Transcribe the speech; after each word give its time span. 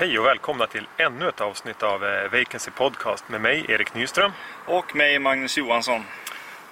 Hej 0.00 0.18
och 0.18 0.26
välkomna 0.26 0.66
till 0.66 0.86
ännu 0.96 1.28
ett 1.28 1.40
avsnitt 1.40 1.82
av 1.82 2.04
eh, 2.04 2.30
Vacancy 2.32 2.70
Podcast 2.70 3.28
med 3.28 3.40
mig, 3.40 3.66
Erik 3.68 3.94
Nyström. 3.94 4.32
Och 4.66 4.96
mig, 4.96 5.18
Magnus 5.18 5.58
Johansson. 5.58 6.04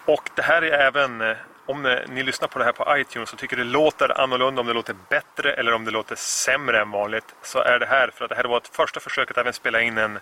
Och 0.05 0.30
det 0.34 0.43
här 0.43 0.62
är 0.62 0.87
även, 0.87 1.21
eh, 1.21 1.37
om 1.67 1.87
eh, 1.87 1.98
ni 2.09 2.23
lyssnar 2.23 2.48
på 2.48 2.59
det 2.59 2.64
här 2.64 2.73
på 2.73 2.99
iTunes 2.99 3.32
och 3.32 3.39
tycker 3.39 3.57
det 3.57 3.64
låter 3.64 4.21
annorlunda, 4.21 4.61
om 4.61 4.67
det 4.67 4.72
låter 4.72 4.96
bättre 5.09 5.53
eller 5.53 5.73
om 5.73 5.85
det 5.85 5.90
låter 5.90 6.17
sämre 6.17 6.81
än 6.81 6.90
vanligt, 6.90 7.35
så 7.43 7.59
är 7.59 7.79
det 7.79 7.86
här 7.86 8.11
för 8.14 8.25
att 8.25 8.29
det 8.29 8.36
här 8.36 8.45
var 8.45 8.57
ett 8.57 8.71
första 8.73 9.00
försök 9.00 9.31
att 9.31 9.39
även 9.39 9.53
spela 9.53 9.81
in 9.81 9.99
en, 9.99 10.18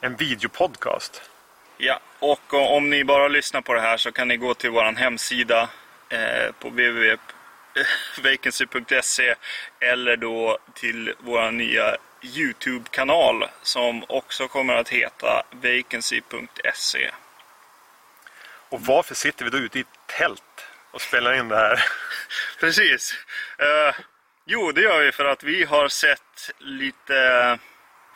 en 0.00 0.16
videopodcast. 0.16 1.30
Ja, 1.78 2.00
och 2.18 2.54
om 2.54 2.90
ni 2.90 3.04
bara 3.04 3.28
lyssnar 3.28 3.60
på 3.60 3.74
det 3.74 3.80
här 3.80 3.96
så 3.96 4.12
kan 4.12 4.28
ni 4.28 4.36
gå 4.36 4.54
till 4.54 4.70
vår 4.70 4.82
hemsida 4.82 5.68
eh, 6.08 6.52
på 6.58 6.68
www.vacancy.se 6.68 9.34
eller 9.80 10.16
då 10.16 10.58
till 10.74 11.14
vår 11.18 11.50
nya 11.50 11.96
Youtube-kanal 12.22 13.44
som 13.62 14.04
också 14.08 14.48
kommer 14.48 14.74
att 14.74 14.88
heta 14.88 15.42
vacancy.se. 15.50 17.10
Och 18.68 18.80
varför 18.80 19.14
sitter 19.14 19.44
vi 19.44 19.50
då 19.50 19.58
ute 19.58 19.78
i 19.78 19.80
ett 19.80 19.86
tält 20.06 20.42
och 20.90 21.00
spelar 21.00 21.32
in 21.32 21.48
det 21.48 21.56
här? 21.56 21.84
Precis. 22.60 23.14
Eh, 23.58 23.94
jo, 24.44 24.72
det 24.72 24.80
gör 24.80 25.00
vi 25.00 25.12
för 25.12 25.24
att 25.24 25.42
vi 25.42 25.64
har 25.64 25.88
sett 25.88 26.50
lite 26.58 27.58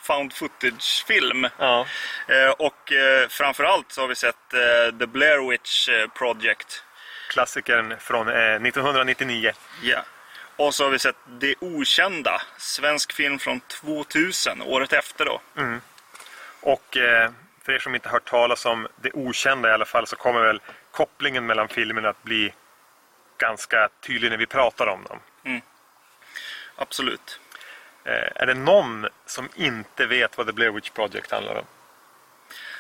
found 0.02 0.32
footage-film. 0.32 1.48
Ja. 1.58 1.86
Eh, 2.28 2.50
och 2.50 2.92
eh, 2.92 3.28
framförallt 3.28 3.92
så 3.92 4.00
har 4.00 4.08
vi 4.08 4.14
sett 4.14 4.54
eh, 4.54 4.98
The 4.98 5.06
Blair 5.06 5.50
Witch 5.50 5.88
eh, 5.88 6.08
Project. 6.08 6.84
Klassikern 7.28 7.94
från 8.00 8.28
eh, 8.28 8.34
1999. 8.34 9.52
Ja. 9.82 10.04
Och 10.56 10.74
så 10.74 10.84
har 10.84 10.90
vi 10.90 10.98
sett 10.98 11.16
Det 11.27 11.54
Okända, 11.60 12.42
svensk 12.58 13.12
film 13.12 13.38
från 13.38 13.60
2000, 13.60 14.62
året 14.62 14.92
efter 14.92 15.24
då. 15.24 15.40
Och 16.60 16.96
eh, 16.96 17.30
för 17.64 17.72
er 17.72 17.78
som 17.78 17.94
inte 17.94 18.08
hört 18.08 18.24
talas 18.24 18.66
om 18.66 18.88
det 18.96 19.10
okända 19.12 19.68
i 19.68 19.72
alla 19.72 19.84
fall 19.84 20.06
så 20.06 20.16
kommer 20.16 20.40
väl 20.40 20.60
kopplingen 20.90 21.46
mellan 21.46 21.68
filmerna 21.68 22.08
att 22.08 22.22
bli 22.22 22.52
ganska 23.38 23.88
tydlig 24.00 24.30
när 24.30 24.38
vi 24.38 24.46
pratar 24.46 24.86
om 24.86 25.04
dem. 25.04 25.18
Absolut. 26.77 27.40
Eh, 28.04 28.42
är 28.42 28.46
det 28.46 28.54
någon 28.54 29.06
som 29.27 29.48
inte 29.54 30.06
vet 30.06 30.38
vad 30.38 30.46
The 30.46 30.52
Blair 30.52 30.70
Witch 30.70 30.90
Project 30.90 31.30
handlar 31.30 31.55
om? 31.55 31.64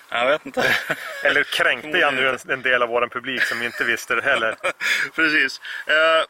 Jag 0.08 0.26
vet 0.26 0.46
inte. 0.46 0.76
Eller 1.24 1.42
kränkte 1.42 1.98
jag 1.98 2.14
nu 2.14 2.28
en, 2.28 2.38
en 2.48 2.62
del 2.62 2.82
av 2.82 2.88
vår 2.88 3.08
publik 3.08 3.42
som 3.42 3.62
inte 3.62 3.84
visste 3.84 4.14
det 4.14 4.22
heller? 4.22 4.56
Precis. 5.14 5.60
Eh, 5.86 6.24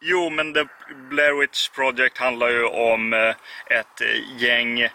jo, 0.00 0.30
men 0.30 0.54
The 0.54 0.64
Blair 0.94 1.40
Witch 1.40 1.68
Project 1.68 2.18
handlar 2.18 2.48
ju 2.48 2.64
om 2.64 3.12
eh, 3.12 3.34
ett 3.66 4.00
eh, 4.00 4.42
gäng 4.42 4.88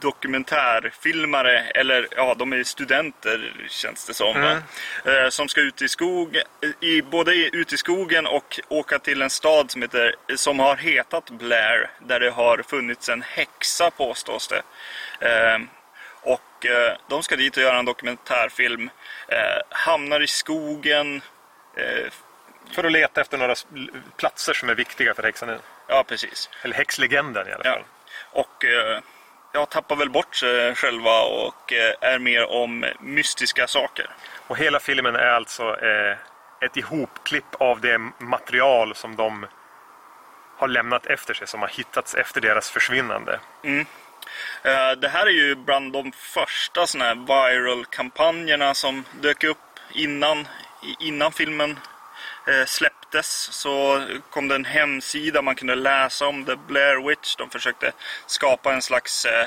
dokumentärfilmare, 0.00 1.60
eller 1.60 2.08
ja, 2.16 2.34
de 2.38 2.52
är 2.52 2.64
studenter 2.64 3.52
känns 3.68 4.06
det 4.06 4.14
som. 4.14 4.40
Va? 4.40 4.62
Eh, 5.12 5.28
som 5.28 5.48
ska 5.48 5.60
ut 5.60 5.82
i 5.82 5.88
skog, 5.88 6.42
i, 6.80 7.02
både 7.02 7.34
ut 7.34 7.72
i 7.72 7.76
skogen 7.76 8.26
och 8.26 8.60
åka 8.68 8.98
till 8.98 9.22
en 9.22 9.30
stad 9.30 9.70
som, 9.70 9.82
heter, 9.82 10.14
som 10.36 10.58
har 10.58 10.76
hetat 10.76 11.30
Blair, 11.30 11.90
där 12.00 12.20
det 12.20 12.30
har 12.30 12.62
funnits 12.68 13.08
en 13.08 13.22
häxa 13.22 13.90
påstås 13.90 14.48
det. 14.48 14.62
Eh, 15.28 15.58
och 16.22 16.66
eh, 16.66 16.96
de 17.08 17.22
ska 17.22 17.36
dit 17.36 17.56
och 17.56 17.62
göra 17.62 17.78
en 17.78 17.84
dokumentärfilm, 17.84 18.90
eh, 19.28 19.60
hamnar 19.70 20.20
i 20.22 20.26
skogen, 20.26 21.22
eh, 21.76 22.10
För 22.72 22.84
att 22.84 22.92
leta 22.92 23.20
efter 23.20 23.38
några 23.38 23.54
platser 24.16 24.52
som 24.52 24.68
är 24.68 24.74
viktiga 24.74 25.14
för 25.14 25.22
häxan. 25.22 25.58
ja 25.88 26.04
precis. 26.08 26.50
Eller 26.62 26.74
häxlegenden 26.74 27.48
i 27.48 27.52
alla 27.52 27.64
Ja. 27.64 27.72
fall. 27.72 27.82
Och 28.32 28.64
eh, 28.64 29.00
jag 29.52 29.70
tappar 29.70 29.96
väl 29.96 30.10
bort 30.10 30.34
sig 30.34 30.74
själva 30.74 31.20
och 31.22 31.72
eh, 31.72 31.94
är 32.12 32.18
mer 32.18 32.50
om 32.50 32.84
mystiska 33.00 33.66
saker. 33.66 34.10
Och 34.46 34.58
hela 34.58 34.80
filmen 34.80 35.16
är 35.16 35.30
alltså 35.30 35.62
eh, 35.62 36.16
ett 36.60 36.76
ihopklipp 36.76 37.54
av 37.58 37.80
det 37.80 37.98
material 38.18 38.94
som 38.94 39.16
de 39.16 39.46
har 40.56 40.68
lämnat 40.68 41.06
efter 41.06 41.34
sig, 41.34 41.46
som 41.46 41.60
har 41.60 41.68
hittats 41.68 42.14
efter 42.14 42.40
deras 42.40 42.70
försvinnande. 42.70 43.40
Eh, 44.62 44.92
det 45.00 45.08
här 45.08 45.26
är 45.26 45.30
ju 45.30 45.54
bland 45.54 45.92
de 45.92 46.12
första 46.12 46.86
såna 46.86 47.04
här 47.04 47.14
viral-kampanjerna 47.14 48.74
som 48.74 49.04
dök 49.20 49.44
upp 49.44 49.58
innan, 49.92 50.48
innan 50.98 51.32
filmen 51.32 51.70
eh, 51.70 51.76
släpptes. 52.66 53.48
Så 53.52 54.04
kom 54.30 54.48
det 54.48 54.54
en 54.54 54.64
hemsida 54.64 55.42
man 55.42 55.54
kunde 55.54 55.74
läsa 55.74 56.26
om 56.26 56.44
The 56.44 56.56
Blair 56.56 57.08
Witch. 57.08 57.36
De 57.36 57.50
försökte 57.50 57.92
skapa 58.26 58.72
en 58.72 58.82
slags 58.82 59.24
eh, 59.24 59.46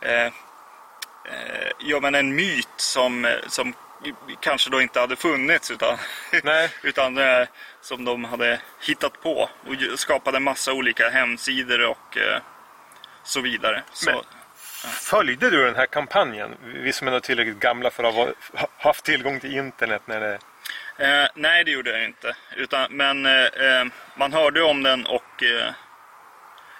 eh, 0.00 0.26
eh, 0.26 1.70
ja, 1.78 2.00
men 2.00 2.14
en 2.14 2.34
myt 2.34 2.68
som, 2.76 3.24
eh, 3.24 3.32
som 3.48 3.74
kanske 4.40 4.70
då 4.70 4.80
inte 4.82 5.00
hade 5.00 5.16
funnits 5.16 5.70
utan, 5.70 5.98
utan 6.82 7.18
eh, 7.18 7.46
som 7.80 8.04
de 8.04 8.24
hade 8.24 8.60
hittat 8.80 9.22
på 9.22 9.50
och 9.66 9.98
skapade 9.98 10.36
en 10.36 10.42
massa 10.42 10.72
olika 10.72 11.08
hemsidor 11.10 11.80
och 11.86 12.16
eh, 12.18 12.40
så 13.24 13.40
vidare. 13.40 13.82
Så, 13.92 14.10
Men- 14.10 14.24
Följde 14.92 15.50
du 15.50 15.64
den 15.64 15.74
här 15.74 15.86
kampanjen? 15.86 16.56
Vi 16.64 16.92
som 16.92 17.08
är 17.08 17.20
tillräckligt 17.20 17.60
gamla 17.60 17.90
för 17.90 18.04
att 18.04 18.14
ha 18.14 18.28
haft 18.78 19.04
tillgång 19.04 19.40
till 19.40 19.56
internet 19.56 20.02
när 20.06 20.20
det... 20.20 20.38
Eh, 20.98 21.26
nej, 21.34 21.64
det 21.64 21.70
gjorde 21.70 21.90
jag 21.90 22.04
inte. 22.04 22.36
Utan, 22.56 22.92
men 22.92 23.26
eh, 23.26 23.44
eh, 23.44 23.86
man 24.16 24.32
hörde 24.32 24.62
om 24.62 24.82
den 24.82 25.06
och 25.06 25.42
eh, 25.42 25.72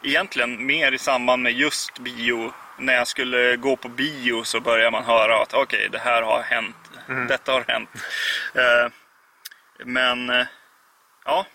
egentligen 0.03 0.67
mer 0.67 0.93
i 0.93 0.99
samband 0.99 1.43
med 1.43 1.53
just 1.53 1.99
bio. 1.99 2.53
När 2.79 2.95
jag 2.95 3.09
skulle 3.09 3.57
gå 3.57 3.77
på 3.77 3.89
bio 3.89 4.45
så 4.45 4.61
började 4.61 4.91
man 4.91 5.05
höra 5.05 5.43
att 5.43 5.55
okej, 5.55 5.89
det 5.93 5.99
här 5.99 6.23
har 6.23 6.43
hänt. 6.43 6.77
Detta 7.29 7.53
har 7.53 7.65
hänt. 7.69 7.91
Eh, 8.55 8.93
men, 9.85 10.31
eh, 10.31 10.47
ja. 11.25 11.47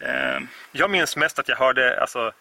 Eh, 0.00 0.40
Jag 0.72 0.90
minns 0.90 1.16
mest 1.16 1.38
att 1.38 1.48
jag 1.48 1.56
hörde 1.56 2.00
alltså, 2.00 2.32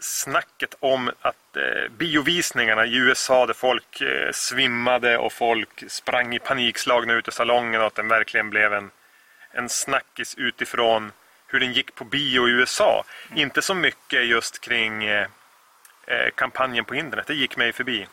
snacket 0.00 0.74
om 0.80 1.10
att 1.20 1.36
eh, 1.56 1.88
biovisningarna 1.90 2.86
i 2.86 2.96
USA 2.96 3.46
där 3.46 3.54
folk 3.54 4.00
eh, 4.00 4.32
svimmade 4.32 5.18
och 5.18 5.32
folk 5.32 5.84
sprang 5.88 6.34
i 6.34 6.38
panikslagna 6.38 7.12
ut 7.12 7.28
ur 7.28 7.32
salongen 7.32 7.80
och 7.80 7.86
att 7.86 7.94
den 7.94 8.08
verkligen 8.08 8.50
blev 8.50 8.72
en, 8.74 8.90
en 9.52 9.68
snackis 9.68 10.34
utifrån 10.34 11.12
hur 11.46 11.60
den 11.60 11.72
gick 11.72 11.94
på 11.94 12.04
bio 12.04 12.48
i 12.48 12.50
USA. 12.50 13.04
Inte 13.34 13.62
så 13.62 13.74
mycket 13.74 14.26
just 14.26 14.60
kring 14.60 15.04
eh, 15.04 15.26
eh, 16.06 16.30
kampanjen 16.34 16.84
på 16.84 16.94
internet, 16.94 17.26
det 17.26 17.34
gick 17.34 17.56
mig 17.56 17.72
förbi. 17.72 18.06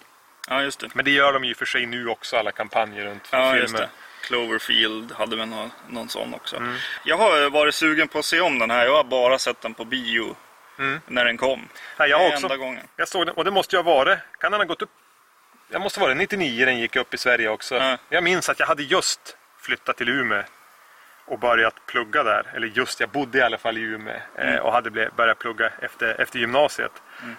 ja, 0.50 0.62
just 0.62 0.80
det. 0.80 0.90
Men 0.96 1.06
det 1.06 1.12
gör 1.12 1.34
de 1.34 1.44
ju 1.44 1.56
för 1.56 1.66
sig 1.66 1.86
nu 1.86 2.08
också, 2.08 2.38
alla 2.38 2.52
kampanjer 2.52 3.06
runt 3.06 3.28
Ja, 3.32 3.54
filmer. 3.54 3.90
Cloverfield 4.22 5.12
hade 5.12 5.36
väl 5.36 5.48
någon, 5.48 5.72
någon 5.90 6.10
sån 6.10 6.34
också. 6.34 6.62
Jag 7.06 7.18
har 7.18 7.50
varit 7.50 7.76
sugen 7.76 8.08
på 8.08 8.20
att 8.20 8.26
se 8.26 8.42
om 8.42 8.60
den 8.60 8.72
här. 8.72 8.86
Jag 8.86 8.96
har 8.96 9.04
bara 9.04 9.40
sett 9.40 9.62
den 9.62 9.74
på 9.74 9.86
bio 9.86 10.36
när 11.06 11.26
den 11.26 11.38
kom. 11.38 11.68
Ja, 11.98 12.08
jag 12.08 12.28
också, 12.28 12.46
enda 12.46 12.58
gången. 12.58 12.84
Jag 12.96 13.08
såg 13.08 13.26
den, 13.26 13.36
och 13.36 13.46
det 13.46 13.52
måste 13.52 13.76
ha 13.76 13.84
varit, 13.84 14.20
kan 14.40 14.52
den 14.52 14.62
ha 14.62 14.66
gått 14.66 14.82
upp? 14.82 14.90
Jag 15.70 15.82
måste 15.82 16.00
vara 16.00 16.14
99 16.14 16.66
den 16.66 16.80
gick 16.80 16.96
upp 16.96 17.14
i 17.14 17.18
Sverige 17.18 17.50
också. 17.50 17.76
Ja. 17.76 17.98
Jag 18.10 18.24
minns 18.24 18.50
att 18.50 18.60
jag 18.60 18.68
hade 18.68 18.84
just 18.84 19.38
flyttat 19.62 19.98
till 19.98 20.10
Umeå 20.10 20.44
och 21.26 21.40
börjat 21.40 21.86
plugga 21.86 22.24
där. 22.24 22.52
Eller 22.56 22.68
just, 22.68 23.00
jag 23.00 23.10
bodde 23.10 23.38
i 23.38 23.42
alla 23.42 23.58
fall 23.58 23.78
i 23.78 23.82
Umeå 23.82 24.16
eh, 24.36 24.56
och 24.56 24.72
hade 24.72 25.10
börjat 25.16 25.40
plugga 25.40 25.72
efter, 25.82 26.22
efter 26.22 26.40
gymnasiet. 26.40 26.92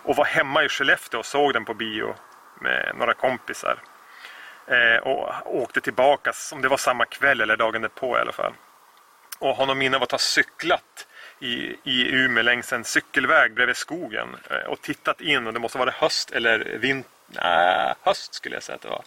Och 0.02 0.16
var 0.16 0.24
hemma 0.24 0.64
i 0.64 0.68
Skellefteå 0.68 1.20
och 1.20 1.26
såg 1.26 1.52
den 1.52 1.64
på 1.64 1.74
bio 1.74 2.14
med 2.60 2.92
några 2.96 3.14
kompisar. 3.14 3.78
Eh, 4.66 5.02
och 5.02 5.56
åkte 5.56 5.80
tillbaka, 5.80 6.32
om 6.52 6.62
det 6.62 6.68
var 6.68 6.76
samma 6.76 7.04
kväll 7.04 7.40
eller 7.40 7.56
dagen 7.56 7.82
därpå 7.82 8.18
i 8.18 8.20
alla 8.20 8.32
fall. 8.32 8.52
Och 9.38 9.56
har 9.56 9.66
någon 9.66 9.78
minne 9.78 9.96
av 9.96 10.02
att 10.02 10.10
ha 10.10 10.18
cyklat 10.18 11.06
i, 11.40 11.76
i 11.84 12.08
Umeå 12.12 12.42
längs 12.42 12.72
en 12.72 12.84
cykelväg 12.84 13.54
bredvid 13.54 13.76
skogen 13.76 14.36
eh, 14.50 14.56
och 14.56 14.82
tittat 14.82 15.20
in 15.20 15.46
och 15.46 15.52
det 15.52 15.60
måste 15.60 15.78
vara 15.78 15.90
höst 15.90 16.30
eller 16.30 16.58
vinter. 16.78 17.10
Nej, 17.28 17.94
höst 18.02 18.34
skulle 18.34 18.56
jag 18.56 18.62
säga 18.62 18.76
att 18.76 18.82
det 18.82 18.88
var. 18.88 19.04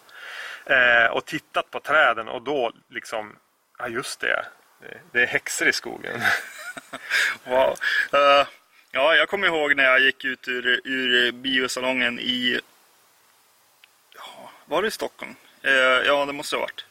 Eh, 0.66 1.06
och 1.06 1.24
tittat 1.24 1.70
på 1.70 1.80
träden 1.80 2.28
och 2.28 2.42
då 2.42 2.72
liksom, 2.88 3.36
ja 3.78 3.88
just 3.88 4.20
det, 4.20 4.46
det- 5.12 5.22
är 5.22 5.26
häxor 5.26 5.68
i 5.68 5.72
skogen. 5.72 6.20
Wow. 7.44 7.76
Uh, 8.14 8.46
ja, 8.90 9.14
jag 9.14 9.28
kommer 9.28 9.46
ihåg 9.46 9.76
när 9.76 9.84
jag 9.84 10.00
gick 10.00 10.24
ut 10.24 10.48
ur, 10.48 10.80
ur 10.84 11.32
biosalongen 11.32 12.20
i... 12.20 12.60
Ja, 14.16 14.50
var 14.64 14.82
det 14.82 14.88
i 14.88 14.90
Stockholm? 14.90 15.34
Uh, 15.66 15.72
ja, 16.06 16.24
det 16.26 16.32
måste 16.32 16.56
ha 16.56 16.60
varit. 16.60 16.81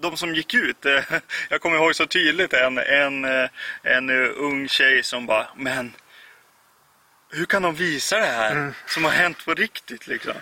De 0.00 0.16
som 0.16 0.34
gick 0.34 0.54
ut, 0.54 0.86
eh, 0.86 1.02
jag 1.50 1.60
kommer 1.60 1.76
ihåg 1.76 1.96
så 1.96 2.06
tydligt 2.06 2.52
en, 2.52 2.78
en, 2.78 3.24
eh, 3.24 3.48
en 3.82 4.10
eh, 4.10 4.30
ung 4.36 4.68
tjej 4.68 5.02
som 5.02 5.26
bara 5.26 5.46
Men 5.56 5.94
hur 7.32 7.44
kan 7.46 7.62
de 7.62 7.74
visa 7.74 8.18
det 8.18 8.26
här 8.26 8.50
Mm. 8.52 8.74
som 8.86 9.04
har 9.04 9.10
hänt 9.10 9.44
på 9.44 9.54
riktigt 9.54 10.06
liksom? 10.06 10.32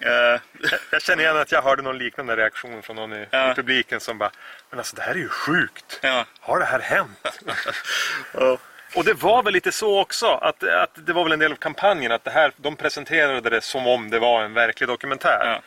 Eh, 0.00 0.40
Jag 0.90 1.02
känner 1.02 1.22
igen 1.22 1.36
att 1.36 1.52
jag 1.52 1.62
hörde 1.62 1.82
någon 1.82 1.98
liknande 1.98 2.36
reaktion 2.36 2.82
från 2.82 2.96
någon 2.96 3.12
i, 3.12 3.26
Ja. 3.30 3.52
i 3.52 3.54
publiken 3.54 4.00
som 4.00 4.18
bara 4.18 4.30
Men 4.70 4.78
alltså 4.78 4.96
det 4.96 5.02
här 5.02 5.10
är 5.14 5.18
ju 5.18 5.28
sjukt! 5.28 5.98
ja. 6.02 6.24
Har 6.40 6.58
det 6.58 6.64
här 6.64 6.80
hänt? 6.80 7.40
Ja. 8.34 8.58
Och 8.94 9.04
det 9.04 9.14
var 9.14 9.42
väl 9.42 9.52
lite 9.52 9.72
så 9.72 10.00
också, 10.00 10.26
att, 10.26 10.62
att 10.64 10.90
det 11.06 11.12
var 11.12 11.22
väl 11.24 11.32
en 11.32 11.38
del 11.38 11.52
av 11.52 11.56
kampanjen 11.56 12.12
att 12.12 12.24
det 12.24 12.30
här, 12.30 12.52
de 12.56 12.76
presenterade 12.76 13.50
det 13.50 13.60
som 13.60 13.86
om 13.86 14.10
det 14.10 14.18
var 14.18 14.42
en 14.44 14.54
verklig 14.54 14.88
dokumentär. 14.88 15.40
Ja. 15.44 15.62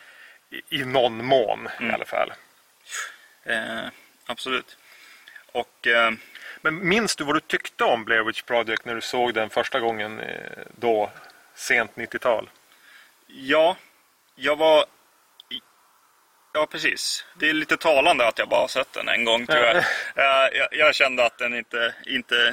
I, 0.70 0.80
I 0.80 0.84
någon 0.84 1.24
mån 1.24 1.68
Mm. 1.78 1.90
i 1.90 1.94
alla 1.94 2.04
fall. 2.04 2.32
Eh, 3.46 3.88
absolut. 4.26 4.76
Och 5.52 5.86
eh, 5.86 6.10
Men 6.60 6.88
minns 6.88 7.16
du 7.16 7.24
vad 7.24 7.36
du 7.36 7.40
tyckte 7.40 7.84
om 7.84 8.04
Blair 8.04 8.22
Witch 8.22 8.42
Project 8.42 8.84
när 8.84 8.94
du 8.94 9.00
såg 9.00 9.34
den 9.34 9.50
första 9.50 9.80
gången 9.80 10.20
eh, 10.20 10.62
då, 10.76 11.10
sent 11.54 11.90
90-tal? 11.94 12.50
ja, 13.26 13.76
jag 14.34 14.56
var... 14.56 14.84
Ja, 16.52 16.66
precis. 16.66 17.24
Det 17.34 17.48
är 17.50 17.52
lite 17.52 17.76
talande 17.76 18.28
att 18.28 18.38
jag 18.38 18.48
bara 18.48 18.60
har 18.60 18.68
sett 18.68 18.92
den 18.92 19.08
en 19.08 19.24
gång 19.24 19.46
tror 19.46 19.64
jag. 19.64 19.76
Eh, 20.16 20.58
jag, 20.58 20.68
jag 20.70 20.94
kände 20.94 21.26
att 21.26 21.38
den 21.38 21.54
inte, 21.54 21.94
inte 22.06 22.48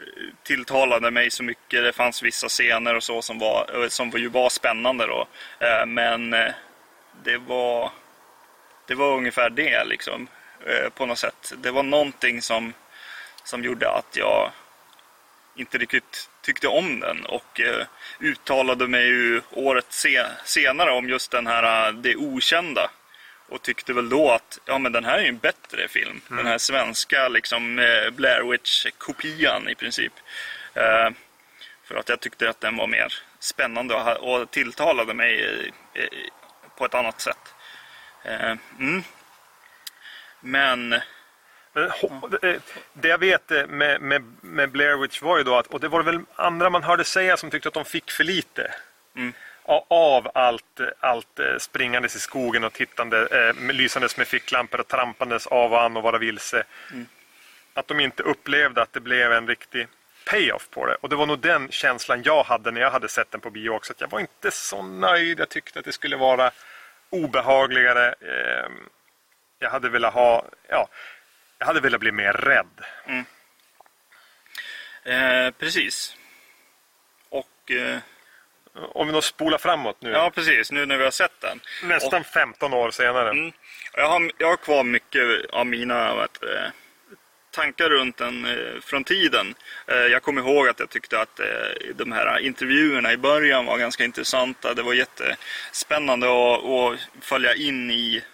eh, 0.00 0.34
tilltalade 0.42 1.10
mig 1.10 1.30
så 1.30 1.42
mycket. 1.42 1.84
Det 1.84 1.92
fanns 1.92 2.22
vissa 2.22 2.48
scener 2.48 2.94
och 2.94 3.02
så 3.02 3.22
som, 3.22 3.38
var, 3.38 3.88
som 3.88 4.10
ju 4.10 4.28
var 4.28 4.48
spännande 4.50 5.06
då. 5.06 5.28
Men 5.86 6.30
det 7.24 7.38
var, 7.46 7.90
det 8.88 8.94
var 8.94 9.16
ungefär 9.16 9.50
det 9.50 9.84
liksom. 9.84 10.28
eh, 10.66 10.88
På 10.88 11.06
något 11.06 11.18
sätt. 11.18 11.52
Det 11.56 11.70
var 11.70 11.82
någonting 11.82 12.42
som, 12.42 12.72
som 13.44 13.64
gjorde 13.64 13.90
att 13.90 14.16
jag 14.16 14.52
inte 15.56 15.78
riktigt 15.78 16.30
tyckte 16.42 16.68
om 16.68 17.00
den 17.00 17.24
och 17.24 17.60
eh, 17.60 17.86
uttalade 18.20 18.88
mig 18.88 19.06
ju 19.06 19.40
året 19.50 19.86
se, 19.88 20.24
senare 20.44 20.90
om 20.90 21.08
just 21.08 21.30
den 21.30 21.46
här 21.46 21.88
eh, 21.88 21.94
Det 21.94 22.16
Okända. 22.16 22.90
Och 23.48 23.62
tyckte 23.62 23.92
väl 23.92 24.08
då 24.08 24.30
att 24.30 24.58
ja, 24.64 24.78
men 24.78 24.92
den 24.92 25.04
här 25.04 25.18
är 25.18 25.22
ju 25.22 25.28
en 25.28 25.38
bättre 25.38 25.88
film. 25.88 26.20
Den 26.28 26.46
här 26.46 26.58
svenska 26.58 27.28
liksom 27.28 27.78
eh, 27.78 28.10
Blair 28.10 28.42
Witch-kopian 28.42 29.68
i 29.68 29.74
princip. 29.74 30.12
Eh, 30.74 31.10
för 31.84 31.94
att 31.94 32.08
jag 32.08 32.20
tyckte 32.20 32.50
att 32.50 32.60
den 32.60 32.76
var 32.76 32.86
mer 32.86 33.14
spännande 33.38 33.94
och, 33.94 34.50
tilltalade 34.50 35.14
mig 35.14 35.72
på 36.76 36.84
ett 36.84 36.94
annat 36.94 37.20
sätt. 37.20 37.54
Eh, 38.22 38.56
mm. 38.78 39.02
Men 40.40 41.00
Men, 41.72 41.90
ho- 41.90 42.46
eh, 42.46 42.60
Det 42.92 43.08
jag 43.08 43.18
vet 43.18 43.50
eh, 43.50 43.66
med, 43.66 44.00
med, 44.00 44.24
med 44.40 44.70
Blair 44.70 44.96
Witch 44.96 45.22
var 45.22 45.38
ju 45.38 45.44
då 45.44 45.56
att, 45.56 45.66
och 45.66 45.80
det 45.80 45.88
var 45.88 46.02
väl 46.02 46.20
andra 46.34 46.70
man 46.70 46.82
hörde 46.82 47.04
säga 47.04 47.36
som 47.36 47.50
tyckte 47.50 47.68
att 47.68 47.74
de 47.74 47.84
fick 47.84 48.10
för 48.10 48.24
lite. 48.24 48.74
Mm. 49.16 49.32
Av 49.90 50.30
allt, 50.34 50.80
eh, 50.80 50.86
allt 51.00 51.38
eh, 51.38 51.56
springandes 51.58 52.16
i 52.16 52.20
skogen 52.20 52.64
och 52.64 52.72
tittande, 52.72 53.48
eh, 53.48 53.54
med- 53.54 53.74
lysandes 53.76 54.16
med 54.16 54.26
ficklampor 54.28 54.80
och 54.80 54.88
trampandes 54.88 55.46
av 55.46 55.72
och 55.72 55.82
an 55.82 55.96
och 55.96 56.02
vara 56.02 56.18
vilse. 56.18 56.64
Att 57.74 57.88
de 57.88 58.00
inte 58.00 58.22
upplevde 58.22 58.82
att 58.82 58.92
det 58.92 59.00
blev 59.00 59.32
en 59.32 59.48
riktig 59.48 59.86
payoff 60.30 60.68
på 60.70 60.86
det. 60.86 60.94
Och 60.94 61.08
det 61.08 61.16
var 61.16 61.26
nog 61.26 61.38
den 61.38 61.70
känslan 61.70 62.22
jag 62.22 62.42
hade 62.42 62.70
när 62.70 62.80
jag 62.80 62.90
hade 62.90 63.08
sett 63.08 63.30
den 63.30 63.40
på 63.40 63.50
bio 63.50 63.70
också. 63.70 63.92
Att 63.92 64.00
jag 64.00 64.10
var 64.10 64.20
inte 64.20 64.50
så 64.50 64.82
nöjd. 64.82 65.40
Jag 65.40 65.48
tyckte 65.48 65.78
att 65.78 65.84
det 65.84 65.92
skulle 65.92 66.16
vara 66.16 66.50
obehagligare. 67.10 68.06
Eh, 68.20 68.70
jag 69.58 69.70
hade 69.70 69.88
velat 69.88 70.14
ha, 70.14 70.44
ja, 70.68 70.88
jag 71.58 71.66
hade 71.66 71.80
velat 71.80 72.00
bli 72.00 72.12
mer 72.12 72.32
rädd. 72.32 72.80
eh, 75.04 75.50
precis. 75.50 76.16
Och 77.28 77.70
eh, 77.70 77.98
Om 78.74 79.06
vi 79.06 79.12
då 79.12 79.22
spolar 79.22 79.58
framåt 79.58 79.96
nu, 80.00 80.10
ja, 80.10 80.30
precis. 80.34 80.72
Nu 80.72 80.86
när 80.86 80.96
vi 80.98 81.04
har 81.04 81.10
sett 81.10 81.40
den. 81.40 81.60
nästan 81.82 82.24
15 82.24 82.74
år 82.74 82.90
senare. 82.90 83.30
Mm. 83.30 83.52
Jag, 83.94 84.08
har, 84.08 84.30
jag 84.38 84.48
har 84.48 84.56
kvar 84.56 84.84
mycket 84.84 85.22
av 85.50 85.66
mina 85.66 86.14
vet, 86.14 86.38
tankar 87.58 87.90
runt 87.90 88.16
den 88.16 88.44
eh, 88.44 88.80
från 88.80 89.04
tiden. 89.04 89.54
Eh, 89.86 89.96
jag 89.96 90.22
kommer 90.22 90.42
ihåg 90.42 90.68
att 90.68 90.80
jag 90.80 90.90
tyckte 90.90 91.20
att 91.20 91.40
eh, 91.40 91.94
de 91.94 92.12
här 92.12 92.38
intervjuerna 92.38 93.12
i 93.12 93.16
början 93.16 93.66
var 93.66 93.78
ganska 93.78 94.04
intressanta. 94.04 94.74
Det 94.74 94.82
var 94.82 94.94
jättespännande 94.94 96.26
att, 96.26 97.00
följa 97.20 97.54
in 97.54 97.90
i 97.90 98.24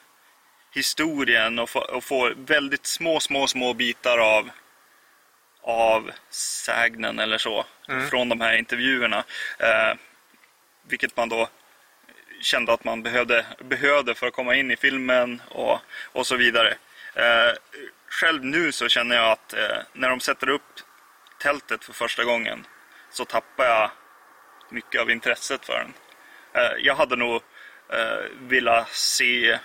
historien 0.74 1.58
och 1.58 1.70
få, 2.04 2.32
väldigt 2.36 2.86
små, 2.86 3.20
små, 3.20 3.46
små 3.46 3.74
bitar 3.74 4.18
av 4.18 4.50
av 5.62 6.10
sägnen 6.30 7.18
eller 7.18 7.38
så 7.38 7.64
från 8.10 8.28
de 8.28 8.40
här 8.40 8.56
intervjuerna. 8.56 9.24
Eh, 9.58 9.96
vilket 10.88 11.16
man 11.16 11.28
då 11.28 11.48
kände 12.40 12.72
att 12.72 12.84
man 12.84 13.02
behövde, 13.02 13.46
behövde 13.58 14.14
för 14.14 14.26
att 14.26 14.32
komma 14.32 14.54
in 14.54 14.70
i 14.70 14.76
filmen 14.76 15.42
och, 15.48 15.78
och 16.12 16.26
så 16.26 16.36
vidare. 16.36 16.74
Eh, 17.14 17.52
själv 18.14 18.44
nu 18.44 18.72
så 18.72 18.88
känner 18.88 19.16
jag 19.16 19.30
att 19.30 19.52
eh, 19.52 19.78
när 19.92 20.08
de 20.08 20.20
sätter 20.20 20.48
upp 20.48 20.80
tältet 21.42 21.84
för 21.84 21.92
första 21.92 22.24
gången 22.24 22.66
så 23.10 23.24
tappar 23.24 23.64
jag 23.64 23.90
mycket 24.70 25.00
av 25.00 25.10
intresset 25.10 25.66
för 25.66 25.78
den. 25.78 25.92
Eh, 26.62 26.72
jag 26.78 26.94
hade 26.94 27.16
nog 27.16 27.42
eh, 27.92 28.30
velat 28.38 28.88
se 28.88 29.58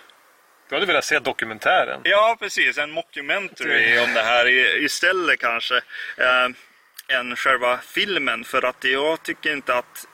Du 0.69 0.75
hade 0.75 0.85
velat 0.85 1.05
se 1.05 1.19
dokumentären. 1.19 2.01
Ja, 2.03 2.37
precis. 2.39 2.77
En 2.77 2.91
mockumentary 2.91 3.99
om 3.99 4.13
det 4.13 4.21
här 4.21 4.47
istället 4.83 5.39
kanske. 5.39 5.75
Eh, 6.17 6.49
än 7.17 7.35
själva 7.35 7.77
filmen. 7.77 8.43
För 8.43 8.65
att 8.65 8.83
jag 8.83 9.23
tycker 9.23 9.53
inte 9.53 9.75
att... 9.75 10.07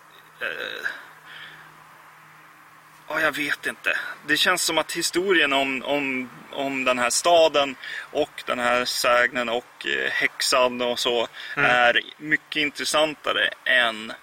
Ja, 3.10 3.22
jag 3.22 3.31
vet 3.36 3.66
inte. 3.66 3.98
Det 4.28 4.38
känns 4.38 4.62
som 4.62 4.78
att 4.78 4.92
historien 4.92 5.54
om, 5.54 5.84
om, 5.84 6.30
om 6.52 6.84
den 6.84 7.00
här 7.00 7.10
staden 7.10 7.75
och 8.12 8.44
den 8.46 8.60
här 8.60 8.86
sägnen 8.86 9.50
och 9.50 9.86
eh, 9.88 10.12
häxan 10.12 10.81
och 10.81 11.00
så 11.00 11.28
är 11.56 12.00
mycket 12.18 12.56
intressantare 12.56 13.50
än 13.66 14.13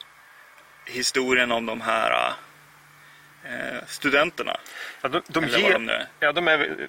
historien 0.86 1.52
om 1.52 1.66
de 1.66 1.80
här 1.80 2.32
eh, 3.44 3.78
studenterna. 3.86 4.56
Ja, 5.02 5.08
de, 5.08 5.22
de 5.28 5.46
ger, 5.48 5.72
de 5.72 5.90
ja, 6.20 6.32
de 6.32 6.48
är, 6.48 6.88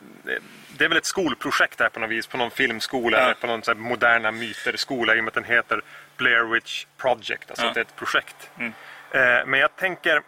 det 0.78 0.86
är 0.86 0.90
väl 0.90 0.98
ett 0.98 1.06
skolprojekt 1.06 1.80
här 1.80 1.90
på 1.90 2.00
något 2.00 2.10
vis, 2.10 2.28
på 2.28 2.38
någon 2.38 2.52
filmskola, 2.52 3.18
Ja. 3.18 3.24
eller 3.24 3.34
på 3.34 3.48
någon 3.48 3.64
så 3.64 3.76
moderna 3.76 4.32
myter-skola, 4.32 5.16
i 5.16 5.20
och 5.20 5.24
med 5.24 5.28
att 5.30 5.34
den 5.34 5.44
heter 5.44 5.82
Blair 6.18 6.44
Witch 6.54 6.86
Project, 6.98 7.50
alltså 7.50 7.66
Ja. 7.66 7.72
det 7.74 7.80
är 7.80 7.82
ett 7.82 7.96
projekt. 7.96 8.50
Mm. 8.60 8.74
Eh, 9.12 9.46
men 9.46 9.60
jag 9.60 9.76
tänker 9.76 10.22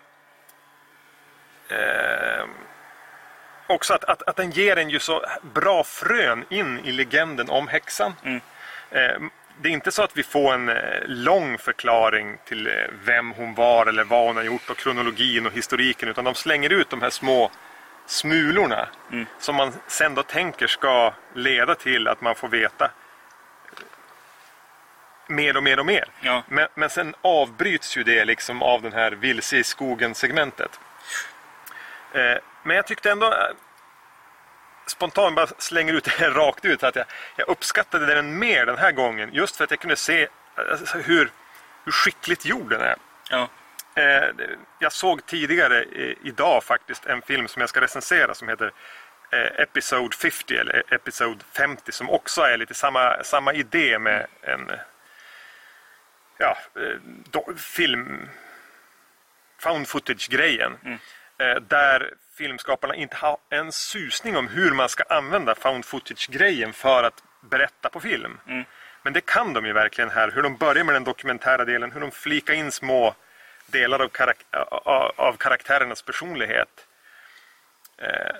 eh, 1.69 2.45
också 3.67 3.93
att, 3.93 4.03
att, 4.03 4.21
att 4.21 4.35
den 4.35 4.51
ger 4.51 4.77
en 4.77 4.89
ju 4.89 4.99
så 4.99 5.25
bra 5.41 5.83
frön 5.83 6.45
in 6.49 6.79
i 6.79 6.91
legenden 6.91 7.49
om 7.49 7.67
häxan. 7.67 8.13
Mm. 8.23 8.41
Eh, 8.91 9.29
det 9.61 9.69
är 9.69 9.73
inte 9.73 9.91
så 9.91 10.03
att 10.03 10.17
vi 10.17 10.23
får 10.23 10.53
en 10.53 10.69
eh, 10.69 10.75
lång 11.05 11.57
förklaring 11.57 12.37
till 12.45 12.67
eh, 12.67 12.73
vem 13.05 13.31
hon 13.31 13.53
var 13.53 13.85
eller 13.85 14.03
vad 14.03 14.27
hon 14.27 14.35
har 14.35 14.43
gjort 14.43 14.69
och 14.69 14.77
kronologin 14.77 15.45
och 15.45 15.53
historiken 15.53 16.09
utan 16.09 16.23
de 16.23 16.35
slänger 16.35 16.69
ut 16.69 16.89
de 16.89 17.01
här 17.01 17.09
små 17.09 17.51
smulorna 18.05 18.87
Mm. 19.11 19.25
som 19.39 19.55
man 19.55 19.73
sen 19.87 20.15
då 20.15 20.23
tänker 20.23 20.67
ska 20.67 21.13
leda 21.33 21.75
till 21.75 22.07
att 22.07 22.21
man 22.21 22.35
får 22.35 22.47
veta 22.47 22.91
mer 25.27 25.57
och 25.57 25.63
mer 25.63 25.79
och 25.79 25.85
mer. 25.85 26.05
Ja. 26.21 26.43
Men, 26.47 26.67
men 26.75 26.89
sen 26.89 27.15
avbryts 27.21 27.97
ju 27.97 28.03
det 28.03 28.25
liksom 28.25 28.61
av 28.61 28.81
den 28.81 28.93
här 28.93 29.11
vilse 29.11 29.57
i 29.57 29.63
skogen-segmentet. 29.63 30.79
Eh, 30.79 31.34
men 32.63 32.75
jag 32.75 32.87
tyckte 32.87 33.11
ändå 33.11 33.25
eh, 33.25 33.55
spontant 34.87 35.35
bara 35.35 35.47
slänger 35.47 35.93
ut 35.93 36.03
det 36.19 36.29
rakt 36.29 36.65
ut 36.65 36.83
att 36.83 36.95
jag, 36.95 37.05
jag 37.35 37.49
uppskattade 37.49 38.05
den 38.05 38.39
mer 38.39 38.65
den 38.65 38.77
här 38.77 38.91
gången 38.91 39.29
just 39.33 39.55
för 39.55 39.63
att 39.63 39.71
jag 39.71 39.79
kunde 39.79 39.95
se 39.95 40.27
alltså, 40.55 40.97
hur, 40.97 41.31
hur 41.83 41.91
skickligt 41.91 42.45
gjord 42.45 42.69
den 42.69 42.81
är. 42.81 42.95
Ja. 43.29 43.49
Eh, 43.95 44.29
jag 44.79 44.93
såg 44.93 45.25
tidigare 45.25 45.81
eh, 45.81 46.15
idag 46.23 46.63
faktiskt 46.63 47.05
en 47.05 47.21
film 47.21 47.47
som 47.47 47.59
jag 47.59 47.69
ska 47.69 47.81
recensera 47.81 48.33
som 48.33 48.49
heter 48.49 48.71
eh, 49.31 49.61
Episode 49.61 50.15
50 50.15 50.55
eller 50.55 50.93
Episode 50.93 51.45
50 51.51 51.91
som 51.91 52.09
också 52.09 52.41
är 52.41 52.57
lite 52.57 52.73
samma, 52.73 53.23
samma 53.23 53.53
idé 53.53 53.99
med 53.99 54.27
en 54.41 54.71
ja, 56.37 56.57
eh, 56.75 56.97
do, 57.31 57.55
film 57.57 58.29
found 59.59 59.87
footage-grejen. 59.87 60.77
Eh, 60.85 60.95
där 61.61 62.13
filmskaparna 62.37 62.95
inte 62.95 63.15
har 63.15 63.37
en 63.49 63.71
susning 63.71 64.37
om 64.37 64.47
hur 64.47 64.71
man 64.71 64.89
ska 64.89 65.03
använda 65.03 65.55
found 65.55 65.85
footage-grejen 65.85 66.73
för 66.73 67.03
att 67.03 67.23
berätta 67.41 67.89
på 67.89 67.99
film. 67.99 68.37
Men 69.03 69.13
det 69.13 69.25
kan 69.25 69.53
de 69.53 69.65
ju 69.65 69.73
verkligen 69.73 70.09
här. 70.09 70.31
Hur 70.31 70.41
de 70.43 70.55
börjar 70.55 70.83
med 70.83 70.95
den 70.95 71.03
dokumentära 71.03 71.65
delen, 71.65 71.91
hur 71.91 71.99
de 71.99 72.11
flikar 72.11 72.53
in 72.53 72.71
små 72.71 73.15
delar 73.67 73.99
av, 73.99 74.07
karak 74.07 74.37
av, 74.69 75.11
av 75.15 75.33
karaktärernas 75.37 76.01
personlighet. 76.01 76.87
Eh, 77.97 78.35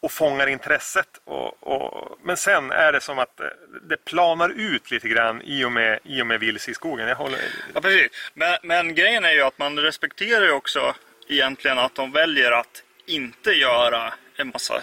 och 0.00 0.12
fångar 0.12 0.46
intresset. 0.46 1.20
Och, 1.24 1.62
och, 1.62 2.18
men 2.22 2.36
sen 2.36 2.70
är 2.70 2.92
det 2.92 3.00
som 3.00 3.18
att 3.18 3.40
eh, 3.40 3.46
det 3.82 4.04
planar 4.04 4.48
ut 4.48 4.90
lite 4.90 5.08
grann 5.08 5.42
i 5.42 5.64
och 5.64 5.72
med, 5.72 5.98
i 6.04 6.22
och 6.22 6.26
med 6.26 6.40
Vilse 6.40 6.70
i 6.70 6.74
skogen. 6.74 7.08
Jag 7.08 7.16
håller... 7.16 7.38
Ja, 7.74 7.80
precis. 7.80 8.30
Men, 8.34 8.58
men 8.62 8.94
grejen 8.94 9.24
är 9.24 9.32
ju 9.32 9.42
att 9.42 9.58
man 9.58 9.78
respekterar 9.78 10.44
ju 10.44 10.52
också 10.52 10.94
egentligen 11.30 11.78
att 11.78 11.94
de 11.94 12.12
väljer 12.12 12.52
att 12.52 12.82
inte 13.06 13.50
göra 13.52 14.14
en 14.36 14.48
massa 14.48 14.82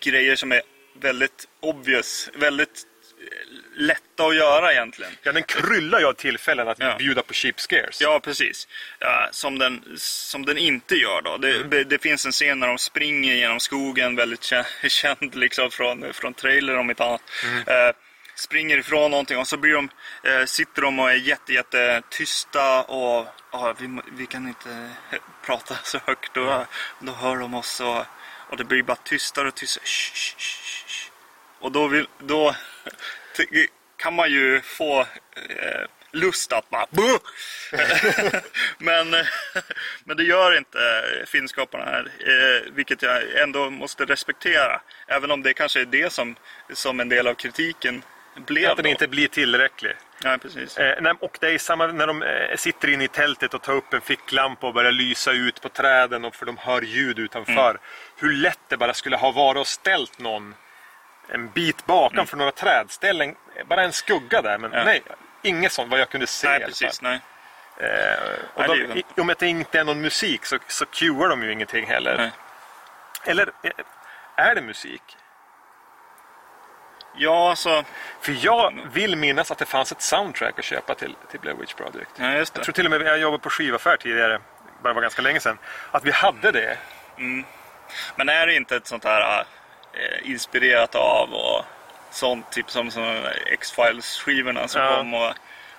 grejer 0.00 0.36
som 0.36 0.52
är 0.52 0.62
väldigt 1.00 1.48
obvious, 1.60 2.30
väldigt 2.34 2.82
eh, 3.20 3.82
lätta 3.82 4.24
att 4.26 4.36
göra 4.36 4.72
egentligen. 4.72 5.12
Ja, 5.22 5.32
den 5.32 5.42
kryllar 5.42 6.00
ju 6.00 6.06
av 6.06 6.12
tillfällen 6.12 6.68
att 6.68 6.78
Ja. 6.80 6.96
bjuda 6.98 7.22
på 7.22 7.34
cheap 7.34 7.60
scares. 7.60 8.00
Ja, 8.00 8.20
precis. 8.20 8.68
Ja, 8.98 9.28
som, 9.32 9.58
den, 9.58 9.84
som 9.96 10.44
den 10.46 10.58
inte 10.58 10.94
gör 10.94 11.22
då. 11.22 11.36
Det, 11.36 11.56
Mm. 11.56 11.88
det, 11.88 12.02
finns 12.02 12.26
en 12.26 12.32
scen 12.32 12.60
när 12.60 12.68
de 12.68 12.78
springer 12.78 13.34
genom 13.34 13.60
skogen, 13.60 14.16
väldigt 14.16 14.40
kä- 14.40 14.64
känd 14.88 15.34
liksom 15.34 15.70
från, 15.70 16.12
från 16.12 16.34
trailer 16.34 16.76
om 16.76 16.90
inte 16.90 17.04
annat. 17.04 17.22
Mm. 17.44 17.58
Eh, 17.58 17.94
springer 18.36 18.78
ifrån 18.78 19.10
någonting 19.10 19.38
och 19.38 19.48
så 19.48 19.56
blir 19.56 19.72
de, 19.72 19.88
eh, 20.22 20.44
sitter 20.44 20.82
de 20.82 20.98
och 20.98 21.10
är 21.10 21.14
jätte, 21.14 21.52
jätte 21.52 22.02
tysta 22.10 22.82
och 22.82 23.26
ja, 23.52 23.74
vi, 23.78 24.00
vi 24.12 24.26
kan 24.26 24.48
inte 24.48 24.90
prata 25.46 25.74
så 25.82 25.98
högt. 26.06 26.36
Och, 26.36 26.52
Mm. 26.52 26.66
Då 27.00 27.12
hör 27.12 27.36
de 27.36 27.54
oss 27.54 27.80
och, 27.80 28.04
och 28.50 28.56
det 28.56 28.64
blir 28.64 28.82
bara 28.82 28.96
tystare 28.96 29.48
och 29.48 29.54
tystare. 29.54 29.84
Och 31.60 31.72
då, 31.72 31.88
vill, 31.88 32.08
då 32.18 32.54
kan 33.96 34.14
man 34.14 34.30
ju 34.30 34.60
få 34.60 35.00
eh, 35.00 35.86
lust 36.10 36.52
att 36.52 36.70
bara 36.70 36.86
"Buh!" 36.90 37.18
men, 38.78 39.10
men 40.04 40.16
det 40.16 40.24
gör 40.24 40.58
inte 40.58 40.78
filmskaparna 41.26 41.84
här, 41.84 42.10
eh, 42.20 42.72
vilket 42.72 43.02
jag 43.02 43.40
ändå 43.42 43.70
måste 43.70 44.04
respektera. 44.04 44.80
Även 45.08 45.30
om 45.30 45.42
det 45.42 45.54
kanske 45.54 45.80
är 45.80 45.84
det 45.84 46.12
som, 46.12 46.36
som 46.72 47.00
en 47.00 47.08
del 47.08 47.26
av 47.26 47.34
kritiken 47.34 48.02
blev. 48.40 48.70
Att 48.70 48.76
den 48.76 48.84
då. 48.84 48.90
inte 48.90 49.08
blir 49.08 49.28
tillräcklig. 49.28 49.92
Ja, 50.22 50.38
precis. 50.42 50.78
Eh, 50.78 51.12
och 51.20 51.36
det 51.40 51.50
är 51.54 51.58
samma 51.58 51.86
när 51.86 52.06
de 52.06 52.22
eh, 52.22 52.56
sitter 52.56 52.88
inne 52.88 53.04
i 53.04 53.08
tältet 53.08 53.54
och 53.54 53.62
tar 53.62 53.72
upp 53.72 53.94
en 53.94 54.00
ficklampa 54.00 54.66
och 54.66 54.74
börjar 54.74 54.92
lysa 54.92 55.32
ut 55.32 55.60
på 55.62 55.68
träden 55.68 56.24
och 56.24 56.34
för 56.34 56.46
de 56.46 56.56
hör 56.56 56.82
ljud 56.82 57.18
utanför. 57.18 57.70
Mm. 57.70 57.80
Hur 58.16 58.32
lätt 58.32 58.60
det 58.68 58.76
bara 58.76 58.94
skulle 58.94 59.16
ha 59.16 59.30
varit 59.30 59.60
att 59.60 59.66
ställt 59.66 60.18
någon 60.18 60.54
en 61.28 61.48
bit 61.50 61.86
bakom 61.86 62.26
för 62.26 62.36
några 62.36 62.52
träd. 62.52 62.86
Ställ 62.90 63.20
en, 63.20 63.34
bara 63.66 63.82
en 63.82 63.92
skugga 63.92 64.42
där. 64.42 64.58
Men 64.58 64.72
Mm. 64.72 64.78
Ja. 64.78 64.84
nej, 64.84 65.02
inget 65.42 65.72
sånt 65.72 65.90
vad 65.90 66.00
jag 66.00 66.08
kunde 66.08 66.26
se. 66.26 66.48
Nej, 66.48 66.60
precis. 66.64 67.02
Nej. 67.02 67.20
Eh, 67.80 67.88
och 68.54 68.60
Nej, 68.60 68.68
de, 68.68 68.74
det 68.78 68.92
är 68.92 68.94
ju- 68.94 69.02
i, 69.28 69.30
att 69.32 69.38
det 69.38 69.46
inte 69.46 69.80
är 69.80 69.84
någon 69.84 70.00
musik 70.00 70.44
så, 70.46 70.58
så 70.68 70.86
cuear 70.86 71.28
de 71.28 71.42
ju 71.42 71.52
ingenting 71.52 71.86
heller. 71.86 72.16
Nej. 72.16 72.30
Eller 73.24 73.50
eh, 73.62 73.70
är 74.36 74.54
det 74.54 74.60
musik? 74.62 75.02
Ja, 77.16 77.50
alltså. 77.50 77.84
För 78.20 78.36
jag 78.44 78.80
vill 78.92 79.16
minnas 79.16 79.50
att 79.50 79.58
det 79.58 79.64
fanns 79.66 79.92
ett 79.92 80.02
soundtrack 80.02 80.58
att 80.58 80.64
köpa 80.64 80.94
till, 80.94 81.14
till 81.30 81.40
Blair 81.40 81.56
Witch 81.56 81.74
Project. 81.74 82.10
Ja, 82.16 82.32
just 82.32 82.54
det. 82.54 82.58
Jag 82.58 82.64
tror 82.64 82.72
till 82.72 82.84
och 82.84 82.90
med 82.90 83.00
jag 83.02 83.18
jobbade 83.18 83.42
på 83.42 83.50
skivaffär 83.50 83.96
tidigare, 83.96 84.40
bara 84.82 84.92
var 84.92 85.02
ganska 85.02 85.22
länge 85.22 85.40
sedan, 85.40 85.58
att 85.90 86.04
vi 86.04 86.10
hade 86.10 86.50
det. 86.52 86.78
Men 88.16 88.28
är 88.28 88.46
det 88.46 88.54
inte 88.56 88.76
ett 88.76 88.86
sånt 88.86 89.04
här 89.04 89.40
eh, 89.92 90.30
inspirerat 90.30 90.94
av 90.94 91.34
och 91.34 91.64
sånt, 92.10 92.52
typ 92.52 92.70
som, 92.70 92.90
som 92.90 93.24
X-Files-skivorna 93.46 94.68
som 94.68 94.82
Ja. 94.82 94.96
kom 94.96 95.14
och, 95.14 95.32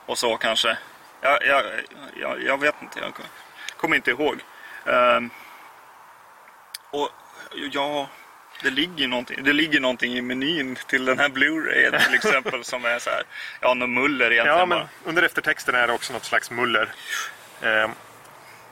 och 0.06 0.18
så 0.18 0.38
kanske? 0.38 0.78
Jag, 1.22 1.46
jag, 1.46 1.64
jag, 2.22 2.44
jag 2.44 2.60
vet 2.60 2.76
inte, 2.82 3.00
jag 3.00 3.14
kommer 3.78 3.96
inte 3.96 4.12
ihåg. 4.12 4.40
Ehm, 4.86 5.30
och 6.92 7.10
ja, 7.72 8.08
det 8.64 8.70
ligger, 8.70 9.08
någonting, 9.08 9.44
det 9.44 9.54
ligger 9.54 9.80
någonting 9.80 10.14
i 10.18 10.22
menyn 10.22 10.78
till 10.88 11.06
den 11.06 11.20
här 11.20 11.30
Blu-ray 11.30 12.06
till 12.06 12.16
exempel 12.16 12.64
som 12.64 12.86
är 12.86 13.00
så 13.00 13.10
här, 13.10 13.24
ja, 13.62 13.74
någon 13.74 13.94
muller 13.94 14.32
egentligen 14.32 14.58
Ja, 14.60 14.66
bara. 14.66 14.80
men 14.80 14.88
under 15.06 15.24
eftertexten 15.24 15.76
är 15.76 15.88
det 15.88 15.94
också 15.94 16.14
något 16.14 16.26
slags 16.26 16.52
muller. 16.52 16.90
Eh, 17.62 17.90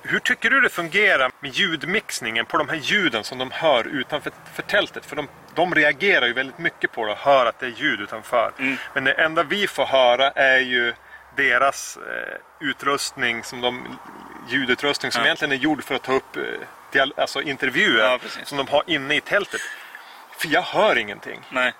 hur 0.07 0.19
tycker 0.19 0.49
du 0.49 0.61
det 0.61 0.69
fungerar 0.69 1.31
med 1.39 1.51
ljudmixningen 1.51 2.45
på 2.45 2.57
de 2.57 2.69
här 2.69 2.75
ljuden 2.75 3.23
som 3.23 3.37
de 3.37 3.51
hör 3.51 3.87
utanför 3.87 4.31
för 4.53 4.63
tältet? 4.63 5.05
För 5.05 5.15
de, 5.15 5.27
de 5.55 5.75
reagerar 5.75 6.27
ju 6.27 6.33
väldigt 6.33 6.57
mycket 6.59 6.91
på 6.91 7.05
det 7.05 7.11
och 7.11 7.17
hör 7.17 7.45
att 7.45 7.59
det 7.59 7.65
är 7.65 7.69
ljud 7.77 8.01
utanför. 8.01 8.51
Mm. 8.59 8.77
Men 8.93 9.03
det 9.03 9.11
enda 9.13 9.43
vi 9.43 9.67
får 9.67 9.85
höra 9.85 10.31
är 10.31 10.59
ju 10.59 10.93
deras 11.37 11.97
eh, 11.97 12.67
utrustning, 12.67 13.43
som 13.43 13.61
de, 13.61 13.99
ljudutrustning 14.47 15.11
som 15.11 15.19
Ja. 15.21 15.25
egentligen 15.25 15.51
är 15.51 15.55
gjord 15.55 15.83
för 15.83 15.95
att 15.95 16.03
ta 16.03 16.13
upp 16.13 16.35
eh, 16.93 17.03
alltså 17.17 17.41
intervjuer 17.41 18.03
Ja, 18.03 18.19
som 18.43 18.57
de 18.57 18.67
har 18.67 18.83
inne 18.87 19.15
i 19.15 19.21
tältet. 19.21 19.61
För 20.37 20.47
jag 20.47 20.61
hör 20.61 20.97
ingenting. 20.97 21.41
Nej. 21.49 21.73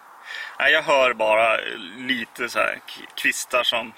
Nej, 0.60 0.72
jag 0.72 0.82
hör 0.84 1.14
bara 1.14 1.58
lite 1.98 2.50
så 2.50 2.60
här 2.60 2.80
kvistar 3.16 3.64
som 3.64 3.94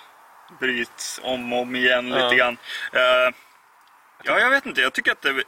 bryts 0.59 1.19
om 1.23 1.53
och 1.53 1.59
om 1.61 1.75
igen 1.75 2.07
Ja. 2.07 2.23
lite 2.23 2.35
grann. 2.35 2.57
Eh, 2.93 3.33
ja, 4.23 4.39
jag 4.39 4.49
vet 4.49 4.65
inte. 4.65 4.81
Jag 4.81 4.93
tycker 4.93 5.11
att 5.11 5.21
det, 5.21 5.43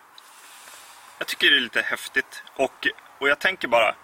jag 1.17 1.27
tycker 1.27 1.49
det 1.51 1.57
är 1.57 1.61
lite 1.61 1.81
häftigt. 1.81 2.43
Och, 2.55 2.87
och 3.19 3.29
jag 3.29 3.39
tänker 3.39 3.67
bara, 3.67 3.95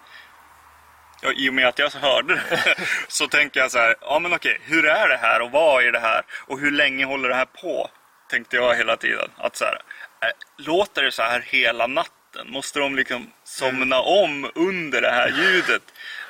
ja, 1.20 1.32
i 1.32 1.50
och 1.50 1.54
med 1.54 1.66
att 1.68 1.78
jag 1.78 1.90
hörde 1.90 2.34
det, 2.34 2.74
så 3.08 3.28
tänker 3.28 3.60
jag 3.60 3.70
så 3.70 3.78
här, 3.78 3.94
ja 4.00 4.18
men 4.18 4.32
okej, 4.34 4.60
hur 4.64 4.86
är 4.86 5.08
det 5.08 5.16
här 5.16 5.40
och 5.42 5.50
vad 5.50 5.84
är 5.84 5.92
det 5.92 6.00
här 6.00 6.22
och 6.46 6.58
hur 6.60 6.70
länge 6.70 7.04
håller 7.04 7.28
det 7.28 7.34
här 7.34 7.44
på? 7.62 7.90
Tänkte 8.30 8.56
jag 8.56 8.74
hela 8.74 8.96
tiden. 8.96 9.30
Att 9.36 9.56
så 9.56 9.64
här, 9.64 9.80
eh, 10.20 10.28
låter 10.56 11.02
det 11.02 11.12
så 11.12 11.22
här 11.22 11.40
hela 11.40 11.86
natten? 11.86 12.50
Måste 12.50 12.78
de 12.78 12.96
liksom 12.96 13.30
somna 13.44 14.00
om 14.00 14.50
under 14.54 15.00
det 15.00 15.10
här 15.10 15.28
ljudet? 15.28 15.82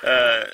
Eh, 0.03 0.49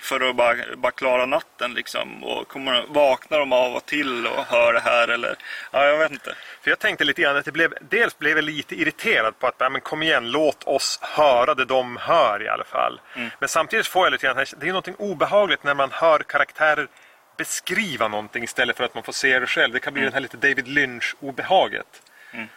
för 0.00 0.20
att 0.30 0.36
bara, 0.36 0.56
bara 0.76 0.92
klara 0.92 1.26
natten 1.26 1.74
liksom. 1.74 2.24
Och 2.24 2.48
kommer, 2.48 2.84
vaknar 2.88 3.38
de 3.38 3.52
av 3.52 3.74
och 3.74 3.86
till 3.86 4.26
och 4.26 4.44
hör 4.44 4.72
det 4.72 4.80
här 4.80 5.08
eller? 5.08 5.36
Ja, 5.70 5.84
jag 5.84 5.98
vet 5.98 6.10
inte. 6.10 6.34
För 6.62 6.70
jag 6.70 6.78
tänkte 6.78 7.04
lite 7.04 7.22
grann 7.22 7.36
att 7.36 7.44
det 7.44 7.52
blev, 7.52 7.74
dels 7.80 8.18
blev 8.18 8.36
jag 8.36 8.44
lite 8.44 8.74
irriterad 8.74 9.38
på 9.38 9.46
att, 9.46 9.72
men 9.72 9.80
kom 9.80 10.02
igen, 10.02 10.30
låt 10.30 10.64
oss 10.64 10.98
höra 11.02 11.54
det 11.54 11.64
de 11.64 11.96
hör 11.96 12.42
i 12.42 12.48
alla 12.48 12.64
fall. 12.64 13.00
Men 13.38 13.48
samtidigt 13.48 13.86
får 13.86 14.06
jag 14.06 14.12
lite 14.12 14.26
grann, 14.26 14.44
det 14.58 14.68
är 14.68 14.72
något 14.72 14.88
obehagligt 14.98 15.64
när 15.64 15.74
man 15.74 15.90
hör 15.92 16.18
karaktärer 16.18 16.88
beskriva 17.36 18.08
någonting 18.08 18.44
istället 18.44 18.76
för 18.76 18.84
att 18.84 18.94
man 18.94 19.02
får 19.02 19.12
se 19.12 19.38
det 19.38 19.46
själv. 19.46 19.72
Det 19.74 19.80
kan 19.80 19.92
bli 19.94 20.02
den 20.02 20.12
här 20.12 20.20
lite 20.20 20.36
David 20.36 20.66
Lynch-obehaget. 20.68 22.02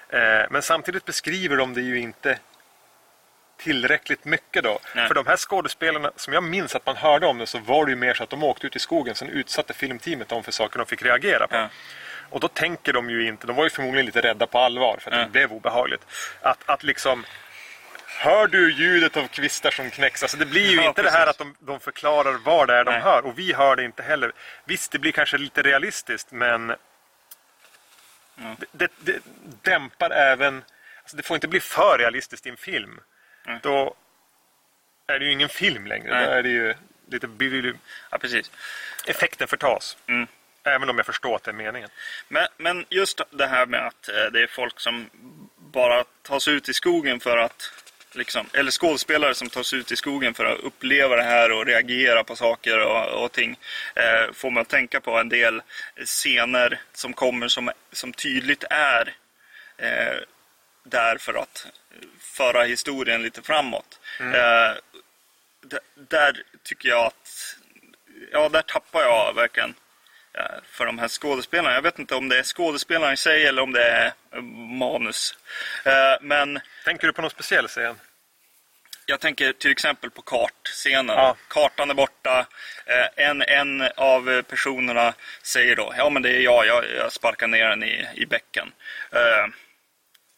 Eh, 0.09 0.45
men 0.49 0.61
samtidigt 0.61 1.05
beskriver 1.05 1.57
de 1.57 1.73
det 1.73 1.81
ju 1.81 1.99
inte 1.99 2.39
tillräckligt 3.57 4.25
mycket 4.25 4.63
då. 4.63 4.79
Nej. 4.95 5.07
För 5.07 5.15
de 5.15 5.27
här 5.27 5.37
skådespelarna, 5.37 6.11
som 6.15 6.33
jag 6.33 6.43
minns 6.43 6.75
att 6.75 6.85
man 6.85 6.95
hörde 6.97 7.25
om 7.25 7.37
det, 7.37 7.47
så 7.47 7.59
var 7.59 7.85
det 7.85 7.89
ju 7.91 7.95
mer 7.95 8.13
så 8.13 8.23
att 8.23 8.29
de 8.29 8.43
åkte 8.43 8.67
ut 8.67 8.75
i 8.75 8.79
skogen, 8.79 9.15
sen 9.15 9.29
utsatte 9.29 9.73
filmteamet 9.73 10.27
dem 10.29 10.43
för 10.43 10.51
saker 10.51 10.77
de 10.79 10.85
fick 10.85 11.01
reagera 11.03 11.47
på. 11.47 11.55
Ja. 11.55 11.69
Och 12.29 12.39
då 12.39 12.47
tänker 12.47 12.93
de 12.93 13.09
ju 13.09 13.27
inte, 13.27 13.47
de 13.47 13.55
var 13.55 13.63
ju 13.63 13.69
förmodligen 13.69 14.05
lite 14.05 14.21
rädda 14.21 14.47
på 14.47 14.59
allvar 14.59 14.97
för 14.99 15.11
att 15.11 15.17
Ja. 15.17 15.23
det 15.23 15.29
blev 15.29 15.51
obehagligt. 15.51 16.05
Att, 16.41 16.69
att 16.69 16.83
liksom, 16.83 17.25
hör 18.19 18.47
du 18.47 18.71
ljudet 18.73 19.17
av 19.17 19.27
kvistar 19.27 19.71
som 19.71 19.91
knäcks? 19.91 20.23
Alltså 20.23 20.37
det 20.37 20.45
blir 20.45 20.69
ju 20.71 20.75
Ja, 20.75 20.87
inte 20.87 21.01
det 21.01 21.09
här 21.09 21.25
precis. 21.25 21.29
att 21.29 21.37
de, 21.37 21.55
de 21.59 21.79
förklarar 21.79 22.33
vad 22.33 22.67
det 22.67 22.73
är 22.75 22.83
de 22.83 22.91
Nej. 22.91 23.01
hör 23.01 23.25
och 23.25 23.39
vi 23.39 23.53
hör 23.53 23.75
det 23.75 23.83
inte 23.83 24.03
heller. 24.03 24.31
Visst, 24.65 24.91
det 24.91 24.99
blir 24.99 25.11
kanske 25.11 25.37
lite 25.37 25.61
realistiskt 25.61 26.31
men 26.31 26.67
det, 28.37 28.65
det, 28.71 28.91
det 28.99 29.19
dämpar 29.61 30.09
även, 30.11 30.63
alltså 31.01 31.17
det 31.17 31.23
får 31.23 31.35
inte 31.35 31.47
bli 31.47 31.59
för 31.59 31.97
realistiskt 31.97 32.45
i 32.45 32.49
en 32.49 32.57
film. 32.57 32.99
Nej. 33.45 33.59
Då 33.63 33.95
är 35.07 35.19
det 35.19 35.25
ju 35.25 35.31
ingen 35.31 35.49
film 35.49 35.87
längre. 35.87 36.13
Nej. 36.13 36.25
Då 36.25 36.31
är 36.31 36.43
det 36.43 36.49
ju 36.49 36.73
lite, 37.07 37.27
Ja, 38.11 38.17
precis. 38.17 38.51
effekten 39.07 39.47
förtas. 39.47 39.97
Mm. 40.07 40.27
Även 40.63 40.89
om 40.89 40.97
jag 40.97 41.05
förstår 41.05 41.35
att 41.35 41.43
det 41.43 41.51
är 41.51 41.55
meningen. 41.55 41.89
Men, 42.27 42.47
men 42.57 42.85
just 42.89 43.21
det 43.31 43.47
här 43.47 43.65
med 43.65 43.87
att 43.87 44.09
eh, 44.09 44.31
det 44.33 44.43
är 44.43 44.47
folk 44.47 44.79
som 44.79 45.09
bara 45.57 46.03
tar 46.21 46.39
sig 46.39 46.53
ut 46.53 46.69
i 46.69 46.73
skogen 46.73 47.19
för 47.19 47.37
att 47.37 47.71
Liksom, 48.13 48.49
eller 48.53 48.71
skådespelare 48.71 49.35
som 49.35 49.49
tar 49.49 49.63
sig 49.63 49.79
ut 49.79 49.91
i 49.91 49.95
skogen 49.95 50.33
för 50.33 50.45
att 50.45 50.59
uppleva 50.59 51.15
det 51.15 51.23
här 51.23 51.51
och 51.51 51.65
reagera 51.65 52.23
på 52.23 52.35
saker 52.35 52.79
och, 52.79 53.23
och 53.23 53.31
ting. 53.31 53.59
Eh, 53.95 54.33
får 54.33 54.51
man 54.51 54.65
tänka 54.65 55.01
på 55.01 55.17
en 55.17 55.29
del 55.29 55.61
scener 56.05 56.81
som 56.93 57.13
kommer 57.13 57.47
som, 57.47 57.71
som 57.91 58.13
tydligt 58.13 58.63
är 58.69 59.15
eh, 59.77 60.17
där 60.83 61.17
för 61.17 61.33
att 61.33 61.67
föra 62.19 62.63
historien 62.63 63.21
lite 63.21 63.41
framåt. 63.41 63.99
Eh, 64.19 64.73
d- 65.63 65.77
där 65.95 66.43
tycker 66.63 66.89
jag 66.89 67.05
att 67.05 67.55
ja, 68.31 68.49
där 68.49 68.61
tappar 68.61 69.01
jag 69.01 69.33
verkligen 69.35 69.69
eh, 69.69 69.75
för 70.71 70.85
de 70.85 70.99
här 70.99 71.07
skådespelarna. 71.07 71.73
Jag 71.75 71.81
vet 71.81 71.99
inte 71.99 72.15
om 72.15 72.29
det 72.29 72.39
är 72.39 72.43
skådespelarna 72.43 73.13
i 73.13 73.17
sig 73.17 73.45
eller 73.47 73.61
om 73.61 73.71
det 73.71 73.83
är 73.83 74.13
manus. 74.79 75.37
Eh, 75.85 76.17
Men 76.21 76.59
Tänker 76.85 77.07
du 77.07 77.13
på 77.13 77.21
någon 77.21 77.31
speciell 77.31 77.67
scen? 77.67 77.99
jag 79.05 79.19
tänker 79.19 79.53
till 79.53 79.71
exempel 79.71 80.09
på 80.09 80.21
kartscenen. 80.21 81.15
Ja. 81.15 81.35
Kartan 81.47 81.89
är 81.89 81.93
borta. 81.93 82.45
Eh, 82.85 83.25
En, 83.25 83.41
en 83.41 83.81
av 83.97 84.41
personerna 84.41 85.13
säger 85.43 85.75
då, 85.75 85.93
ja 85.97 86.09
men 86.09 86.21
det 86.21 86.29
är 86.29 86.39
jag, 86.41 86.67
jag, 86.67 86.83
jag 86.97 87.11
sparkar 87.11 87.47
ner 87.47 87.69
den 87.69 87.83
i, 87.83 88.07
i 88.13 88.25
bäcken. 88.25 88.71
Eh, 89.11 89.47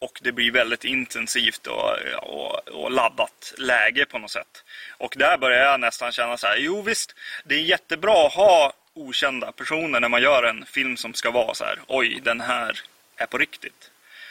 och 0.00 0.18
det 0.22 0.32
blir 0.32 0.52
väldigt 0.52 0.84
intensivt 0.84 1.66
och, 1.66 1.90
och, 2.22 2.68
och 2.68 2.90
laddat 2.90 3.54
läge 3.58 4.04
på 4.04 4.18
något 4.18 4.30
sätt. 4.30 4.64
Och 4.98 5.14
där 5.16 5.38
börjar 5.38 5.64
jag 5.64 5.80
nästan 5.80 6.12
känna 6.12 6.36
så 6.36 6.46
här, 6.46 6.56
jo 6.56 6.82
visst, 6.82 7.14
det 7.44 7.54
är 7.54 7.60
jättebra 7.60 8.26
att 8.26 8.32
ha 8.34 8.72
okända 8.94 9.52
personer 9.52 10.00
när 10.00 10.08
man 10.08 10.22
gör 10.22 10.42
en 10.42 10.66
film 10.66 10.96
som 10.96 11.14
ska 11.14 11.30
vara 11.30 11.54
så 11.54 11.64
här, 11.64 11.78
oj, 11.86 12.20
den 12.22 12.40
här 12.40 12.80
är 13.16 13.26
på 13.26 13.38
riktigt. 13.38 13.90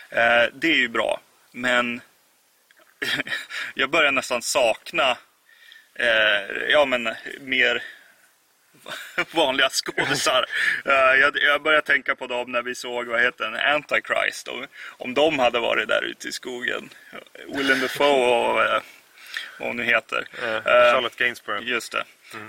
Eh, 0.09 0.43
det 0.53 0.67
är 0.67 0.75
ju 0.75 0.87
bra, 0.87 1.19
men 1.51 2.01
jag 3.73 3.89
börjar 3.89 4.11
nästan 4.11 4.41
sakna 4.41 5.17
eh, 5.95 6.69
ja, 6.69 6.85
men 6.85 7.15
mer 7.39 7.83
vanliga 9.31 9.69
skådisar. 9.69 10.45
Uh, 10.85 11.19
jag, 11.19 11.37
jag 11.41 11.61
började 11.61 11.87
tänka 11.87 12.15
på 12.15 12.27
dem 12.27 12.51
när 12.51 12.61
vi 12.61 12.75
såg, 12.75 13.07
vad 13.07 13.21
heter 13.21 13.43
den, 13.45 13.55
Antichrist. 13.55 14.47
Och, 14.47 14.65
om 14.87 15.13
de 15.13 15.39
hade 15.39 15.59
varit 15.59 15.87
där 15.87 16.01
ute 16.03 16.27
i 16.27 16.31
skogen. 16.31 16.89
Willem 17.47 17.79
Dafoe 17.79 18.07
och 18.07 18.59
uh, 18.59 18.81
vad 19.59 19.67
hon 19.67 19.77
nu 19.77 19.83
heter. 19.83 20.27
Uh, 20.43 20.61
Charlotte 20.63 21.15
Gainsborough. 21.15 21.67
Just 21.67 21.91
det. 21.91 22.03
Mm. 22.33 22.47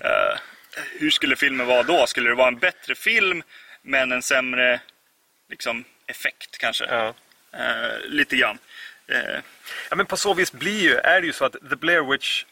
Hur 0.99 1.11
skulle 1.11 1.37
filmen 1.37 1.67
vara 1.67 1.83
då? 1.83 2.07
Skulle 2.07 2.29
det 2.29 2.35
vara 2.35 2.49
en 2.49 2.59
bättre 2.59 2.95
film 2.95 3.43
men 3.83 4.12
en 4.12 4.23
sämre 4.23 4.81
liksom, 5.49 5.85
effekt 6.07 6.59
kanske? 6.59 6.85
Ja. 6.85 7.14
lite 8.05 8.37
grann. 8.37 8.59
Ja, 9.91 9.97
men 9.97 10.07
på 10.07 10.17
så 10.17 10.35
vis 10.35 10.52
blir 10.52 10.81
ju, 10.81 10.95
är 10.95 11.21
det 11.21 11.26
ju 11.26 11.33
så 11.33 11.45
att 11.45 11.52
The 11.71 11.76
Blair 11.76 12.11
Witch 12.11 12.45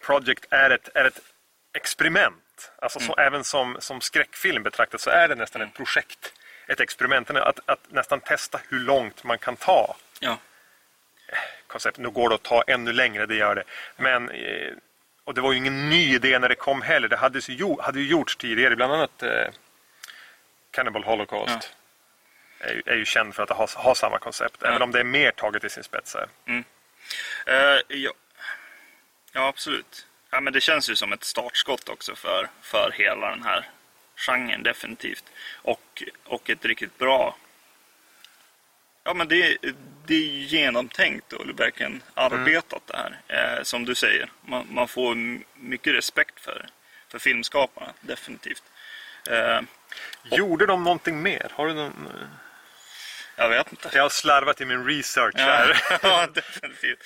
Project 0.00 0.44
är 0.50 0.70
ett, 0.70 0.88
är 0.94 1.04
ett 1.04 1.20
experiment 1.74 2.42
Alltså 2.78 2.98
mm. 2.98 3.06
så, 3.06 3.14
även 3.16 3.44
som, 3.44 3.76
som 3.80 4.00
skräckfilm 4.00 4.62
betraktat 4.62 5.00
så 5.00 5.10
är 5.10 5.28
det 5.28 5.34
nästan 5.34 5.62
ett 5.62 5.74
projekt. 5.74 6.32
Ett 6.68 6.80
experiment. 6.80 7.30
Att, 7.30 7.60
att 7.66 7.92
nästan 7.92 8.20
testa 8.20 8.60
hur 8.68 8.78
långt 8.78 9.24
man 9.24 9.38
kan 9.38 9.56
ta. 9.56 9.96
Ja. 10.20 10.38
Koncept. 11.66 11.98
Nu 11.98 12.10
går 12.10 12.28
det 12.28 12.34
att 12.34 12.42
ta 12.42 12.62
ännu 12.66 12.92
längre, 12.92 13.26
det 13.26 13.34
gör 13.34 13.54
det. 13.54 13.64
Men, 13.96 14.30
eh, 14.30 14.72
och 15.26 15.34
det 15.34 15.40
var 15.40 15.52
ju 15.52 15.58
ingen 15.58 15.90
ny 15.90 16.14
idé 16.14 16.38
när 16.38 16.48
det 16.48 16.54
kom 16.54 16.82
heller. 16.82 17.08
Det 17.08 17.16
hade 17.16 17.38
ju, 17.38 17.76
hade 17.80 18.00
ju 18.00 18.06
gjorts 18.06 18.36
tidigare, 18.36 18.76
bland 18.76 18.92
annat 18.92 19.22
eh, 19.22 19.48
Cannibal 20.70 21.04
Holocaust. 21.04 21.74
Ja. 22.58 22.66
Är, 22.66 22.74
ju, 22.74 22.82
är 22.86 22.96
ju 22.96 23.04
känd 23.04 23.34
för 23.34 23.42
att 23.42 23.50
ha, 23.50 23.68
ha 23.76 23.94
samma 23.94 24.18
koncept, 24.18 24.56
ja. 24.60 24.68
även 24.68 24.82
om 24.82 24.92
det 24.92 25.00
är 25.00 25.04
mer 25.04 25.30
taget 25.30 25.64
i 25.64 25.70
sin 25.70 25.84
spets. 25.84 26.16
Mm. 26.46 26.64
Uh, 27.48 27.80
ja. 27.88 28.12
ja, 29.32 29.48
absolut. 29.48 30.06
Ja, 30.30 30.40
men 30.40 30.52
det 30.52 30.60
känns 30.60 30.90
ju 30.90 30.96
som 30.96 31.12
ett 31.12 31.24
startskott 31.24 31.88
också 31.88 32.14
för, 32.14 32.48
för 32.62 32.90
hela 32.94 33.30
den 33.30 33.42
här 33.42 33.68
genren 34.16 34.62
definitivt. 34.62 35.24
Och, 35.62 36.02
och 36.24 36.50
ett 36.50 36.64
riktigt 36.64 36.98
bra... 36.98 37.36
Ja 39.06 39.14
men 39.14 39.28
det, 39.28 39.56
det 40.06 40.14
är 40.14 40.28
genomtänkt 40.28 41.32
och 41.32 41.60
verkligen 41.60 42.02
arbetat 42.14 42.90
mm. 42.94 43.12
det 43.26 43.36
här. 43.36 43.58
Eh, 43.58 43.62
som 43.62 43.84
du 43.84 43.94
säger, 43.94 44.30
man, 44.42 44.66
man, 44.70 44.88
får 44.88 45.14
mycket 45.54 45.94
respekt 45.94 46.40
för, 46.40 46.66
för 47.08 47.18
filmskaparna, 47.18 47.92
definitivt. 48.00 48.62
Eh, 49.30 49.60
Gjorde 50.22 50.66
de 50.66 50.84
någonting 50.84 51.22
mer? 51.22 51.52
Har 51.54 51.66
du 51.66 51.74
någon... 51.74 52.08
Jag 53.36 53.48
vet 53.48 53.70
inte. 53.70 53.90
Jag 53.92 54.02
har 54.02 54.08
slarvat 54.08 54.60
i 54.60 54.64
min 54.64 54.86
research 54.86 55.34
här. 55.36 55.82
ja, 56.02 56.26
definitivt. 56.34 56.98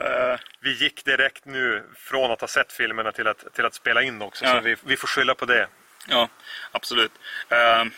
Uh, 0.00 0.38
vi 0.60 0.72
gick 0.72 1.04
direkt 1.04 1.44
nu 1.44 1.82
från 1.96 2.30
att 2.30 2.40
ha 2.40 2.48
sett 2.48 2.72
filmerna 2.72 3.12
till 3.12 3.26
att, 3.26 3.54
till 3.54 3.64
att 3.64 3.74
spela 3.74 4.02
in 4.02 4.22
också. 4.22 4.44
Ja. 4.44 4.54
Så 4.54 4.60
vi, 4.60 4.76
vi 4.84 4.96
får 4.96 5.08
skylla 5.08 5.34
på 5.34 5.44
det. 5.44 5.68
Ja, 6.08 6.28
absolut. 6.72 7.12
Uh, 7.52 7.90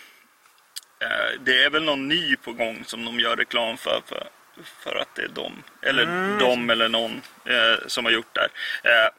det 1.40 1.64
är 1.64 1.70
väl 1.70 1.84
någon 1.84 2.08
ny 2.08 2.36
på 2.36 2.52
gång 2.52 2.84
som 2.84 3.04
de 3.04 3.20
gör 3.20 3.36
reklam 3.36 3.76
för. 3.76 4.02
För, 4.06 4.28
för 4.64 4.96
att 4.96 5.14
det 5.14 5.22
är 5.22 5.28
de. 5.28 5.62
Eller 5.82 6.02
mm. 6.02 6.38
de 6.38 6.70
eller 6.70 6.88
någon 6.88 7.22
som 7.86 8.04
har 8.04 8.12
gjort 8.12 8.34
det 8.34 8.40
här. 8.40 9.10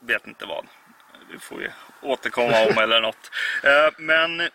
vet 0.00 0.26
inte 0.26 0.46
vad. 0.46 0.66
Det 1.32 1.38
får 1.38 1.56
vi 1.56 1.68
återkomma 2.02 2.66
om 2.66 2.78
eller 2.82 3.00
något. 3.00 3.30
men 3.98 4.50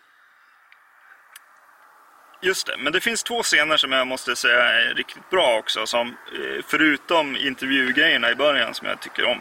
Just 2.46 2.68
det, 2.68 2.76
men 2.78 2.94
det 2.94 3.02
finns 3.02 3.24
två 3.24 3.44
scener 3.44 3.78
som 3.78 3.92
jag 3.92 4.08
måste 4.08 4.36
säga 4.36 4.64
är 4.64 4.94
riktigt 4.94 5.30
bra 5.30 5.58
också. 5.58 5.86
Som, 5.86 6.08
eh, 6.08 6.64
förutom 6.68 7.36
intervjugrejerna 7.36 8.32
i 8.32 8.36
början 8.36 8.74
som 8.74 8.88
jag 8.88 9.00
tycker 9.00 9.26
om. 9.26 9.40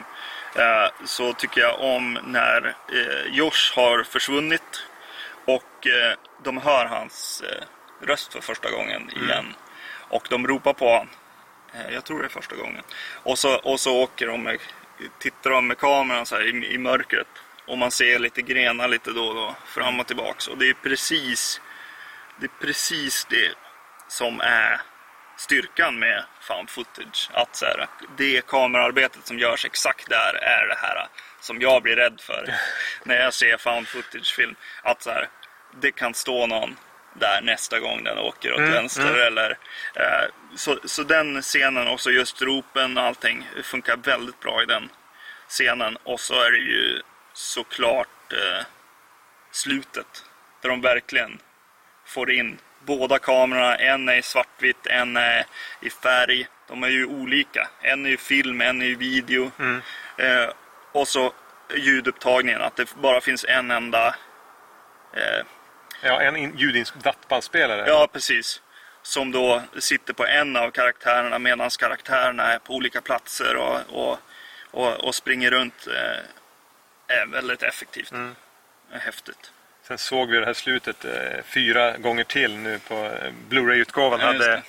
Eh, 0.56 0.90
så 1.04 1.32
tycker 1.32 1.60
jag 1.60 1.80
om 1.80 2.18
när 2.24 2.74
eh, 2.92 3.34
Josh 3.36 3.74
har 3.74 4.02
försvunnit. 4.02 4.86
Och 5.44 5.86
de 6.44 6.58
hör 6.58 6.86
hans 6.86 7.42
röst 8.00 8.32
för 8.32 8.40
första 8.40 8.70
gången 8.70 9.02
mm. 9.02 9.24
igen. 9.24 9.38
Mm. 9.38 9.54
Och 10.08 10.26
de 10.30 10.46
ropar 10.46 10.72
på 10.72 10.88
honom. 10.88 11.08
Jag 11.92 12.04
tror 12.04 12.18
det 12.18 12.24
är 12.24 12.28
första 12.28 12.56
gången. 12.56 12.82
Och 13.22 13.38
så, 13.38 13.56
och 13.56 13.80
så 13.80 14.02
åker 14.02 14.26
de 14.26 14.42
med, 14.42 14.58
tittar 15.18 15.50
de 15.50 15.66
med 15.66 15.78
kameran 15.78 16.26
så 16.26 16.34
här 16.34 16.64
i, 16.64 16.74
i 16.74 16.78
mörkret. 16.78 17.26
Och 17.66 17.78
man 17.78 17.90
ser 17.90 18.18
lite 18.18 18.42
grenar 18.42 18.88
lite 18.88 19.10
då 19.10 19.24
och 19.24 19.34
då 19.34 19.54
fram 19.66 20.00
och 20.00 20.06
tillbaks. 20.06 20.48
Och 20.48 20.58
det 20.58 20.68
är 20.68 20.74
precis 20.74 21.60
det 22.40 22.46
är 22.46 22.66
precis 22.66 23.26
det 23.30 23.54
som 24.08 24.40
är 24.40 24.80
styrkan 25.44 25.98
med 25.98 26.24
found 26.40 26.70
footage. 26.70 27.30
Att 27.32 27.56
så 27.56 27.64
här, 27.64 27.86
det 28.16 28.46
kamerarbetet 28.46 29.26
som 29.26 29.38
görs 29.38 29.64
exakt 29.64 30.08
där 30.08 30.34
är 30.34 30.68
det 30.68 30.78
här 30.78 31.08
som 31.40 31.60
jag 31.60 31.82
blir 31.82 31.96
rädd 31.96 32.20
för 32.20 32.54
när 33.04 33.14
jag 33.14 33.34
ser 33.34 33.56
found 33.56 33.88
footage-film. 33.88 34.54
Att 34.82 35.02
så 35.02 35.10
här, 35.10 35.28
det 35.80 35.92
kan 35.92 36.14
stå 36.14 36.46
någon 36.46 36.76
där 37.14 37.40
nästa 37.42 37.80
gång 37.80 38.04
den 38.04 38.18
åker 38.18 38.52
åt 38.52 38.58
mm, 38.58 38.72
vänster. 38.72 39.14
Mm. 39.14 39.26
Eller, 39.26 39.50
eh, 39.94 40.28
så, 40.56 40.78
så 40.84 41.02
den 41.02 41.42
scenen 41.42 41.88
och 41.88 42.00
så 42.00 42.10
just 42.10 42.42
ropen 42.42 42.98
och 42.98 43.04
allting 43.04 43.48
funkar 43.62 43.96
väldigt 43.96 44.40
bra 44.40 44.62
i 44.62 44.66
den 44.66 44.88
scenen. 45.48 45.96
Och 46.02 46.20
så 46.20 46.34
är 46.42 46.50
det 46.50 46.58
ju 46.58 47.02
såklart 47.32 48.32
eh, 48.32 48.66
slutet. 49.50 50.24
Där 50.60 50.68
de 50.68 50.80
verkligen 50.80 51.38
får 52.06 52.30
in 52.30 52.58
båda 52.86 53.18
kamerorna. 53.18 53.76
En 53.76 54.08
är 54.08 54.16
i 54.16 54.22
svartvitt, 54.22 54.86
en 54.86 55.16
är 55.16 55.46
i 55.80 55.90
färg. 55.90 56.46
De 56.68 56.82
är 56.82 56.88
ju 56.88 57.06
olika. 57.06 57.68
En 57.80 58.06
är 58.06 58.10
ju 58.10 58.16
film, 58.16 58.60
en 58.60 58.82
är 58.82 58.86
ju 58.86 58.96
video. 58.96 59.50
Mm. 59.58 59.82
Eh, 60.18 60.48
och 60.92 61.08
så 61.08 61.32
ljudupptagningen, 61.76 62.62
att 62.62 62.76
det 62.76 62.94
bara 62.94 63.20
finns 63.20 63.44
en 63.48 63.70
enda... 63.70 64.14
Eh, 65.12 65.44
ja, 66.02 66.20
en 66.22 66.58
ljudinspelare. 66.58 67.84
Ja, 67.86 68.08
precis. 68.12 68.62
Som 69.02 69.32
då 69.32 69.62
sitter 69.78 70.12
på 70.12 70.26
en 70.26 70.56
av 70.56 70.70
karaktärerna 70.70 71.38
medan 71.38 71.70
karaktärerna 71.70 72.42
är 72.52 72.58
på 72.58 72.74
olika 72.74 73.00
platser 73.00 73.56
och, 73.56 73.80
och, 73.88 74.18
och, 74.70 75.04
och 75.04 75.14
springer 75.14 75.50
runt. 75.50 75.86
Eh, 75.86 76.24
är 77.06 77.26
väldigt 77.26 77.62
effektivt. 77.62 78.12
Mm. 78.12 78.34
Häftigt. 78.90 79.52
Sen 79.88 79.98
såg 79.98 80.30
vi 80.30 80.38
det 80.38 80.46
här 80.46 80.52
slutet 80.52 81.04
eh, 81.04 81.12
fyra 81.44 81.96
gånger 81.96 82.24
till 82.24 82.56
nu 82.56 82.78
på 82.78 82.94
eh, 82.94 83.32
Blu-ray-utgåvan. 83.48 84.20
Ja, 84.20 84.26
hade 84.26 84.62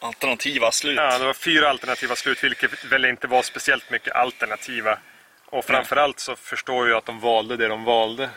Alternativa 0.00 0.72
slut. 0.72 0.96
Ja, 0.96 1.18
det 1.18 1.24
var 1.24 1.34
fyra 1.34 1.68
alternativa 1.68 2.16
slut, 2.16 2.44
vilket 2.44 2.84
väl 2.84 3.04
inte 3.04 3.26
var 3.26 3.42
speciellt 3.42 3.90
mycket 3.90 4.14
alternativa. 4.14 4.98
Och 5.46 5.64
framförallt 5.64 6.20
så 6.20 6.36
förstår 6.36 6.88
jag 6.88 6.98
att 6.98 7.06
de 7.06 7.20
valde 7.20 7.56
det 7.56 7.68
de 7.68 7.84
valde. 7.84 8.30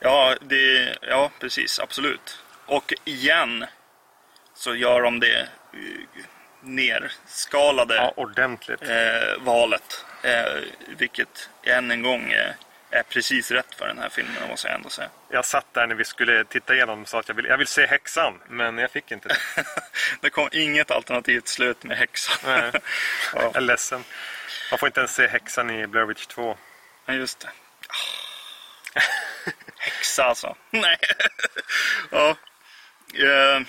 Ja, 0.00 0.34
det, 0.40 0.96
ja 1.00 1.30
precis, 1.40 1.80
absolut. 1.80 2.38
Och 2.66 2.92
igen 3.04 3.64
så 4.54 4.74
gör 4.74 5.02
de 5.02 5.20
det 5.20 5.40
eh, 5.40 5.48
nerskalade 6.60 7.96
ja, 7.96 8.12
ordentligt. 8.16 8.82
Eh, 8.82 9.38
valet. 9.38 10.04
Eh, 10.22 10.62
vilket 10.96 11.48
än 11.62 11.90
en 11.90 12.02
gång 12.02 12.32
eh, 12.32 12.52
är 12.90 13.02
precis 13.02 13.50
rätt 13.50 13.74
för 13.74 13.86
den 13.86 13.98
här 13.98 14.08
filmen, 14.08 14.48
måste 14.48 14.68
jag 14.68 14.74
ändå 14.74 14.88
säga. 14.88 15.08
Jag 15.28 15.44
satt 15.44 15.74
där 15.74 15.86
när 15.86 15.94
vi 15.94 16.04
skulle 16.04 16.44
titta 16.44 16.74
igenom 16.74 17.02
och 17.02 17.08
sa 17.08 17.20
att 17.20 17.28
jag 17.28 17.34
vill, 17.34 17.44
jag 17.44 17.58
vill 17.58 17.66
se 17.66 17.86
häxan, 17.86 18.40
men 18.48 18.78
jag 18.78 18.90
fick 18.90 19.12
inte 19.12 19.28
det. 19.28 19.36
det 20.20 20.30
kom 20.30 20.48
inget 20.52 20.90
alternativt 20.90 21.48
slut 21.48 21.84
med 21.84 21.96
häxan. 21.96 22.36
Nej, 22.44 22.72
jag 23.34 23.56
är 23.56 23.60
ledsen. 23.60 24.04
Man 24.70 24.78
får 24.78 24.86
inte 24.86 25.00
ens 25.00 25.14
se 25.14 25.26
häxan 25.26 25.70
i 25.70 25.86
Blair 25.86 26.06
Witch 26.06 26.26
2. 26.26 26.56
Ja, 27.06 27.14
just 27.14 27.40
det. 27.40 27.50
Häxa 29.78 30.24
alltså. 30.24 30.56
Nej. 30.70 30.96
ja. 32.10 32.36
Uh, 33.14 33.66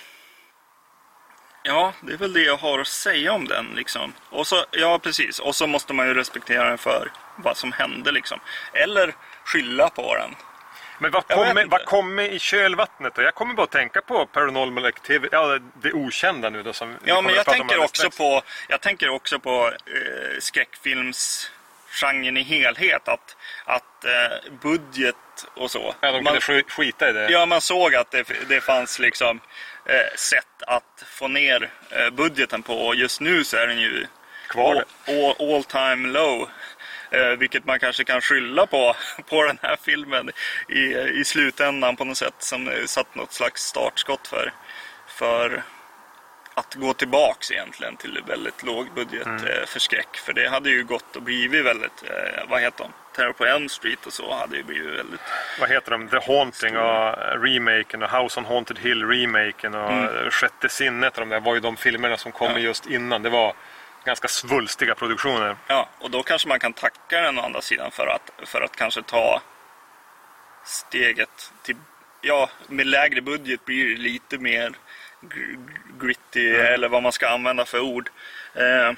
ja, 1.68 1.94
det 2.02 2.14
är 2.14 2.18
väl 2.18 2.34
det 2.34 2.42
jag 2.42 2.58
har 2.58 2.80
att 2.80 2.88
säga 2.88 3.34
om 3.34 3.48
den 3.48 3.66
liksom. 3.76 4.14
Och 4.30 4.48
så, 4.48 4.66
ja 4.72 5.00
precis. 5.00 5.40
Och 5.40 5.56
så 5.56 5.68
måste 5.68 5.94
man 5.94 6.08
ju 6.08 6.14
respektera 6.14 6.70
den 6.70 6.78
för 6.78 7.12
vad 7.36 7.58
som 7.58 7.72
hände 7.72 8.12
liksom. 8.12 8.40
Eller 8.74 9.16
skylla 9.44 9.90
på 9.90 10.16
den. 10.16 10.36
Men 11.00 11.12
vad 11.12 11.28
kommer, 11.28 11.66
vad 11.66 11.86
kommer 11.86 12.24
i 12.24 12.40
kölvattnet 12.40 13.16
då? 13.16 13.22
Jag 13.22 13.36
kommer 13.36 13.54
bara 13.54 13.64
att 13.64 13.72
tänka 13.72 14.02
på 14.02 14.26
Paranormal 14.26 14.86
Activity, 14.86 15.30
ja 15.32 15.60
det 15.82 15.94
okända 15.94 16.50
nu 16.50 16.64
då 16.64 16.74
som 16.74 16.96
Ja 17.04 17.22
men 17.22 17.36
jag 17.36 17.46
tänker 17.46 17.84
också 17.84 18.10
på, 18.10 18.42
jag 18.68 18.82
tänker 18.82 19.10
också 19.10 19.40
på 19.40 19.68
eh, 19.68 20.40
skräckfilms 20.40 21.52
genren 21.90 22.38
i 22.38 22.42
helhet. 22.42 23.08
Att, 23.08 23.36
att 23.68 24.06
eh, 24.06 24.52
budget 24.62 25.16
och 25.56 25.72
så. 25.72 25.96
Ja, 26.02 26.12
de 26.12 26.24
kunde 26.26 26.40
sk- 26.40 26.70
skita 26.70 27.10
i 27.10 27.14
det. 27.14 27.32
Ja, 27.32 27.46
man 27.46 27.62
såg 27.62 27.96
att 27.96 28.12
det, 28.12 28.28
det 28.50 28.62
fanns 28.62 29.00
liksom 29.00 29.40
eh, 29.86 30.16
sätt 30.18 30.48
att 30.68 31.04
få 31.08 31.28
ner 31.28 31.70
eh, 31.90 32.10
budgeten 32.10 32.64
på. 32.64 32.74
Och 32.88 32.96
just 32.96 33.22
nu 33.22 33.44
så 33.44 33.58
är 33.58 33.68
den 33.68 33.82
ju 33.82 34.08
Kvar. 34.50 34.84
all, 35.08 35.16
all, 35.40 35.54
all 35.56 35.64
time 35.64 36.08
low. 36.08 36.50
Eh, 37.12 37.28
vilket 37.30 37.66
man 37.66 37.80
kanske 37.80 38.04
kan 38.04 38.22
skylla 38.22 38.66
på, 38.66 38.96
på 39.30 39.44
den 39.44 39.60
här 39.62 39.78
filmen 39.84 40.32
i, 40.70 40.82
i 41.20 41.24
slutändan 41.26 41.96
på 41.96 42.06
något 42.06 42.18
sätt. 42.18 42.36
Som 42.40 42.72
satt 42.86 43.16
något 43.16 43.34
slags 43.34 43.62
startskott 43.64 44.28
för, 44.28 44.54
för 45.08 45.64
att 46.58 46.76
gå 46.76 46.94
tillbaks 46.94 47.52
egentligen 47.52 47.98
till 47.98 48.24
väldigt 48.28 48.64
låg 48.64 48.92
budget 48.96 49.26
Mm. 49.26 49.46
eh, 49.48 49.66
för 49.66 49.80
skräck. 49.80 50.18
För 50.18 50.34
det 50.34 50.50
hade 50.50 50.70
ju 50.70 50.84
gått 50.84 51.16
och 51.16 51.22
blivit 51.22 51.66
väldigt, 51.66 52.04
eh, 52.04 52.44
vad 52.50 52.62
heter 52.62 52.84
de? 52.84 52.92
Terror 53.16 53.34
på 53.34 53.46
Elm 53.46 53.70
Street 53.70 54.06
och 54.06 54.14
så 54.14 54.36
hade 54.36 54.58
ju 54.58 54.64
blivit 54.64 55.00
väldigt 55.00 55.20
Vad 55.60 55.70
heter 55.70 55.92
de? 55.92 56.08
The 56.08 56.20
Haunting 56.20 56.78
och 56.78 57.16
remaken 57.44 58.04
och 58.04 58.10
House 58.12 58.40
on 58.40 58.46
Haunted 58.46 58.80
Hill 58.80 59.04
remaken 59.06 59.76
och 59.76 59.92
Mm. 59.92 60.32
Sjätte 60.32 60.70
sinnet 60.70 61.14
och 61.14 61.20
de 61.20 61.30
där 61.30 61.40
var 61.40 61.54
ju 61.54 61.60
de 61.60 61.78
filmerna 61.78 62.18
som 62.18 62.32
kom 62.32 62.62
just 62.62 62.86
innan. 62.86 63.24
Det 63.24 63.30
var 63.30 63.54
ganska 64.06 64.28
svulstiga 64.28 64.96
produktioner. 64.96 65.56
Ja, 65.68 65.90
och 66.00 66.12
då 66.12 66.24
kanske 66.24 66.48
man 66.48 66.60
kan 66.60 66.74
tacka 66.74 67.22
den 67.22 67.40
å 67.40 67.42
andra 67.42 67.62
sidan 67.62 67.92
för 67.92 68.08
att, 68.08 68.48
för 68.50 68.62
att 68.62 68.76
kanske 68.76 69.02
ta 69.02 69.42
steget 70.64 71.52
till... 71.64 71.76
Ja, 72.22 72.50
med 72.68 72.88
lägre 72.88 73.22
budget 73.22 73.66
blir 73.66 73.90
det 73.96 74.02
lite 74.02 74.38
mer 74.38 74.72
gr- 75.22 75.58
gritty, 76.00 76.50
eller 76.56 76.88
vad 76.90 77.04
man 77.04 77.12
ska 77.12 77.30
använda 77.30 77.66
för 77.66 77.80
ord. 77.80 78.10
Eh, 78.54 78.94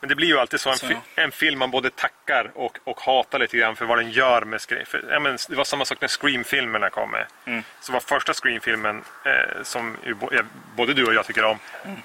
Men 0.00 0.08
det 0.08 0.14
blir 0.14 0.28
ju 0.28 0.38
alltid 0.38 0.60
så. 0.60 0.70
En, 0.70 0.76
Så. 0.76 0.86
fi- 0.86 0.96
en 1.14 1.32
film 1.32 1.58
man 1.58 1.70
både 1.70 1.90
tackar 1.90 2.50
och, 2.54 2.78
och 2.84 3.00
hatar 3.00 3.38
lite 3.38 3.56
grann 3.56 3.76
för 3.76 3.84
vad 3.84 3.98
den 3.98 4.10
gör 4.10 4.42
med 4.44 4.60
Scream. 4.60 4.86
För, 4.86 5.04
ja, 5.10 5.20
men, 5.20 5.38
det 5.48 5.56
var 5.56 5.64
samma 5.64 5.84
sak 5.84 6.00
när 6.00 6.08
Scream-filmerna 6.08 6.90
kom 6.90 7.10
med. 7.10 7.26
Mm. 7.44 7.62
Så 7.80 7.92
var 7.92 8.00
första 8.00 8.32
Scream-filmen, 8.34 9.02
eh, 9.24 9.62
som 9.62 9.96
ju, 10.04 10.16
ja, 10.30 10.42
både 10.76 10.94
du 10.94 11.06
och 11.06 11.14
jag 11.14 11.26
tycker 11.26 11.44
om, 11.44 11.58
Mm. 11.84 11.98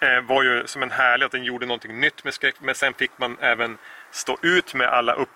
eh, 0.00 0.20
var 0.24 0.42
ju 0.42 0.66
som 0.66 0.82
en 0.82 0.90
härlig 0.90 1.26
att 1.26 1.32
den 1.32 1.44
gjorde 1.44 1.66
någonting 1.66 2.00
nytt 2.00 2.24
med 2.24 2.34
skräck. 2.34 2.54
Men 2.60 2.74
sen 2.74 2.94
fick 2.94 3.10
man 3.16 3.36
även 3.40 3.78
stå 4.10 4.38
ut 4.42 4.74
med 4.74 4.88
alla 4.88 5.12
upp 5.12 5.28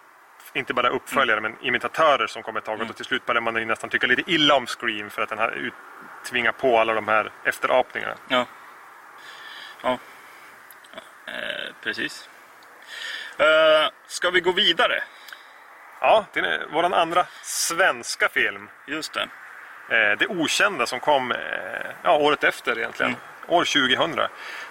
inte 0.54 0.74
bara 0.74 0.88
uppföljare 0.88 1.40
men 1.40 1.56
imitatörer 1.62 2.26
som 2.26 2.42
kom 2.42 2.56
ett 2.56 2.64
tag. 2.64 2.80
Och 2.80 2.96
till 2.96 3.04
slut 3.04 3.26
började 3.26 3.40
man 3.44 3.56
ju 3.56 3.64
nästan 3.64 3.90
tycka 3.90 4.06
lite 4.06 4.22
illa 4.26 4.54
om 4.54 4.66
Scream 4.66 5.10
för 5.10 5.22
att 5.22 5.28
den 5.28 5.38
ut, 5.52 5.74
tvingat 6.24 6.58
på 6.58 6.78
alla 6.78 6.94
de 6.94 7.08
här 7.08 7.30
efterapningarna. 7.44 8.14
ja. 8.28 8.46
Ja. 9.82 9.98
Eh, 11.26 11.72
precis. 11.82 12.28
Eh, 13.38 13.88
ska 14.06 14.30
vi 14.30 14.40
gå 14.40 14.52
vidare? 14.52 15.02
Ja, 16.00 16.24
det 16.32 16.40
är 16.40 16.66
vår 16.72 16.94
andra 16.94 17.26
svenska 17.42 18.28
film. 18.28 18.68
Just 18.86 19.12
det. 19.12 19.28
Eh, 19.88 20.18
det 20.18 20.26
okända 20.26 20.86
som 20.86 21.00
kom 21.00 21.32
eh, 21.32 21.38
ja, 22.02 22.16
året 22.16 22.44
efter 22.44 22.78
egentligen. 22.78 23.16
År 23.48 23.64
2000. 23.64 24.20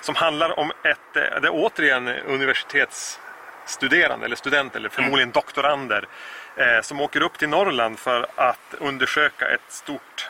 Som 0.01 0.15
handlar 0.15 0.59
om 0.59 0.71
ett, 0.83 1.15
eh, 1.15 1.39
det 1.41 1.47
är 1.47 1.51
återigen 1.51 2.07
universitetsstuderande 2.07 4.25
eller 4.25 4.35
student 4.35 4.75
eller 4.75 4.89
förmodligen 4.89 5.31
doktorander. 5.31 6.07
Eh, 6.55 6.81
som 6.81 7.01
åker 7.01 7.21
upp 7.21 7.37
till 7.37 7.49
Norrland 7.49 7.99
för 7.99 8.27
att 8.35 8.73
undersöka 8.79 9.47
ett 9.49 9.71
stort 9.71 10.29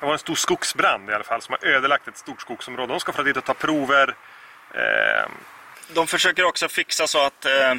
det 0.00 0.06
var 0.06 0.12
en 0.12 0.18
stor 0.18 0.34
skogsbrand 0.34 1.10
i 1.10 1.12
alla 1.12 1.24
fall 1.24 1.42
som 1.42 1.56
har 1.60 1.68
ödelagt 1.68 2.08
ett 2.08 2.16
stort 2.18 2.40
skogsområde. 2.40 2.92
De 2.92 3.00
ska 3.00 3.12
fara 3.12 3.24
dit 3.24 3.36
och 3.36 3.44
ta 3.44 3.54
prover. 3.54 4.14
Eh, 4.74 5.28
De 5.94 6.06
försöker 6.06 6.44
också 6.44 6.68
fixa 6.68 7.06
så 7.06 7.26
att... 7.26 7.44
Eh, 7.44 7.74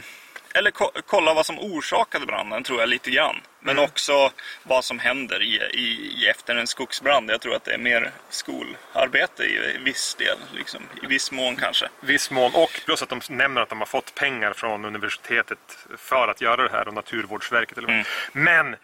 eller 0.54 0.72
ko- 0.72 0.92
kolla 1.06 1.34
vad 1.34 1.46
som 1.46 1.60
orsakade 1.60 2.26
branden, 2.26 2.64
tror 2.64 2.80
jag, 2.80 2.90
lite 2.90 3.12
grann. 3.12 3.36
Men 3.60 3.80
också 3.80 4.32
vad 4.64 4.86
som 4.86 5.00
händer 5.00 5.42
i, 5.42 5.56
i, 5.56 6.14
i 6.18 6.28
efter 6.28 6.56
en 6.56 6.68
skogsbrand. 6.68 7.32
Jag 7.32 7.42
tror 7.42 7.56
att 7.56 7.64
det 7.64 7.74
är 7.74 7.78
mer 7.78 8.12
skolarbete 8.30 9.44
i, 9.44 9.76
i 9.76 9.78
viss 9.78 10.16
del. 10.16 10.38
Liksom. 10.56 10.82
I 11.04 11.06
viss 11.06 11.32
mån 11.32 11.56
kanske. 11.56 11.90
viss 12.00 12.32
mån 12.32 12.52
och 12.56 12.82
plus 12.86 13.02
att 13.04 13.10
de 13.10 13.22
nämner 13.30 13.62
att 13.62 13.70
de 13.70 13.80
har 13.80 13.86
fått 13.86 14.16
pengar 14.16 14.54
från 14.54 14.86
universitetet 14.86 15.78
för 15.98 16.28
att 16.28 16.42
göra 16.42 16.64
det 16.64 16.72
här 16.72 16.88
och 16.88 16.94
Naturvårdsverket. 16.94 17.78
Eller 17.78 17.88
vad. 17.88 17.96
Mm. 17.96 18.06
Men 18.32 18.76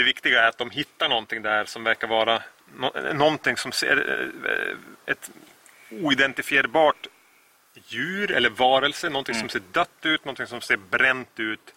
det 0.00 0.04
viktiga 0.04 0.42
är 0.42 0.48
att 0.48 0.58
de 0.58 0.70
hittar 0.70 1.08
någonting 1.08 1.42
där 1.42 1.64
som 1.64 1.84
verkar 1.84 2.06
vara 2.08 2.42
nå- 2.76 2.92
någonting 3.14 3.56
som 3.56 3.72
ser 3.72 3.96
eh, 4.46 5.12
ett 5.12 5.30
oidentifierbart 5.90 7.06
djur 7.74 8.30
eller 8.30 8.50
varelse, 8.50 9.08
någonting 9.08 9.34
Mm. 9.34 9.48
som 9.48 9.60
ser 9.60 9.68
dött 9.72 9.98
ut, 10.02 10.24
någonting 10.24 10.46
som 10.46 10.60
ser 10.60 10.76
bränt 10.76 11.40
ut 11.40 11.74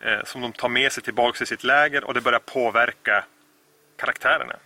eh, 0.00 0.24
som 0.24 0.40
de 0.40 0.52
tar 0.52 0.68
med 0.68 0.92
sig 0.92 1.02
tillbaka 1.02 1.36
till 1.38 1.46
sitt 1.46 1.64
läger 1.64 2.04
och 2.04 2.14
det 2.14 2.20
börjar 2.20 2.38
påverka 2.38 3.24
karaktärerna. 3.96 4.56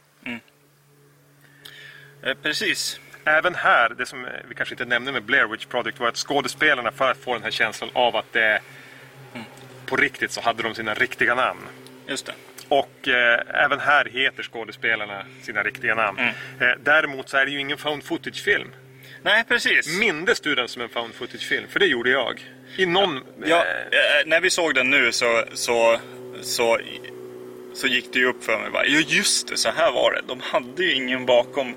Eh, 2.23 2.35
precis. 2.43 3.01
Även 3.25 3.55
här, 3.55 3.89
det 3.99 4.07
som 4.07 4.25
eh, 4.25 4.31
vi 4.49 4.55
kanske 4.55 4.73
inte 4.75 4.85
nämnde 4.85 5.13
med 5.13 5.23
Blair 5.23 5.47
Witch 5.47 5.67
Project 5.67 5.99
var 6.01 6.09
att 6.09 6.17
skådespelarna 6.17 6.93
för 6.93 7.11
att 7.11 7.19
få 7.19 7.35
den 7.35 7.43
här 7.43 7.51
känslan 7.51 7.91
av 7.93 8.17
att 8.17 8.33
det 8.33 8.43
är 8.45 8.61
på 9.87 9.97
riktigt 9.97 10.33
så 10.33 10.41
hade 10.41 10.63
de 10.63 10.75
sina 10.75 10.95
riktiga 10.95 11.35
namn. 11.35 11.61
Just 12.07 12.27
det. 12.27 12.35
Och 12.69 13.09
eh, 13.09 13.65
även 13.65 13.81
här 13.81 14.05
heter 14.05 14.43
skådespelarna 14.43 15.25
sina 15.43 15.63
riktiga 15.63 15.95
namn. 15.95 16.19
Eh, 16.19 16.69
däremot 16.85 17.29
så 17.29 17.37
är 17.37 17.45
det 17.45 17.51
ju 17.51 17.61
ingen 17.61 17.79
found 17.79 18.05
footage-film. 18.05 18.69
Nej, 19.23 19.45
precis. 19.49 19.99
Mindes 19.99 20.41
du 20.41 20.55
den 20.55 20.69
som 20.69 20.83
en 20.83 20.89
found 20.89 21.15
footage-film? 21.15 21.69
För 21.69 21.81
det 21.81 21.87
gjorde 21.87 22.11
jag. 22.11 22.45
I 22.77 22.87
någon... 22.87 23.21
Ja, 23.45 23.57
eh, 23.57 24.21
eh, 24.21 24.27
när 24.27 24.41
vi 24.41 24.51
såg 24.51 24.75
den 24.75 24.91
nu 24.91 25.13
så, 25.13 25.45
så, 25.53 25.99
så, 26.43 26.79
så 27.75 27.87
gick 27.87 28.13
det 28.13 28.19
ju 28.19 28.27
upp 28.27 28.45
för 28.45 28.59
mig. 28.59 28.71
Bara, 28.71 28.87
ja, 28.87 29.01
just 29.07 29.49
det, 29.49 29.57
så 29.57 29.71
här 29.71 29.93
var 29.93 30.13
det. 30.13 30.21
De 30.29 30.41
hade 30.41 30.83
ju 30.85 30.93
ingen 30.93 31.27
bakom 31.27 31.75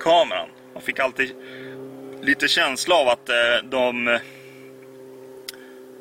kameran. 0.00 0.48
Man 0.74 0.82
fick 0.82 0.98
alltid 0.98 1.32
lite 2.22 2.48
känsla 2.48 2.94
av 2.94 3.08
att 3.08 3.28
eh, 3.28 3.34
de... 3.64 4.18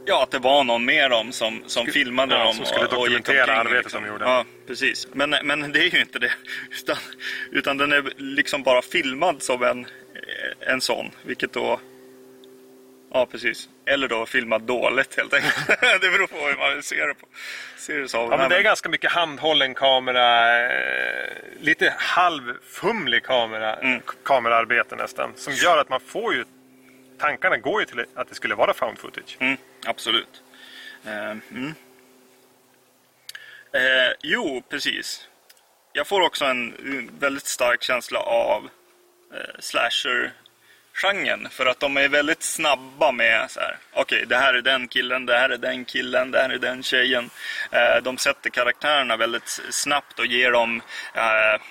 Ja, 0.06 0.24
att 0.24 0.32
det 0.32 0.40
var 0.40 0.64
någon 0.64 0.86
med 0.86 1.12
dem 1.12 1.32
som, 1.32 1.64
som 1.68 1.86
filmade 1.88 2.36
ja, 2.36 2.44
dem. 2.44 2.54
som 2.54 2.66
skulle 2.66 2.86
och- 2.86 2.94
och 2.94 3.00
dokumentera 3.00 3.42
omkring, 3.42 3.58
arbetet 3.58 3.94
de 3.94 4.08
gjorde. 4.08 4.26
Ja, 4.26 4.46
precis. 4.68 5.08
Men, 5.14 5.36
men 5.44 5.72
det 5.72 5.80
är 5.80 5.90
ju 5.94 6.00
inte 6.02 6.20
det. 6.20 6.32
Utan, 6.72 6.98
utan 7.52 7.78
den 7.78 7.92
är 7.92 8.14
liksom 8.18 8.64
bara 8.64 8.82
filmad 8.82 9.42
som 9.42 9.64
en, 9.64 9.86
en 10.60 10.82
sån. 10.82 11.12
Vilket 11.26 11.54
då... 11.54 11.80
Ja, 13.16 13.26
precis. 13.26 13.70
Eller 13.86 14.08
då 14.08 14.26
filmad 14.26 14.62
dåligt 14.62 15.16
helt 15.18 15.34
enkelt. 15.34 15.68
det 16.02 16.10
beror 16.12 16.28
på 16.28 16.36
hur 16.38 16.56
man 16.58 16.84
ser 16.84 17.08
det 17.08 17.14
på. 17.14 17.28
Ser 17.78 18.00
det 18.00 18.08
som. 18.10 18.32
Ja, 18.32 18.38
men 18.38 18.50
det 18.50 18.58
är 18.58 18.62
ganska 18.62 18.90
mycket 18.90 19.12
handhållen 19.12 19.74
kamera, 19.74 20.60
eh, 20.66 21.30
lite 21.62 21.94
halvfumlig 21.98 23.24
kamera, 23.24 23.76
Mm. 23.76 24.00
k- 24.02 24.14
kameraarbete 24.24 24.96
nästan. 24.96 25.32
Som 25.36 25.54
gör 25.54 25.78
att 25.78 25.90
man 25.90 26.00
får 26.00 26.34
ju, 26.34 26.46
tankarna 27.20 27.58
går 27.58 27.80
ju 27.82 27.86
till 27.86 28.06
att 28.16 28.30
det 28.30 28.36
skulle 28.36 28.56
vara 28.56 28.74
found 28.74 29.00
footage. 29.00 29.38
Mm, 29.40 29.58
absolut. 29.86 30.44
Eh, 31.06 31.32
mm. 31.52 31.76
eh, 33.74 34.14
jo, 34.22 34.64
precis. 34.70 35.28
Jag 35.94 36.08
får 36.08 36.22
också 36.22 36.46
en 36.46 37.10
väldigt 37.20 37.48
stark 37.48 37.84
känsla 37.84 38.20
av 38.20 38.70
eh, 39.34 39.60
slasher-genren. 39.60 41.50
För 41.50 41.66
att 41.66 41.80
de 41.80 41.98
är 41.98 42.08
väldigt 42.08 42.44
snabba 42.44 43.12
med 43.12 43.52
så 43.52 43.60
här. 43.60 43.78
Okej, 43.94 44.26
det 44.28 44.38
här 44.38 44.54
är 44.54 44.62
den 44.62 44.88
killen, 44.88 45.26
det 45.26 45.38
här 45.38 45.50
är 45.50 45.58
den 45.58 45.86
killen, 45.86 46.32
det 46.32 46.42
här 46.42 46.50
är 46.50 46.60
den 46.60 46.84
tjejen. 46.84 47.30
Eh, 47.72 48.04
de 48.04 48.18
sätter 48.18 48.50
karaktärerna 48.50 49.18
väldigt 49.18 49.60
snabbt 49.70 50.20
och 50.20 50.26
ger 50.26 50.52
dem 50.52 50.82
eh, 51.14 51.62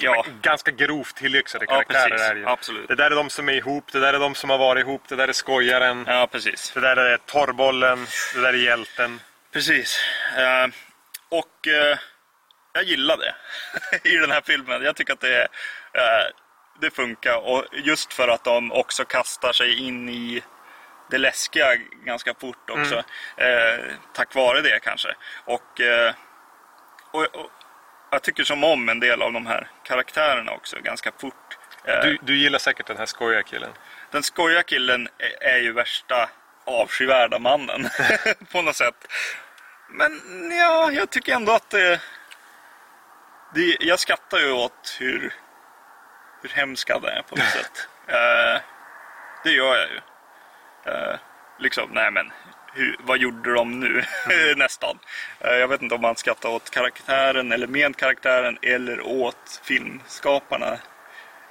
Ja, 0.00 0.24
Ganska 0.42 0.70
grovt 0.70 1.16
tillyxade 1.16 1.64
Ja, 1.68 1.74
karaktärer 1.74 2.08
precis. 2.10 2.30
är 2.30 2.34
det 2.34 2.40
ju. 2.40 2.46
Absolut. 2.48 2.88
Det 2.88 2.94
där 2.94 3.10
är 3.10 3.16
de 3.16 3.30
som 3.30 3.48
är 3.48 3.52
ihop, 3.52 3.92
det 3.92 4.00
där 4.00 4.14
är 4.14 4.18
de 4.18 4.34
som 4.34 4.50
har 4.50 4.58
varit 4.58 4.80
ihop, 4.80 5.02
det 5.08 5.16
där 5.16 5.28
är 5.28 5.32
skojaren, 5.32 6.04
ja 6.08 6.28
precis. 6.32 6.70
det 6.74 6.80
där 6.80 6.96
är 6.96 7.16
torrbollen, 7.16 8.06
det 8.34 8.40
där 8.40 8.48
är 8.48 8.58
hjälten. 8.58 9.20
Precis. 9.52 10.00
Eh, 10.36 10.66
och 11.28 11.68
eh, 11.68 11.98
jag 12.72 12.84
gillar 12.84 13.16
det 13.16 13.34
i 14.08 14.16
den 14.16 14.30
här 14.30 14.42
filmen. 14.44 14.82
Jag 14.82 14.96
tycker 14.96 15.12
att 15.12 15.20
det, 15.20 15.42
eh, 15.92 16.26
det 16.80 16.90
funkar. 16.90 17.36
Och 17.36 17.64
just 17.72 18.12
för 18.12 18.28
att 18.28 18.44
de 18.44 18.72
också 18.72 19.04
kastar 19.04 19.52
sig 19.52 19.78
in 19.86 20.08
i 20.08 20.42
det 21.10 21.18
läskiga 21.18 21.74
ganska 22.04 22.34
fort 22.34 22.70
också. 22.70 22.96
Eh, 23.36 23.84
tack 24.14 24.34
vare 24.34 24.60
det 24.60 24.78
kanske. 24.82 25.14
Och, 25.44 25.80
eh, 25.80 26.14
och, 27.10 27.22
och 27.22 27.50
jag 28.10 28.22
tycker 28.22 28.44
som 28.44 28.64
om 28.64 28.88
en 28.88 29.00
del 29.00 29.22
av 29.22 29.32
de 29.32 29.46
här 29.46 29.70
karaktärerna 29.84 30.52
också 30.52 30.76
ganska 30.80 31.12
fort. 31.20 31.58
Eh, 31.84 32.00
Du, 32.00 32.18
du 32.22 32.36
gillar 32.36 32.58
säkert 32.58 32.86
den 32.86 32.96
här 32.96 33.06
skojiga 33.06 33.42
killen. 33.42 33.70
den 34.10 34.22
skojiga 34.22 34.62
killen 34.62 35.08
är- 35.18 35.42
är 35.48 35.58
ju 35.58 35.72
värsta 35.72 36.28
avskyvärda 36.64 37.38
mannen 37.38 37.88
på 38.52 38.62
något 38.62 38.76
sätt. 38.76 39.12
Men 39.90 40.20
ja, 40.58 40.90
jag 40.92 41.10
tycker 41.10 41.34
ändå 41.34 41.52
att 41.52 41.70
det, 41.70 42.00
det... 43.54 43.76
Jag 43.80 43.98
skrattar 43.98 44.38
ju 44.38 44.52
åt 44.52 44.96
hur, 45.00 45.34
hur 46.42 46.48
hemsk 46.48 46.90
han 46.90 47.04
är 47.04 47.22
på 47.22 47.36
något 47.36 47.44
sätt. 47.52 47.88
Eh, 48.06 48.60
det 49.44 49.50
gör 49.50 49.76
jag 49.76 49.88
ju. 49.90 50.00
Eh, 50.92 51.16
liksom, 51.58 51.90
nej 51.92 52.10
men, 52.10 52.32
hur, 52.78 52.96
vad 53.04 53.18
gjorde 53.18 53.54
de 53.54 53.80
nu? 53.80 54.02
Nästan. 54.56 54.98
Eh, 55.40 55.52
jag 55.52 55.68
vet 55.68 55.82
inte 55.82 55.94
om 55.94 56.00
man 56.00 56.16
skrattar 56.16 56.48
åt 56.48 56.70
karaktären 56.70 57.52
eller 57.52 57.66
med 57.66 57.96
karaktären 57.96 58.58
eller 58.62 59.00
åt 59.06 59.60
filmskaparna. 59.64 60.78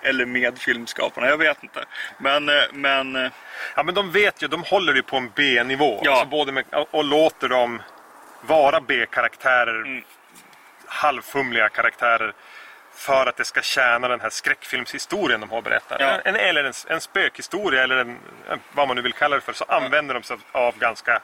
Eller 0.01 0.25
med 0.25 0.59
filmskaparna, 0.59 1.27
jag 1.27 1.37
vet 1.37 1.63
inte. 1.63 1.85
Men, 2.19 2.49
eh, 2.49 2.55
men 2.73 3.15
eh, 3.15 3.31
Ja 3.75 3.83
men 3.83 3.95
de 3.95 4.11
vet 4.11 4.43
ju, 4.43 4.47
de 4.47 4.63
håller 4.63 4.93
ju 4.93 5.03
på 5.03 5.17
en 5.17 5.31
B-nivå. 5.35 6.01
Ja. 6.03 6.11
Alltså 6.11 6.27
både 6.27 6.51
med, 6.51 6.63
och, 6.71 6.87
och 6.91 7.03
låter 7.03 7.49
dem 7.49 7.81
vara 8.41 8.81
B-karaktärer, 8.81 9.81
Mm. 9.81 10.03
halvfumliga 10.85 11.69
karaktärer. 11.69 12.33
För 12.97 13.25
att 13.25 13.37
det 13.37 13.45
ska 13.45 13.61
tjäna 13.61 14.07
den 14.07 14.21
här 14.21 14.29
skräckfilmshistorien 14.29 15.39
de 15.41 15.49
har 15.49 15.61
berättat. 15.61 15.97
Ja. 15.99 16.19
En, 16.25 16.35
eller 16.35 16.63
en, 16.63 16.73
en 16.87 17.01
spökhistoria 17.01 17.83
eller 17.83 17.97
en, 17.97 18.19
vad 18.71 18.87
man 18.87 18.95
nu 18.95 19.01
vill 19.01 19.13
kalla 19.13 19.35
det 19.35 19.41
för. 19.41 19.53
Så 19.53 19.65
använder 19.67 20.13
de 20.13 20.23
sig 20.23 20.37
av 20.51 20.77
ganska... 20.77 21.21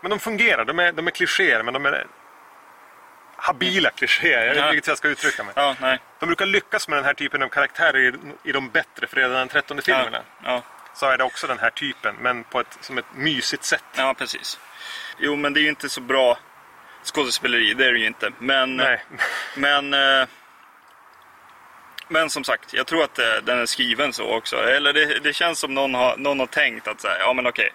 Men 0.00 0.10
de 0.10 0.18
fungerar, 0.18 0.64
de 0.64 0.78
är, 0.78 0.92
de 0.92 1.06
är 1.06 1.10
klichéer 1.10 1.62
men 1.62 1.74
de 1.74 1.86
är 1.86 2.06
habila 3.36 3.90
klichéer. 3.90 4.46
Jag 4.46 4.54
vet 4.54 4.74
inte 4.74 4.86
hur 4.86 4.90
jag 4.90 4.98
ska 4.98 5.08
uttrycka 5.08 5.44
mig. 5.44 5.52
ja, 5.56 5.76
nej. 5.80 5.98
De 6.20 6.26
brukar 6.26 6.46
lyckas 6.46 6.88
med 6.88 6.98
den 6.98 7.04
här 7.04 7.14
typen 7.14 7.42
av 7.42 7.48
karaktärer 7.48 7.98
i, 7.98 8.12
i 8.44 8.52
de 8.52 8.70
bättre 8.70 9.06
Fredag 9.06 9.38
den 9.38 9.48
13 9.48 9.82
filmerna. 9.82 10.20
Ja, 10.42 10.50
ja. 10.50 10.62
Så 10.94 11.06
är 11.06 11.18
det 11.18 11.24
också 11.24 11.46
den 11.46 11.58
här 11.58 11.70
typen, 11.70 12.14
men 12.20 12.44
på 12.44 12.60
ett, 12.60 12.78
som 12.80 12.98
ett 12.98 13.14
mysigt 13.14 13.64
sätt. 13.64 13.84
Ja, 13.96 14.14
precis. 14.18 14.58
Jo, 15.18 15.36
men 15.36 15.52
det 15.52 15.60
är 15.60 15.62
ju 15.62 15.68
inte 15.68 15.88
så 15.88 16.00
bra 16.00 16.38
skådespeleri, 17.02 17.74
det 17.74 17.86
är 17.86 17.92
det 17.92 17.98
ju 17.98 18.06
inte. 18.06 18.32
Men, 18.38 18.76
Nej. 18.76 19.04
men, 19.56 19.94
eh, 19.94 20.26
men 22.08 22.30
som 22.30 22.44
sagt, 22.44 22.74
jag 22.74 22.86
tror 22.86 23.04
att 23.04 23.18
eh, 23.18 23.24
den 23.44 23.58
är 23.58 23.66
skriven 23.66 24.12
så 24.12 24.36
också. 24.36 24.56
Eller 24.56 24.92
det, 24.92 25.18
det 25.18 25.32
känns 25.32 25.58
som 25.58 25.74
någon 25.74 25.94
har, 25.94 26.16
någon 26.16 26.40
har 26.40 26.46
tänkt 26.46 26.88
att 26.88 27.00
säga, 27.00 27.18
ja 27.18 27.32
men 27.32 27.46
okej, 27.46 27.70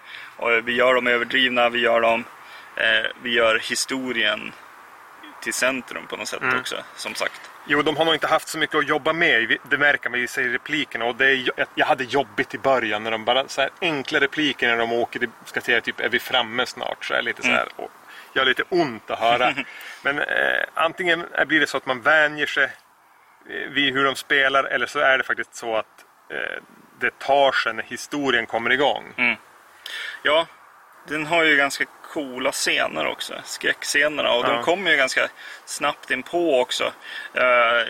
vi 0.64 0.72
gör 0.72 0.94
dem 0.94 1.06
överdrivna, 1.06 1.68
vi 1.68 1.78
gör 1.80 2.00
dem, 2.00 2.24
eh, 2.76 3.10
vi 3.22 3.30
gör 3.30 3.58
historien 3.58 4.52
till 5.42 5.54
centrum 5.54 6.06
på 6.06 6.16
något 6.16 6.28
sätt 6.28 6.42
Mm. 6.42 6.58
också, 6.60 6.76
som 6.96 7.14
sagt. 7.14 7.40
Jo, 7.66 7.82
de 7.82 7.96
har 7.96 8.04
nog 8.04 8.14
inte 8.14 8.26
haft 8.26 8.48
så 8.48 8.58
mycket 8.58 8.76
att 8.76 8.88
jobba 8.88 9.12
med. 9.12 9.56
Det 9.70 9.78
märker 9.78 10.10
man 10.10 10.20
ju 10.20 10.26
sig 10.26 10.44
i 10.44 10.48
replikerna. 10.48 11.04
Och 11.04 11.16
det 11.16 11.26
är, 11.26 11.50
jag 11.74 11.86
hade 11.86 12.04
jobbigt 12.04 12.54
i 12.54 12.58
början 12.58 13.04
när 13.04 13.10
de 13.10 13.24
bara 13.24 13.48
så 13.48 13.60
här 13.60 13.70
enkla 13.80 14.20
repliker 14.20 14.68
när 14.68 14.76
de 14.76 14.92
åker. 14.92 15.28
Ska 15.44 15.60
säga 15.60 15.80
typ, 15.80 16.00
är 16.00 16.08
vi 16.08 16.18
framme 16.18 16.66
snart? 16.66 17.04
Så 17.04 17.12
är 17.14 17.16
det 17.16 17.22
lite 17.22 17.42
så 17.42 17.48
här. 17.48 17.68
Och 17.76 17.90
gör 18.34 18.44
lite 18.44 18.62
ont 18.68 19.10
att 19.10 19.18
höra. 19.18 19.54
Men 20.02 20.18
eh, 20.18 20.24
antingen 20.74 21.26
blir 21.46 21.60
det 21.60 21.66
så 21.66 21.76
att 21.76 21.86
man 21.86 22.00
vänjer 22.00 22.46
sig 22.46 22.70
vid 23.70 23.94
hur 23.94 24.04
de 24.04 24.14
spelar. 24.16 24.64
Eller 24.64 24.86
så 24.86 24.98
är 24.98 25.18
det 25.18 25.24
faktiskt 25.24 25.54
så 25.54 25.76
att 25.76 26.04
eh, 26.30 26.62
det 27.00 27.18
tar 27.18 27.52
sig 27.52 27.74
när 27.74 27.82
historien 27.82 28.46
kommer 28.46 28.70
igång. 28.72 29.36
Ja, 30.22 30.46
den 31.08 31.26
har 31.26 31.44
ju 31.44 31.56
ganska 31.56 31.84
coola 32.02 32.52
scener 32.52 33.06
också. 33.06 33.34
Skräckscenerna. 33.44 34.32
Och 34.32 34.44
Ja. 34.44 34.48
de 34.52 34.62
kommer 34.62 34.90
ju 34.90 34.96
ganska 34.96 35.28
snabbt 35.64 36.10
in 36.10 36.22
på 36.22 36.60
också. 36.60 36.92
Eh, 37.34 37.86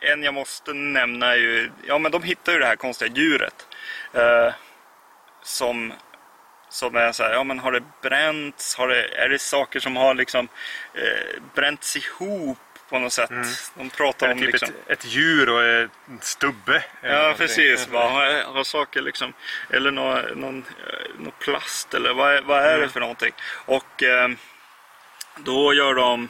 en 0.00 0.22
jag 0.22 0.34
måste 0.34 0.72
nämna 0.72 1.26
är 1.32 1.36
ju... 1.36 1.70
Ja, 1.86 1.98
men 1.98 2.12
de 2.12 2.22
hittar 2.22 2.52
ju 2.52 2.58
det 2.58 2.66
här 2.66 2.76
konstiga 2.76 3.12
djuret. 3.14 3.66
eh, 4.12 4.52
som, 5.42 5.92
som 6.68 6.96
är 6.96 7.12
så 7.12 7.22
här, 7.22 7.32
ja 7.32 7.44
men 7.44 7.58
har 7.58 7.72
det 7.72 7.82
bränts? 8.02 8.74
Har 8.76 8.88
det, 8.88 9.08
är 9.08 9.28
det 9.28 9.38
saker 9.38 9.80
som 9.80 9.96
har 9.96 10.14
liksom 10.14 10.48
eh, 10.94 11.42
bränts 11.54 11.96
ihop 11.96 12.58
på 12.88 12.98
något 12.98 13.12
sätt? 13.12 13.30
De 13.74 13.90
pratar 13.90 14.26
Eller 14.26 14.34
om 14.34 14.40
typ 14.40 14.52
liksom... 14.52 14.68
ett, 14.68 14.90
ett 15.04 15.04
djur 15.04 15.48
och 15.48 15.64
en 15.64 15.90
stubbe. 16.20 16.84
Ja, 17.02 17.34
precis. 17.38 17.88
Va? 17.88 18.08
Har, 18.08 18.52
har 18.54 18.64
saker 18.64 19.02
liksom, 19.02 19.32
eller 19.70 19.90
någon, 19.90 20.20
någon, 20.40 20.58
eh, 20.58 21.18
någon 21.18 21.32
plast 21.40 21.94
eller 21.94 22.14
vad, 22.14 22.44
vad 22.44 22.58
är 22.58 22.68
Mm. 22.68 22.80
det 22.80 22.88
för 22.88 23.00
någonting? 23.00 23.32
Och 23.64 24.02
eh, 24.02 24.28
då 25.36 25.74
gör 25.74 25.94
de 25.94 26.28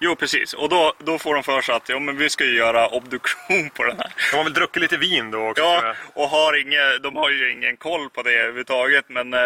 Jo 0.00 0.16
precis, 0.16 0.52
och 0.54 0.68
då, 0.68 0.92
då 0.98 1.18
får 1.18 1.34
de 1.34 1.42
för 1.42 1.60
sig 1.60 1.74
att 1.74 1.88
ja, 1.88 1.98
men 1.98 2.16
vi 2.16 2.30
ska 2.30 2.44
ju 2.44 2.56
göra 2.56 2.88
obduktion 2.88 3.70
på 3.70 3.84
den 3.84 3.96
här. 3.98 4.12
De 4.30 4.36
har 4.36 4.44
väl 4.44 4.52
druckit 4.52 4.82
lite 4.82 4.96
vin 4.96 5.30
då 5.30 5.48
också. 5.48 5.62
Ja, 5.62 5.94
och 6.14 6.28
har 6.28 6.60
inge, 6.60 6.98
de 6.98 7.16
har 7.16 7.30
ju 7.30 7.52
ingen 7.52 7.76
koll 7.76 8.10
på 8.10 8.22
det 8.22 8.30
överhuvudtaget. 8.30 9.04
Men 9.08 9.34
eh, 9.34 9.40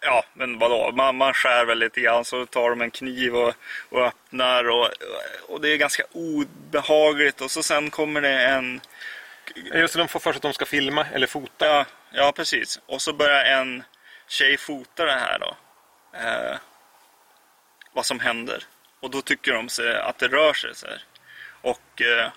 ja, 0.00 0.24
men 0.34 0.58
vadå? 0.58 0.92
Man, 0.92 1.16
man 1.16 1.34
skär 1.34 1.64
väl 1.64 1.78
lite 1.78 2.00
grann 2.00 2.24
så 2.24 2.46
tar 2.46 2.70
de 2.70 2.80
en 2.80 2.90
kniv 2.90 3.36
och, 3.36 3.54
och 3.88 4.06
öppnar 4.06 4.68
och, 4.68 4.88
och 5.48 5.60
det 5.60 5.68
är 5.68 5.76
ganska 5.76 6.02
obehagligt. 6.12 7.40
Och 7.40 7.50
så 7.50 7.62
sen 7.62 7.90
kommer 7.90 8.20
det 8.20 8.42
en 8.46 8.80
Just 9.54 9.94
det, 9.94 10.00
de 10.00 10.08
får 10.08 10.20
för 10.20 10.32
sig 10.32 10.36
att 10.36 10.42
de 10.42 10.52
ska 10.52 10.66
filma 10.66 11.06
eller 11.12 11.26
fota. 11.26 11.66
Ja, 11.66 11.84
ja, 12.12 12.32
precis. 12.36 12.80
Och 12.86 13.02
så 13.02 13.12
börjar 13.12 13.44
en 13.44 13.82
tjej 14.28 14.56
fota 14.56 15.04
det 15.04 15.12
här 15.12 15.38
då. 15.38 15.56
Eh, 16.18 16.56
vad 17.92 18.06
som 18.06 18.20
händer. 18.20 18.64
Och 19.00 19.10
då 19.10 19.22
tycker 19.22 19.52
de 19.52 19.68
sig 19.68 19.96
att 19.96 20.18
det 20.18 20.28
rör 20.28 20.52
sig 20.52 20.74
så 20.74 20.86
här. 20.86 21.02
Och 21.60 22.02
eh, 22.02 22.30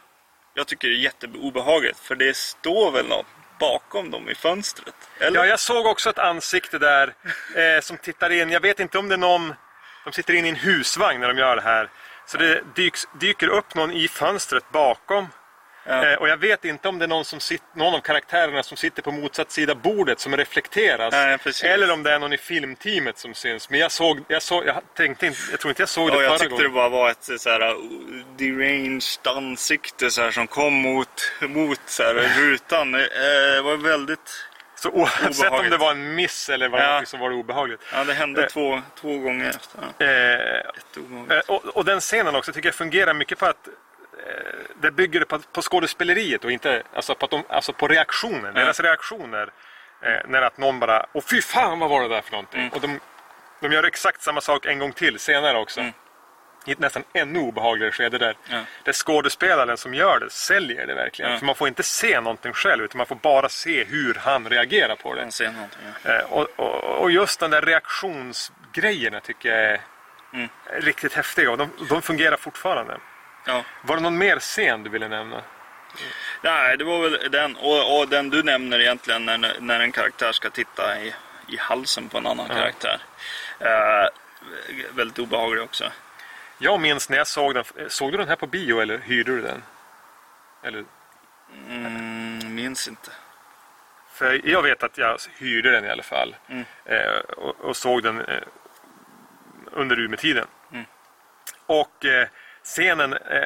jag 0.53 0.67
tycker 0.67 0.87
det 0.87 0.93
är 0.93 0.97
jätteobehagligt. 0.97 1.99
För 1.99 2.15
det 2.15 2.37
står 2.37 2.91
väl 2.91 3.07
något 3.07 3.25
bakom 3.59 4.11
dem 4.11 4.29
i 4.29 4.35
fönstret. 4.35 4.95
Eller? 5.19 5.39
Ja, 5.39 5.45
jag 5.45 5.59
såg 5.59 5.85
också 5.85 6.09
ett 6.09 6.19
ansikte 6.19 6.79
där 6.79 7.13
eh, 7.55 7.81
som 7.81 7.97
tittar 7.97 8.29
in. 8.29 8.49
Jag 8.49 8.59
vet 8.59 8.79
inte 8.79 8.97
om 8.97 9.07
det 9.07 9.15
är 9.15 9.17
någon... 9.17 9.53
De 10.03 10.13
sitter 10.13 10.33
in 10.33 10.45
i 10.45 10.49
en 10.49 10.55
husvagn 10.55 11.21
när 11.21 11.27
de 11.27 11.37
gör 11.37 11.55
det 11.55 11.61
här. 11.61 11.89
Så 12.25 12.37
det 12.37 12.61
dyks, 12.75 13.07
dyker 13.19 13.47
upp 13.47 13.75
någon 13.75 13.91
i 13.91 14.07
fönstret 14.07 14.71
bakom. 14.71 15.27
Ja. 15.89 16.05
Eh, 16.05 16.13
och 16.15 16.27
jag 16.29 16.37
vet 16.37 16.65
inte 16.65 16.87
om 16.89 16.99
det 16.99 17.05
är 17.05 17.07
någon, 17.07 17.25
som 17.25 17.39
sit, 17.39 17.63
någon 17.75 17.93
av 17.95 17.99
karaktärerna 17.99 18.63
som 18.63 18.77
sitter 18.77 19.01
på 19.01 19.11
motsatt 19.11 19.51
sida 19.51 19.75
bordet 19.75 20.19
som 20.19 20.37
reflekteras. 20.37 21.13
Precis. 21.43 21.63
eller 21.63 21.91
om 21.91 22.03
det 22.03 22.11
är 22.13 22.19
någon 22.19 22.33
i 22.33 22.37
filmteamet 22.37 23.17
som 23.17 23.33
syns. 23.33 23.69
Men 23.69 23.79
jag 23.79 23.91
såg, 23.91 24.23
jag 24.27 24.41
såg, 24.41 24.65
jag 24.65 24.81
tänkte 24.95 25.25
inte, 25.27 25.39
jag 25.51 25.59
tror 25.59 25.69
inte 25.71 25.81
jag 25.81 25.89
såg 25.89 26.09
det 26.11 26.15
Ja, 26.15 26.21
jag 26.21 26.29
förra 26.31 26.39
tyckte 26.39 26.63
det 26.63 26.69
gången. 26.69 26.73
bara 26.73 26.89
var 26.89 27.09
ett 27.09 27.41
så 27.41 27.49
här, 27.49 27.61
uh, 27.61 27.75
deranged 28.37 29.27
ansikte 29.27 30.11
så 30.11 30.21
här, 30.21 30.31
som 30.31 30.47
kom 30.47 30.73
mot, 30.73 31.31
mot 31.41 31.79
så 31.85 32.03
här, 32.03 32.13
rutan. 32.39 32.95
Eh, 32.95 33.01
Det 33.55 33.61
var 33.61 33.77
väldigt... 33.77 34.43
Så 34.75 34.89
oavsett 34.93 35.51
om 35.51 35.69
det 35.69 35.77
var 35.77 35.91
en 35.91 36.15
miss 36.15 36.49
eller 36.49 36.69
vad 36.69 36.81
Ja. 36.81 37.01
så 37.05 37.17
var 37.17 37.29
det 37.29 37.35
obehagligt. 37.35 37.81
Ja, 37.93 38.03
det 38.03 38.13
hände 38.13 38.41
Eh. 38.43 38.47
två, 38.47 38.81
två 39.01 39.17
gånger 39.17 39.49
efter. 39.49 39.79
Ja, 39.97 40.05
Eh. 40.05 41.37
Eh, 41.37 41.39
Och, 41.47 41.65
och 41.65 41.85
den 41.85 41.99
scenen 41.99 42.35
också 42.35 42.53
tycker 42.53 42.67
jag 42.67 42.75
fungerar 42.75 43.13
mycket 43.13 43.39
på 43.39 43.45
att 43.45 43.67
det 44.81 44.91
bygger 44.91 45.23
på, 45.23 45.39
på 45.39 45.61
skådespeleriet 45.61 46.45
och 46.45 46.51
inte 46.51 46.83
alltså 46.93 47.15
på, 47.15 47.27
de, 47.27 47.43
alltså 47.49 47.73
på 47.73 47.87
reaktionen. 47.87 48.53
Deras 48.53 48.79
reaktioner. 48.79 49.49
Eh, 50.01 50.19
när 50.27 50.41
att 50.41 50.57
någon 50.57 50.79
bara 50.79 51.05
Åh 51.13 51.23
fy 51.31 51.41
fan 51.41 51.79
vad 51.79 51.89
var 51.89 52.01
det 52.01 52.07
där 52.07 52.21
för 52.21 52.31
någonting? 52.31 52.59
Mm. 52.61 52.73
Och 52.73 52.81
de, 52.81 52.99
de 53.59 53.71
gör 53.71 53.83
exakt 53.83 54.21
samma 54.21 54.41
sak 54.41 54.65
en 54.65 54.79
gång 54.79 54.91
till 54.91 55.19
senare 55.19 55.57
också. 55.57 55.81
I 56.65 56.71
ett 56.71 56.79
nästan 56.79 57.03
ännu 57.13 57.39
obehagligare 57.39 57.91
skede 57.91 58.17
där. 58.17 58.35
Ja. 58.49 58.61
Där 58.83 58.93
skådespelaren 58.93 59.77
som 59.77 59.93
gör 59.93 60.19
det 60.19 60.29
säljer 60.29 60.87
det 60.87 60.93
verkligen. 60.95 61.39
För 61.39 61.45
man 61.45 61.55
får 61.55 61.67
inte 61.67 61.83
se 61.83 62.21
någonting 62.21 62.53
själv 62.53 62.83
utan 62.83 62.97
man 62.97 63.07
får 63.07 63.15
bara 63.15 63.49
se 63.49 63.83
hur 63.83 64.13
han 64.13 64.49
reagerar 64.49 64.95
på 64.95 65.15
det. 65.15 65.21
Eh, 66.03 66.31
och, 66.33 66.47
och, 66.55 67.01
och 67.01 67.11
just 67.11 67.39
den 67.39 67.51
där 67.51 67.61
reaktionsgrejerna 67.61 69.19
tycker 69.19 69.49
jag 69.49 69.59
är 69.71 69.81
Mm. 70.33 70.49
riktigt 70.65 71.13
häftiga 71.13 71.51
och 71.51 71.57
de, 71.57 71.69
de 71.89 72.01
fungerar 72.01 72.37
fortfarande. 72.37 72.97
Ja. 73.47 73.63
Var 73.81 73.95
det 73.95 74.01
någon 74.01 74.17
mer 74.17 74.39
scen 74.39 74.83
du 74.83 74.89
ville 74.89 75.07
nämna? 75.07 75.41
Nej, 76.41 76.77
det 76.77 76.83
var 76.83 76.99
väl 77.09 77.31
den. 77.31 77.55
Och, 77.55 77.99
och 77.99 78.07
den 78.07 78.29
du 78.29 78.43
nämner 78.43 78.79
egentligen 78.79 79.25
när, 79.25 79.55
när 79.59 79.79
en 79.79 79.91
karaktär 79.91 80.31
ska 80.31 80.49
titta 80.49 80.99
i, 81.01 81.13
i 81.47 81.57
halsen 81.57 82.09
på 82.09 82.17
en 82.17 82.27
annan 82.27 82.47
karaktär. 82.47 82.99
Eh, 83.59 84.07
väldigt 84.95 85.19
obehaglig 85.19 85.63
också. 85.63 85.91
Jag 86.57 86.79
minns 86.81 87.09
när 87.09 87.17
jag 87.17 87.27
såg 87.27 87.53
den. 87.55 87.63
Såg 87.87 88.11
du 88.11 88.17
den 88.17 88.27
här 88.27 88.35
på 88.35 88.47
bio 88.47 88.79
eller 88.81 88.97
hyrde 88.97 89.31
du 89.35 89.41
den? 89.41 89.63
Eller, 90.63 90.85
Mm, 91.69 92.55
minns 92.55 92.87
inte. 92.87 93.11
för 94.13 94.41
jag 94.47 94.61
vet 94.61 94.83
att 94.83 94.97
jag 94.97 95.17
hyrde 95.37 95.71
den 95.71 95.85
i 95.85 95.89
alla 95.89 96.03
fall. 96.03 96.35
Mm. 96.47 96.65
Eh, 96.85 97.19
och, 97.37 97.59
och 97.61 97.77
såg 97.77 98.03
den 98.03 98.21
eh, 98.21 98.41
under 99.71 99.99
Umeå-tiden. 99.99 100.45
Mm. 100.71 100.85
Och 101.65 102.05
eh, 102.05 102.27
scenen, 102.67 103.13
eh, 103.13 103.39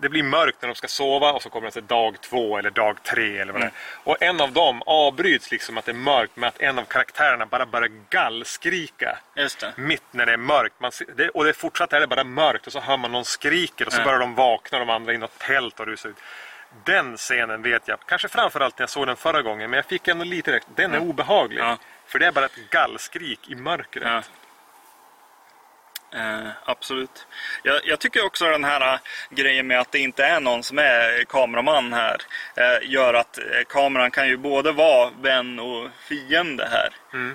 det 0.00 0.08
blir 0.08 0.22
mörkt 0.22 0.62
när 0.62 0.68
de 0.68 0.74
ska 0.74 0.88
sova 0.88 1.32
och 1.32 1.42
så 1.42 1.50
kommer 1.50 1.70
det 1.70 1.80
dag 1.80 2.20
två 2.20 2.58
eller 2.58 2.70
dag 2.70 3.02
tre 3.02 3.38
eller 3.38 3.52
vad 3.52 3.62
Mm. 3.62 3.72
det 4.04 4.10
är. 4.10 4.10
Och 4.12 4.22
en 4.22 4.40
av 4.40 4.52
dem 4.52 4.82
avbryts 4.86 5.50
liksom 5.50 5.78
att 5.78 5.84
det 5.84 5.92
är 5.92 5.94
mörkt 5.94 6.36
med 6.36 6.48
att 6.48 6.60
en 6.60 6.78
av 6.78 6.84
karaktärerna 6.84 7.46
bara 7.46 7.66
börjar 7.66 7.90
gallskrika. 8.10 9.18
Just 9.34 9.60
det. 9.60 9.72
Mitt 9.76 10.02
när 10.10 10.26
det 10.26 10.32
är 10.32 10.36
mörkt. 10.36 10.74
Man 10.80 10.92
det, 11.16 11.28
och 11.28 11.44
det 11.44 11.52
fortsatt 11.52 11.92
är 11.92 12.00
det 12.00 12.06
bara 12.06 12.24
mörkt 12.24 12.66
och 12.66 12.72
så 12.72 12.80
hör 12.80 12.96
man 12.96 13.12
någon 13.12 13.24
skriker 13.24 13.86
och 13.86 13.92
så 13.92 14.00
Ja. 14.00 14.04
börjar 14.04 14.18
de 14.18 14.34
vakna 14.34 14.78
de 14.78 14.90
andra 14.90 15.12
i 15.12 15.18
något 15.18 15.38
tält 15.38 15.80
och 15.80 15.86
rusar 15.86 16.08
ut. 16.08 16.16
Den 16.84 17.16
scenen 17.16 17.62
vet 17.62 17.88
jag, 17.88 17.98
kanske 18.06 18.28
framförallt 18.28 18.78
när 18.78 18.82
jag 18.82 18.90
såg 18.90 19.06
den 19.06 19.16
förra 19.16 19.42
gången, 19.42 19.70
men 19.70 19.76
jag 19.76 19.86
fick 19.86 20.08
ändå 20.08 20.24
lite 20.24 20.52
rätt. 20.52 20.66
Den 20.74 20.94
är 20.94 20.98
obehaglig. 20.98 21.60
Ja. 21.60 21.78
För 22.06 22.18
det 22.18 22.26
är 22.26 22.32
bara 22.32 22.44
ett 22.44 22.70
gallskrik 22.70 23.50
i 23.50 23.54
mörkret. 23.54 24.04
Ja. 24.06 24.22
Eh, 26.14 26.48
absolut. 26.64 27.26
Jag, 27.62 27.80
jag 27.84 28.00
tycker 28.00 28.24
också 28.24 28.44
den 28.44 28.64
här 28.64 28.94
eh, 28.94 29.00
grejen 29.30 29.66
med 29.66 29.80
att 29.80 29.92
det 29.92 29.98
inte 29.98 30.24
är 30.24 30.40
någon 30.40 30.62
som 30.62 30.78
är 30.78 31.24
kameraman 31.24 31.92
här 31.92 32.16
eh, 32.56 32.90
gör 32.90 33.14
att 33.14 33.38
eh, 33.38 33.44
kameran 33.68 34.10
kan 34.10 34.28
ju 34.28 34.36
både 34.36 34.72
vara 34.72 35.10
vän 35.20 35.58
och 35.58 35.88
fiende 36.08 36.68
här. 36.70 36.88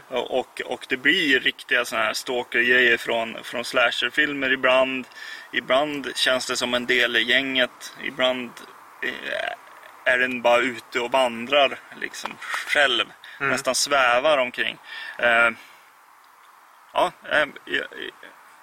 Och, 0.07 0.39
och, 0.39 0.61
och 0.65 0.85
det 0.89 0.97
blir 0.97 1.39
riktiga 1.39 1.85
sådana 1.85 2.05
här 2.05 2.13
stalker-grejer 2.13 2.97
från, 2.97 3.43
från 3.43 3.65
slasherfilmer 3.65 4.51
ibland. 4.51 5.07
Ibland 5.53 6.15
känns 6.15 6.47
det 6.47 6.55
som 6.55 6.73
en 6.73 6.85
del 6.85 7.15
i 7.15 7.23
gänget. 7.23 7.95
Ibland 8.03 8.51
eh, 9.03 10.13
är 10.13 10.17
den 10.17 10.41
bara 10.41 10.61
ute 10.61 10.99
och 10.99 11.11
vandrar 11.11 11.79
liksom 12.01 12.37
själv. 12.39 13.05
Nästan 13.39 13.75
svävar 13.75 14.37
omkring. 14.37 14.77
Eh, 15.17 15.49
ja, 16.93 17.11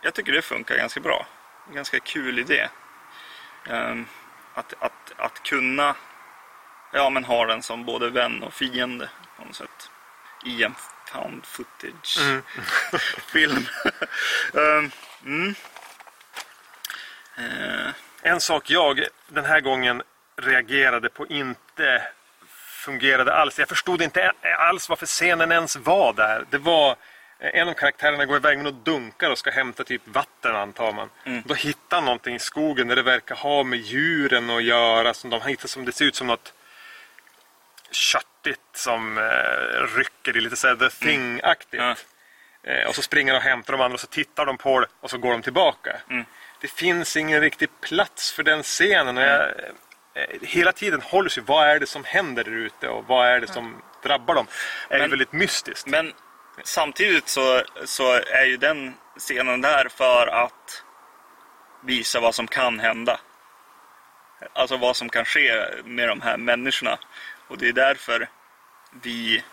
jag, 0.03 0.15
tycker 0.15 0.33
det 0.33 0.43
funkar 0.43 0.77
ganska 0.77 1.01
bra. 1.01 1.27
Ganska 1.73 2.01
kul 2.01 2.39
idé. 2.39 2.69
Ehm, 3.67 4.07
att, 4.55 4.75
att, 4.81 5.13
att 5.17 5.43
kunna 5.43 5.97
ja, 6.93 7.11
men 7.11 7.25
ha 7.25 7.47
den 7.47 7.63
som 7.63 7.85
både 7.85 8.11
vän 8.11 8.43
och 8.43 8.55
fiende 8.55 9.09
på 9.37 9.45
något 9.45 9.57
sätt. 9.57 9.91
I 10.45 10.65
en 10.65 10.75
found 11.13 11.47
footage 11.47 12.19
film. 13.33 13.67
Ehm, 14.55 14.91
mm. 15.25 15.55
Eh, 17.37 17.93
En 18.23 18.41
sak 18.41 18.71
jag 18.71 19.07
den 19.29 19.45
här 19.45 19.61
gången 19.61 20.03
reagerade 20.37 21.09
på 21.09 21.27
inte 21.27 22.03
fungerade 22.85 23.35
alls. 23.35 23.59
Jag 23.59 23.69
förstod 23.69 24.03
inte 24.03 24.33
alls 24.59 24.89
varför 24.89 25.07
scenen 25.07 25.53
ens 25.53 25.77
var 25.77 26.13
där. 26.13 26.47
Det 26.51 26.59
var 26.59 26.97
en 27.40 27.68
av 27.68 27.72
karaktärerna 27.74 28.24
går 28.27 28.37
iväg 28.37 28.59
med 28.59 28.64
något 28.64 28.85
dunkar 28.85 29.31
och 29.31 29.38
ska 29.38 29.51
hämta 29.51 29.85
typ 29.85 30.03
vatten 30.05 30.57
antar 30.57 30.92
man. 30.92 31.11
Då 31.44 31.55
hittar 31.55 31.96
han 31.96 32.05
någonting 32.05 32.35
i 32.35 32.38
skogen 32.38 32.88
där 32.88 32.96
det 32.96 33.03
verkar 33.03 33.35
ha 33.35 33.62
med 33.62 33.79
djuren 33.79 34.51
att 34.51 34.62
göra. 34.62 35.14
Som 35.14 35.31
de 35.31 35.42
hittar 35.42 35.68
som 35.68 35.85
det 35.85 35.92
ser 35.92 36.05
ut 36.05 36.14
som 36.14 36.27
något 36.27 36.53
köttigt 37.90 38.61
som 38.74 39.18
eh, 39.18 39.96
rycker. 39.96 40.33
Det 40.33 40.38
är 40.38 40.40
lite 40.40 40.57
såhär 40.57 40.77
The 40.77 40.88
Thing-aktigt. 41.07 41.83
Ja. 41.83 41.94
Eh, 42.62 42.88
och 42.88 42.94
så 42.94 43.03
springer 43.03 43.33
de 43.33 43.37
och 43.37 43.42
hämtar 43.42 43.72
de 43.72 43.81
andra 43.83 43.94
och 43.94 44.01
så 44.01 44.07
tittar 44.07 44.46
de 44.46 44.57
på 44.59 44.81
det 44.81 44.87
och 45.01 45.11
så 45.11 45.18
går 45.18 45.33
de 45.33 45.42
tillbaka. 45.42 45.96
Mm. 46.11 46.24
Det 46.61 46.68
finns 46.68 47.16
ingen 47.16 47.40
riktig 47.40 47.68
plats 47.81 48.33
för 48.33 48.42
den 48.42 48.62
scenen. 48.62 49.16
Och 49.18 49.22
jag, 49.24 49.40
eh, 50.14 50.24
hela 50.42 50.72
tiden 50.72 51.01
håller 51.01 51.29
sig, 51.29 51.42
vad 51.46 51.68
är 51.68 51.81
det 51.81 51.87
som 51.87 52.05
händer 52.05 52.44
där 52.44 52.51
ute 52.51 52.88
och 52.88 53.05
vad 53.07 53.27
är 53.27 53.40
det 53.40 53.46
som 53.46 53.83
drabbar 54.03 54.35
dem? 54.35 54.46
är 54.88 54.94
ju 54.94 55.01
Men- 55.01 55.11
väldigt 55.11 55.33
mystiskt. 55.33 55.87
Men 55.87 56.12
samtidigt 56.64 57.29
så, 57.29 57.62
så 57.85 58.12
är 58.12 58.44
ju 58.44 58.57
den 58.57 58.94
scenen 59.18 59.61
där 59.61 59.88
för 59.88 60.27
att 60.27 60.85
visa 61.81 62.21
vad 62.21 62.35
som 62.35 62.47
kan 62.47 62.81
hända. 62.81 63.21
Alltså 64.53 64.77
vad 64.77 64.97
som 64.97 65.09
kan 65.09 65.25
ske 65.25 65.64
med 65.85 66.09
de 66.09 66.21
här 66.21 66.37
människorna. 66.37 66.99
Och 67.49 67.59
det 67.59 67.68
är 67.68 67.73
därför 67.73 68.29
vi, 69.03 69.44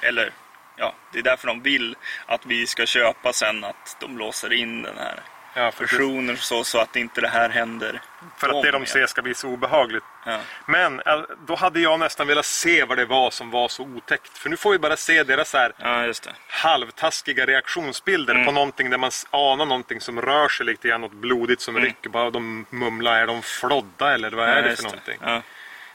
eller 0.00 0.32
ja, 0.76 0.94
det 1.12 1.18
är 1.18 1.22
därför 1.22 1.46
de 1.46 1.62
vill 1.62 1.96
att 2.26 2.46
vi 2.46 2.66
ska 2.66 2.86
köpa 2.86 3.32
sen 3.32 3.64
att 3.64 3.96
de 4.00 4.18
låser 4.18 4.52
in 4.52 4.82
den 4.82 4.98
här 4.98 5.22
ja, 5.56 5.70
för, 5.72 5.84
personen 5.86 6.36
så, 6.36 6.64
så 6.64 6.78
att 6.78 6.96
inte 6.96 7.20
det 7.20 7.28
här 7.28 7.48
händer. 7.48 8.00
för 8.38 8.48
att 8.48 8.62
det 8.62 8.70
de 8.70 8.86
ser 8.86 9.06
ska 9.06 9.22
bli 9.22 9.34
så 9.34 9.48
obehagligt. 9.48 10.04
Ja. 10.26 10.38
Men 10.66 11.00
eh, 11.00 11.20
då 11.46 11.54
hade 11.54 11.80
jag 11.80 11.98
nästan 12.00 12.26
velat 12.26 12.46
se 12.46 12.84
vad 12.84 12.98
det 12.98 13.04
var 13.04 13.30
som 13.30 13.50
var 13.50 13.68
så 13.68 13.82
otäckt. 13.82 14.38
För 14.38 14.48
nu 14.50 14.56
får 14.56 14.70
vi 14.70 14.78
bara 14.78 14.96
se 14.96 15.22
deras 15.22 15.52
här 15.52 15.72
ja, 15.78 15.96
det. 16.06 16.32
halvtaskiga 16.48 17.46
reaktionsbilder 17.46 18.34
Mm. 18.34 18.46
på 18.46 18.52
någonting 18.52 18.90
där 18.90 18.98
man 18.98 19.10
anar 19.30 19.66
någonting 19.66 20.00
som 20.00 20.22
rör 20.22 20.48
sig 20.48 20.66
lite 20.66 20.88
grann. 20.88 21.00
Något 21.00 21.12
blodigt 21.12 21.60
som 21.60 21.76
Mm. 21.76 21.86
rycker. 21.88 22.10
Bara 22.10 22.30
de 22.30 22.66
mumlar. 22.70 23.16
Är 23.20 23.26
de 23.26 23.42
flodda 23.42 24.14
eller 24.14 24.30
vad 24.30 24.48
är 24.48 24.56
ja, 24.56 24.62
det 24.62 24.76
för 24.76 24.82
någonting? 24.82 25.18
Ja. 25.22 25.42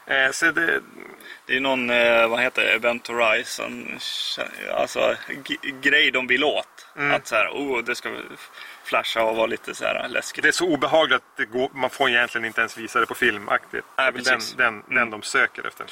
Eh, 0.06 0.32
så 0.32 0.52
det, 0.52 0.82
Det 1.46 1.56
är 1.56 1.60
någon, 1.60 1.90
eh, 1.90 2.28
vad 2.28 2.42
heter 2.42 2.62
det, 2.62 2.72
Event 2.72 3.08
Horizon, 3.08 4.00
alltså 4.74 5.16
grej 5.82 6.12
de 6.12 6.28
vill 6.28 6.44
åt. 6.44 6.88
Mm. 6.98 7.12
Att 7.16 7.28
så 7.28 7.36
här, 7.36 7.48
oh, 7.50 7.84
det 7.84 7.96
ska 7.96 8.10
flasha 8.92 9.24
och 9.24 9.36
vara 9.36 9.46
lite 9.48 9.76
så 9.76 9.86
här 9.86 10.08
läskigt. 10.10 10.44
det 10.44 10.48
är 10.48 10.52
så 10.52 10.68
obehagligt 10.68 11.16
att 11.16 11.38
det 11.38 11.46
går, 11.46 11.70
man 11.74 11.90
får 11.90 12.10
egentligen 12.10 12.46
inte 12.46 12.62
ens 12.62 12.78
visa 12.78 13.00
det 13.00 13.06
på 13.06 13.16
filmaktigt. 13.16 13.86
Nej, 13.98 14.12
Det 14.12 14.20
är 14.20 14.24
den, 14.24 14.34
precis. 14.36 14.54
den, 14.54 14.84
den 14.88 15.10
de 15.10 15.22
söker 15.22 15.68
efter. 15.68 15.86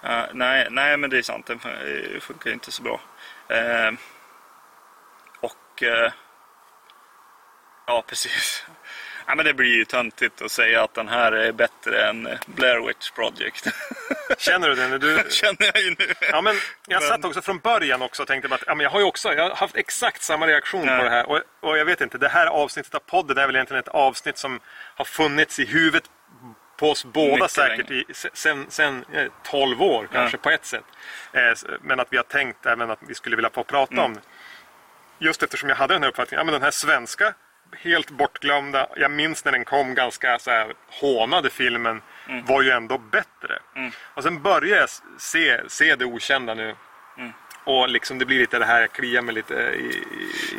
Ja, 0.00 0.26
nej, 0.32 0.68
nej, 0.70 0.96
men 0.96 1.10
det 1.10 1.18
är 1.18 1.22
sant. 1.22 1.46
Den 1.46 1.58
fun- 1.60 2.20
funkar 2.20 2.50
inte 2.50 2.72
så 2.72 2.82
bra. 2.82 3.00
Eh, 3.48 3.92
och... 5.40 5.82
Eh, 5.82 6.12
ja, 7.86 8.02
precis. 8.08 8.66
Ja, 9.26 9.34
men 9.34 9.44
det 9.46 9.54
blir 9.54 9.76
ju 9.76 9.84
töntigt 9.84 10.42
att 10.42 10.52
säga 10.52 10.82
att 10.84 10.94
den 10.94 11.08
här 11.08 11.32
är 11.32 11.52
bättre 11.52 12.08
än 12.08 12.26
eh, 12.26 12.38
Blair 12.46 12.86
Witch 12.86 13.10
Project. 13.10 13.66
Känner 14.38 14.68
du 14.68 14.74
det? 14.74 14.88
När 14.88 14.98
du, 14.98 15.24
Känner 15.30 15.56
jag 15.74 15.82
ju 15.82 15.90
nu. 15.98 16.14
Ja, 16.20 16.40
men 16.40 16.54
jag 16.86 17.00
Men- 17.00 17.08
satt 17.08 17.24
också 17.24 17.42
från 17.42 17.58
början 17.58 18.02
också 18.02 18.22
och 18.22 18.28
tänkte 18.28 18.54
att 18.54 18.62
ja, 18.66 18.74
men 18.74 18.84
jag 18.84 18.90
har 18.90 19.00
ju 19.00 19.06
också 19.06 19.32
jag 19.34 19.42
har 19.48 19.56
haft 19.56 19.76
exakt 19.76 20.22
samma 20.22 20.46
reaktion 20.46 20.86
Ja. 20.88 20.96
på 20.98 21.04
det 21.04 21.10
här. 21.10 21.26
Och, 21.28 21.40
och 21.60 21.78
jag 21.78 21.84
vet 21.84 22.00
inte, 22.00 22.18
det 22.18 22.28
här 22.28 22.46
avsnittet 22.46 22.94
av 22.94 22.98
podden 22.98 23.38
är 23.38 23.46
väl 23.46 23.56
egentligen 23.56 23.80
ett 23.80 23.88
avsnitt 23.88 24.38
som 24.38 24.60
har 24.96 25.04
funnits 25.04 25.58
i 25.58 25.64
huvudet 25.66 26.04
på 26.76 26.90
oss 26.90 27.04
båda 27.04 27.34
Mycket 27.34 27.50
säkert 27.50 27.90
i, 27.90 28.04
se- 28.12 28.28
sen, 28.32 28.66
sen 28.68 29.04
eh, 29.12 29.26
12 29.42 29.82
år 29.82 30.08
kanske 30.12 30.38
på 30.38 30.50
ett 30.50 30.64
sätt. 30.64 30.84
Eh, 31.32 31.52
men 31.82 32.00
att 32.00 32.08
vi 32.10 32.16
har 32.16 32.24
tänkt 32.24 32.66
även 32.66 32.90
att 32.90 32.98
vi 33.08 33.14
skulle 33.14 33.36
vilja 33.36 33.50
få 33.50 33.64
prata 33.64 33.92
Mm. 33.92 34.04
om 34.04 34.14
det. 34.14 34.20
Just 35.18 35.42
eftersom 35.42 35.68
jag 35.68 35.76
hade 35.76 35.94
den 35.94 36.02
här 36.02 36.10
uppfattningen, 36.10 36.40
ja 36.40 36.44
men 36.44 36.52
den 36.52 36.62
här 36.62 36.70
svenska 36.70 37.34
helt 37.78 38.10
bortglömda, 38.10 38.86
jag 38.96 39.10
minns 39.10 39.44
när 39.44 39.52
den 39.52 39.64
kom 39.64 39.94
ganska 39.94 40.38
så 40.38 40.50
här 40.50 40.74
hånade 40.90 41.50
filmen 41.50 42.02
Mm. 42.28 42.44
var 42.44 42.62
ju 42.62 42.70
ändå 42.70 42.98
bättre. 42.98 43.58
Och 44.14 44.22
sen 44.22 44.42
börjar 44.42 44.78
jag 44.78 44.88
se, 45.18 45.60
se 45.68 45.96
det 45.96 46.04
okända 46.04 46.54
nu. 46.54 46.74
Mm. 47.18 47.32
Och 47.64 47.88
liksom 47.88 48.18
det 48.18 48.24
blir 48.24 48.38
lite 48.38 48.58
det 48.58 48.64
här, 48.64 48.80
jag 48.80 48.92
kliar 48.92 49.22
mig 49.22 49.34
lite 49.34 49.54
i, 49.54 50.04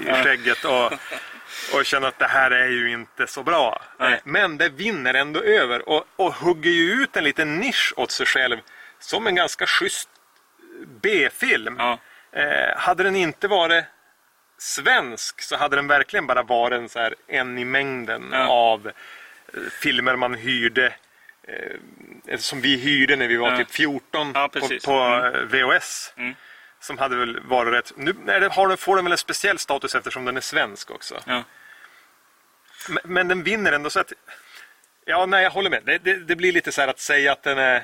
i, 0.02 0.10
i 0.10 0.24
skägget 0.24 0.66
och, 0.66 0.94
och 1.74 1.86
känner 1.86 2.08
att 2.08 2.20
det 2.20 2.28
här 2.28 2.52
är 2.52 2.68
ju 2.68 2.92
inte 2.92 3.28
så 3.28 3.44
bra. 3.44 3.82
Nej. 3.98 4.22
Men 4.24 4.58
det 4.58 4.70
vinner 4.70 5.14
ändå 5.14 5.42
över 5.42 5.90
och, 5.90 6.06
och 6.16 6.34
hugger 6.34 6.72
ju 6.72 6.92
ut 6.92 7.18
en 7.18 7.24
liten 7.24 7.58
nisch 7.58 7.94
åt 7.96 8.12
sig 8.12 8.26
själv 8.26 8.58
som 9.00 9.28
en 9.28 9.36
ganska 9.36 9.66
schysst 9.68 10.10
B-film. 11.02 11.76
Ja. 11.80 11.98
Eh, 12.32 12.78
hade 12.78 13.04
den 13.04 13.16
inte 13.16 13.48
varit 13.48 13.84
svensk 14.58 15.42
så 15.42 15.58
hade 15.58 15.76
den 15.76 15.88
verkligen 15.88 16.28
bara 16.28 16.44
varit 16.44 16.78
en, 16.80 16.90
så 16.90 17.00
här, 17.00 17.16
en 17.28 17.58
i 17.58 17.66
mängden 17.66 18.30
Ja. 18.32 18.48
av 18.48 18.88
eh, 18.88 19.60
filmer 19.82 20.16
man 20.16 20.34
hyrde. 20.34 20.94
Eh, 21.48 22.38
som 22.40 22.62
vi 22.62 22.78
hyrde 22.78 23.16
när 23.16 23.28
vi 23.28 23.38
var 23.38 23.52
Ja. 23.52 23.58
typ 23.58 23.72
14 23.72 24.32
Ja, 24.36 24.48
på, 24.48 24.60
på 24.86 24.92
Mm. 24.94 25.36
eh, 25.36 25.42
VHS. 25.42 26.14
Mm. 26.18 26.36
Som 26.80 26.98
hade 26.98 27.16
väl 27.16 27.40
varit 27.40 27.74
rätt... 27.74 27.92
Nu 27.98 28.14
det, 28.14 28.50
har 28.54 28.68
den, 28.68 28.78
får 28.78 28.96
den 28.96 29.06
väl 29.06 29.12
en 29.12 29.18
speciell 29.18 29.60
status 29.60 29.96
eftersom 29.96 30.26
den 30.26 30.38
är 30.38 30.42
svensk 30.42 30.92
också. 30.92 31.20
Ja. 31.26 31.44
Men, 32.90 33.00
men 33.14 33.28
den 33.28 33.44
vinner 33.44 33.72
ändå 33.72 33.90
så 33.90 34.00
att... 34.00 34.14
Ja, 35.06 35.26
nej, 35.26 35.44
jag 35.44 35.52
håller 35.52 35.70
med. 35.70 35.82
Det, 35.86 35.98
det, 35.98 36.16
det 36.16 36.36
blir 36.36 36.52
lite 36.52 36.72
så 36.72 36.82
här 36.82 36.88
att 36.88 37.00
säga 37.00 37.32
att 37.32 37.44
den 37.44 37.58
är 37.58 37.84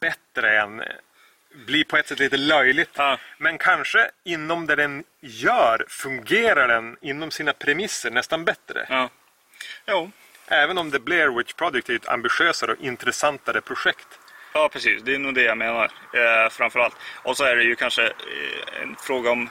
bättre 0.00 0.60
än... 0.60 0.82
Blir 1.66 1.84
på 1.84 1.96
ett 1.96 2.08
sätt 2.08 2.18
lite 2.18 2.36
löjligt. 2.36 2.90
Ja. 2.96 3.18
Men 3.38 3.58
kanske 3.58 4.10
inom 4.24 4.66
det 4.66 4.76
den 4.76 5.04
gör 5.20 5.84
fungerar 5.88 6.68
den 6.68 6.96
inom 7.00 7.30
sina 7.30 7.52
premisser 7.52 8.10
nästan 8.10 8.44
bättre. 8.44 8.86
ja. 8.88 9.08
Jo. 9.86 10.10
Även 10.50 10.78
om 10.78 10.90
The 10.90 10.98
Blair 10.98 11.28
Witch 11.38 11.52
Project 11.52 11.88
är 11.88 11.94
ett 11.94 12.08
ambitiösare 12.08 12.72
och 12.72 12.80
intressantare 12.80 13.60
projekt. 13.60 14.08
Ja, 14.52 14.68
precis. 14.72 15.02
Det 15.02 15.14
är 15.14 15.18
nog 15.18 15.34
det 15.34 15.42
jag 15.42 15.58
menar. 15.58 15.84
Eh, 16.14 16.50
framförallt. 16.50 16.96
Och 17.22 17.36
så 17.36 17.44
är 17.44 17.56
det 17.56 17.62
ju 17.62 17.76
kanske 17.76 18.02
eh, 18.06 18.82
en 18.82 18.96
fråga 18.96 19.30
om 19.30 19.48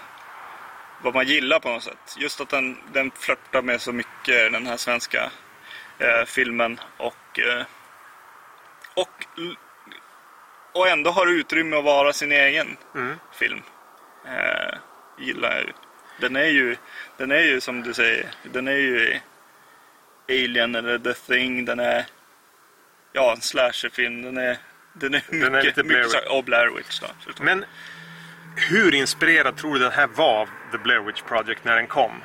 vad 1.02 1.14
man 1.14 1.28
gillar 1.28 1.60
på 1.60 1.70
något 1.70 1.84
sätt. 1.84 2.16
Just 2.18 2.42
att 2.42 2.50
den, 2.50 2.78
den 2.94 3.12
flörtar 3.16 3.62
med 3.62 3.82
så 3.82 3.92
mycket, 3.92 4.52
den 4.52 4.68
här 4.68 4.78
svenska 4.78 5.32
eh, 6.00 6.26
filmen. 6.26 6.80
Och, 6.98 7.40
eh, 7.40 7.64
och, 8.94 9.26
och 10.74 10.88
ändå 10.88 11.12
har 11.12 11.28
utrymme 11.28 11.78
att 11.78 11.84
vara 11.84 12.14
sin 12.14 12.32
egen 12.32 12.78
Mm. 12.96 13.16
film. 13.34 13.62
Eh, 14.26 14.78
gillar 15.18 15.52
jag 15.52 15.62
ju. 15.62 15.74
Den 16.20 16.36
är 16.36 16.46
ju, 16.46 16.76
den 17.18 17.32
är 17.32 17.42
ju 17.42 17.62
som 17.62 17.84
du 17.84 17.94
säger, 17.94 18.26
den 18.44 18.68
är 18.68 18.72
ju 18.76 19.20
Alien 20.30 20.76
eller 20.76 21.00
The 21.00 21.14
Thing. 21.14 21.66
Den 21.66 21.80
är 21.80 22.06
ja, 23.14 23.34
en 23.36 23.42
slasherfilm. 23.42 24.22
Den 24.22 24.38
är, 24.38 24.58
den 24.94 25.14
är 25.14 25.24
mycket, 25.30 25.54
är 25.54 25.64
lite 25.64 25.84
Blair 25.84 26.04
mycket 26.04 26.28
och 26.30 26.44
Blair 26.44 26.70
Witch 26.78 27.00
då. 27.00 27.08
förstås. 27.18 27.42
Men 27.42 27.66
hur 28.70 28.96
inspirerad 28.96 29.58
tror 29.58 29.74
du 29.74 29.80
den 29.80 29.92
här 29.92 30.08
var 30.08 30.42
av 30.42 30.50
The 30.72 30.78
Blair 30.78 31.00
Witch 31.00 31.22
Project 31.22 31.64
när 31.64 31.76
den 31.76 31.88
kom? 31.88 32.22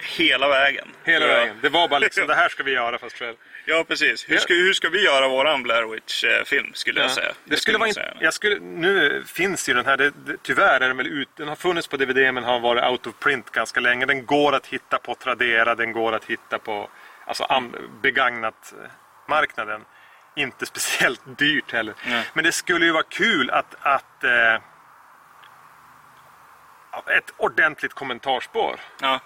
hela 0.00 0.48
vägen. 0.48 0.88
Hela 1.04 1.26
vägen. 1.26 1.56
Det 1.62 1.68
var 1.68 1.88
bara 1.88 1.98
liksom, 1.98 2.26
det 2.28 2.34
här 2.34 2.48
ska 2.48 2.62
vi 2.62 2.72
göra 2.72 2.98
fast 2.98 3.16
själv. 3.16 3.36
Ja, 3.68 3.84
precis. 3.88 4.30
Hur 4.30 4.38
ska, 4.38 4.54
hur 4.54 4.72
ska 4.72 4.88
vi 4.88 5.04
göra 5.04 5.28
våran 5.28 5.62
Blair 5.62 5.82
Witch-film, 5.82 6.74
skulle 6.74 7.00
jag 7.00 7.10
säga. 7.10 7.32
Det 7.44 7.56
skulle 7.56 7.78
vara 7.78 7.88
in... 7.88 7.94
säga. 7.94 8.14
jag 8.20 8.34
skulle... 8.34 8.58
Nu 8.60 9.24
finns 9.26 9.68
ju 9.68 9.74
den 9.74 9.86
här, 9.86 9.96
det, 9.96 10.10
det, 10.10 10.36
tyvärr 10.42 10.80
är 10.80 10.88
den 10.88 10.96
väl 10.96 11.06
ut... 11.06 11.28
Den 11.36 11.48
har 11.48 11.56
funnits 11.56 11.88
på 11.88 11.96
DVD 11.96 12.34
men 12.34 12.44
har 12.44 12.60
varit 12.60 12.84
out 12.84 13.06
of 13.06 13.18
print 13.18 13.50
ganska 13.50 13.80
länge. 13.80 14.06
Den 14.06 14.26
går 14.26 14.54
att 14.54 14.66
hitta 14.66 14.98
på 14.98 15.14
Tradera, 15.14 15.74
den 15.74 15.92
går 15.92 16.12
att 16.12 16.24
hitta 16.24 16.58
på 16.58 16.90
alltså, 17.24 17.44
an... 17.44 17.76
begagnat 18.02 18.74
eh, 18.82 18.90
marknaden. 19.28 19.84
Inte 20.36 20.66
speciellt 20.72 21.38
dyrt 21.38 21.72
heller. 21.72 21.94
Nej. 22.06 22.24
Men 22.34 22.44
det 22.44 22.52
skulle 22.52 22.86
ju 22.86 22.92
vara 22.92 23.06
kul 23.08 23.50
att, 23.50 23.74
att 23.80 24.24
eh... 24.24 24.54
ett 27.16 27.32
ordentligt 27.36 27.94
kommentarspår. 27.94 28.80
Ja. 29.00 29.20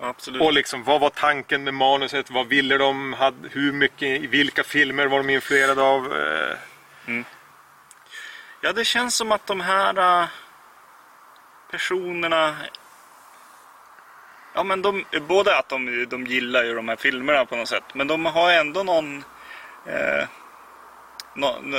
Absolut. 0.00 0.42
Och 0.42 0.52
liksom, 0.52 0.84
vad 0.84 1.00
var 1.00 1.10
tanken 1.10 1.64
med 1.64 1.74
manuset? 1.74 2.30
Vad 2.30 2.46
ville 2.46 2.78
de? 2.78 3.12
Hade, 3.12 3.48
hur 3.48 3.72
mycket, 3.72 4.20
vilka 4.20 4.64
filmer 4.64 5.06
var 5.06 5.18
de 5.18 5.30
influerade 5.30 5.82
av? 5.82 6.12
Eh, 6.16 6.56
Ja, 8.60 8.72
det 8.72 8.84
känns 8.84 9.16
som 9.16 9.32
att 9.32 9.46
de 9.46 9.60
här 9.60 10.22
äh, 10.22 10.28
personerna... 11.70 12.56
Ja, 14.54 14.62
men 14.62 14.82
de, 14.82 15.04
både 15.28 15.58
att 15.58 15.68
de, 15.68 16.06
de 16.10 16.26
gillar 16.26 16.64
ju 16.64 16.74
de 16.74 16.88
här 16.88 16.96
filmerna 16.96 17.44
på 17.44 17.56
något 17.56 17.68
sätt, 17.68 17.84
men 17.94 18.06
de 18.06 18.26
har 18.26 18.52
ändå 18.52 18.82
någon... 18.82 19.24
Eh, 19.86 20.28
nå, 21.34 21.58
nå, 21.62 21.78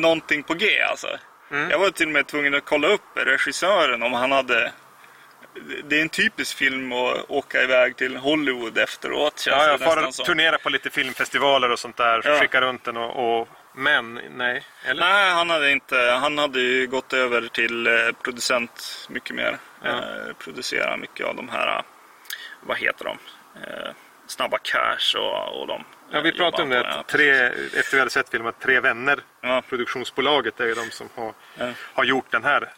någonting 0.00 0.42
på 0.42 0.54
G 0.54 0.80
alltså. 0.90 1.08
Mm. 1.50 1.70
Jag 1.70 1.78
var 1.78 1.90
till 1.90 2.06
och 2.06 2.12
med 2.12 2.26
tvungen 2.26 2.54
att 2.54 2.64
kolla 2.64 2.88
upp 2.88 3.02
regissören 3.14 4.02
om 4.02 4.12
han 4.12 4.32
hade... 4.32 4.72
Det 5.84 5.98
är 5.98 6.02
en 6.02 6.08
typisk 6.08 6.56
film 6.56 6.92
att 6.92 7.30
åka 7.30 7.62
iväg 7.62 7.96
till 7.96 8.16
Hollywood 8.16 8.78
efteråt 8.78 9.38
känns 9.38 9.56
Ja, 9.56 9.68
jag 9.70 9.80
får 9.80 10.24
turnera 10.24 10.58
på 10.58 10.68
lite 10.68 10.90
filmfestivaler 10.90 11.70
och 11.72 11.78
sånt 11.78 11.96
där. 11.96 12.20
Ja. 12.24 12.40
Skicka 12.40 12.60
runt 12.60 12.84
den 12.84 12.96
och, 12.96 13.40
och... 13.40 13.48
Men, 13.76 14.20
nej. 14.36 14.62
Eller? 14.84 15.00
Nej, 15.00 15.30
han 15.30 15.50
hade 15.50 15.72
inte. 15.72 15.96
Han 16.20 16.38
hade 16.38 16.60
ju 16.60 16.86
gått 16.86 17.12
över 17.12 17.48
till 17.48 17.86
eh, 17.86 17.92
producent 18.22 19.06
mycket 19.10 19.36
mer. 19.36 19.58
Ja. 19.82 19.90
Eh, 19.90 20.32
producera 20.38 20.96
mycket 20.96 21.26
av 21.26 21.36
de 21.36 21.48
här, 21.48 21.76
eh, 21.76 21.82
vad 22.60 22.78
heter 22.78 23.04
de? 23.04 23.18
Eh, 23.62 23.90
Snabba 24.26 24.58
Cash 24.58 25.16
och, 25.18 25.60
och 25.60 25.66
de. 25.66 25.84
Ja, 26.10 26.20
vi 26.20 26.28
eh, 26.28 26.34
pratade 26.36 26.62
om 26.62 26.68
det. 26.68 26.88
Att 26.88 27.08
tre, 27.08 27.30
efter 27.78 27.92
vi 27.92 27.98
hade 27.98 28.10
sett 28.10 28.28
filmen, 28.28 28.48
att 28.48 28.60
Tre 28.60 28.80
Vänner, 28.80 29.20
Ja. 29.40 29.62
produktionsbolaget, 29.68 30.60
är 30.60 30.66
ju 30.66 30.74
de 30.74 30.90
som 30.90 31.08
har, 31.14 31.32
har 31.94 32.04
gjort 32.04 32.30
den 32.30 32.44
här. 32.44 32.72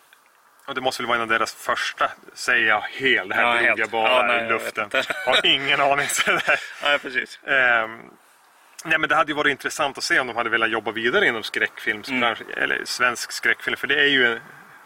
Och 0.66 0.74
det 0.74 0.80
måste 0.80 1.02
väl 1.02 1.06
vara 1.08 1.16
en 1.16 1.22
av 1.22 1.28
deras 1.28 1.54
första, 1.54 2.10
säger 2.34 2.68
jag 2.68 2.84
hel. 2.90 3.28
Det 3.28 3.34
här 3.34 3.42
Ja, 3.42 3.74
helt. 3.76 3.90
bara 3.90 4.38
Ja, 4.38 4.44
i 4.44 4.48
luften. 4.48 4.90
Har 5.26 5.46
ingen 5.46 5.80
aning. 5.80 6.06
Nej, 6.82 6.98
precis. 6.98 7.38
Ehm, 7.46 8.00
nej, 8.84 8.98
men 8.98 9.08
det 9.08 9.14
hade 9.14 9.30
ju 9.32 9.36
varit 9.36 9.50
intressant 9.50 9.98
att 9.98 10.04
se 10.04 10.20
om 10.20 10.26
de 10.26 10.36
hade 10.36 10.50
velat 10.50 10.70
jobba 10.70 10.90
vidare 10.90 11.26
inom 11.26 11.42
skräckfilmsbranschen, 11.42 12.46
Mm. 12.46 12.62
eller 12.62 12.84
svensk 12.84 13.32
skräckfilm, 13.32 13.76
för 13.76 13.86
det 13.86 14.00
är 14.00 14.06
ju 14.08 14.34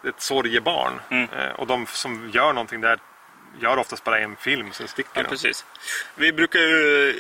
ett 0.09 0.21
sorgebarn. 0.21 1.01
Mm. 1.11 1.29
Eh, 1.39 1.51
och 1.53 1.67
de 1.67 1.87
som 1.87 2.31
gör 2.35 2.53
någonting 2.53 2.81
där 2.81 2.99
gör 3.61 3.77
oftast 3.77 4.05
bara 4.05 4.19
en 4.19 4.37
film, 4.37 4.73
sen 4.73 4.89
sticker 4.89 5.11
Ja, 5.15 5.23
de. 5.23 5.29
precis. 5.29 5.65
Vi 6.15 6.33
brukar 6.33 6.61
ju, 6.61 7.11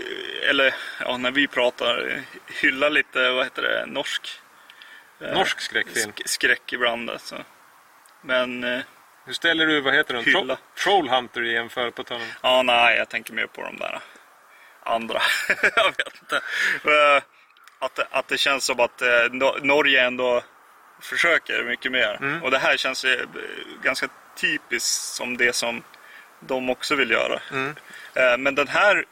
eller 0.49 0.75
ja, 1.01 1.17
när 1.17 1.31
vi 1.31 1.47
pratar, 1.47 2.23
hylla 2.47 2.89
lite, 2.89 3.31
vad 3.31 3.45
heter 3.45 3.63
det, 3.63 3.85
norsk 3.87 4.41
eh, 5.21 5.35
Norsk 5.35 5.61
skräckfilm. 5.61 6.11
sk- 6.13 6.23
skräck 6.27 6.73
ibland. 6.73 7.11
Alltså. 7.11 7.45
Men, 8.23 8.65
eh, 8.65 8.81
Hur 9.25 9.33
ställer 9.33 9.67
du, 9.67 9.81
vad 9.81 9.95
heter 9.95 10.15
den? 10.15 10.25
Hylla. 10.25 10.41
Troll, 10.41 10.57
Trollhunter 10.85 11.41
jämför 11.43 11.91
på 11.91 12.05
tal 12.05 12.21
om- 12.21 12.27
Ja, 12.43 12.63
nej, 12.63 12.97
jag 12.97 13.09
tänker 13.09 13.33
mer 13.33 13.47
på 13.47 13.63
de 13.63 13.77
där 13.79 13.99
andra. 14.83 15.21
jag 15.77 15.85
vet 15.97 16.15
inte. 16.23 16.37
Eh, 16.85 17.23
Att, 17.83 17.99
att 18.11 18.29
det 18.29 18.39
känns 18.39 18.65
som 18.65 18.81
att 18.81 19.03
eh, 19.03 19.09
Nor- 19.31 19.61
Norge 19.63 20.07
ändå 20.07 20.43
försöker 21.03 21.65
mycket 21.65 21.93
mer. 21.93 22.17
Mm. 22.21 22.43
Och 22.43 22.51
det 22.51 22.59
här 22.59 22.77
känns 22.77 23.05
ju, 23.05 23.15
eh, 23.15 23.21
ganska 23.83 24.09
typiskt 24.41 25.15
som 25.15 25.37
det 25.37 25.53
som 25.53 25.83
de 26.41 26.71
också 26.71 26.95
vill 26.95 27.11
göra. 27.11 27.41
Mm. 27.53 27.75
Eh, 28.15 28.39
Men 28.39 28.55
den 28.55 28.69
här 28.69 29.05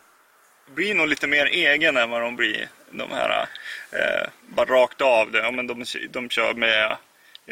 blir 0.75 0.95
nog 0.95 1.09
lite 1.09 1.27
mer 1.27 1.47
egen 1.47 1.97
än 1.97 2.11
vad 2.11 2.21
de 2.23 2.37
blir. 2.37 2.69
De 2.91 3.11
här 3.13 3.47
eh, 3.93 4.29
bara 4.49 4.67
rakt 4.67 5.01
av. 5.01 5.31
Det. 5.31 5.39
Ja, 5.39 5.51
men 5.51 5.67
de, 5.67 5.85
de 6.11 6.29
kör 6.31 6.55
med 6.55 6.97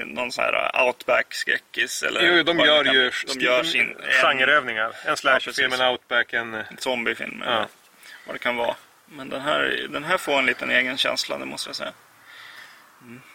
någon 0.04 0.32
sån 0.32 0.44
här 0.44 0.70
outback-skräckis. 0.86 2.04
Jo, 2.20 2.42
de 2.42 2.58
gör 2.58 2.84
kan- 2.84 2.94
ju 2.94 3.10
de 3.34 3.40
gör 3.40 3.62
sin 3.62 3.96
en 4.00 4.38
genreövningar. 4.38 4.92
En 5.04 5.16
slasherfilm, 5.16 5.72
en 5.72 5.80
outback, 5.88 6.32
en... 6.32 6.54
eh, 6.54 6.64
zombiefilm 6.78 7.42
Ja. 7.46 7.66
vad 8.26 8.34
det 8.34 8.38
kan 8.38 8.56
vara. 8.56 8.74
Men 9.06 9.28
den 9.28 9.40
här, 9.40 9.86
den 9.90 10.04
här 10.04 10.18
får 10.18 10.38
en 10.38 10.46
liten 10.46 10.70
egen 10.70 10.96
känsla, 10.96 11.38
det 11.38 11.44
måste 11.46 11.68
jag 11.68 11.76
säga. 11.76 11.92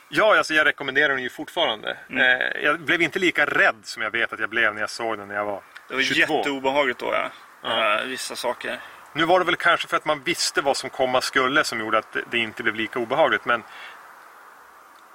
Ja, 0.10 0.38
alltså 0.38 0.54
jag 0.54 0.66
rekommenderar 0.66 1.10
den 1.14 1.24
ju 1.24 1.30
fortfarande. 1.30 1.98
Mm. 2.10 2.42
Eh, 2.42 2.62
jag 2.64 2.80
blev 2.80 3.02
inte 3.02 3.20
lika 3.20 3.46
rädd 3.46 3.76
som 3.84 4.02
jag 4.04 4.12
vet 4.12 4.34
att 4.34 4.40
jag 4.40 4.50
blev 4.50 4.74
när 4.74 4.82
jag 4.82 4.90
såg 4.90 5.18
den 5.18 5.28
när 5.28 5.36
jag 5.36 5.46
var 5.46 5.62
Det 5.88 5.96
var 5.96 6.02
22. 6.02 6.38
jätteobehagligt 6.38 7.00
då, 7.00 7.14
ja. 7.14 7.30
Ja. 7.64 8.00
Eh, 8.00 8.06
vissa 8.06 8.36
saker. 8.36 8.80
Nu 9.14 9.24
var 9.24 9.40
det 9.40 9.46
väl 9.46 9.56
kanske 9.56 9.88
för 9.88 9.98
att 9.98 10.06
man 10.06 10.24
visste 10.24 10.62
vad 10.62 10.78
som 10.78 10.90
komma 10.90 11.22
skulle 11.22 11.64
som 11.64 11.80
gjorde 11.80 11.98
att 11.98 12.12
det- 12.14 12.24
det 12.32 12.38
inte 12.38 12.64
blev 12.64 12.76
lika 12.76 13.00
obehagligt. 13.00 13.46
Men 13.46 13.64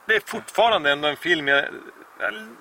det 0.07 0.17
är 0.17 0.21
fortfarande 0.27 0.91
ändå 0.93 1.09
en 1.09 1.17
film. 1.17 1.49
Jag, 1.49 1.65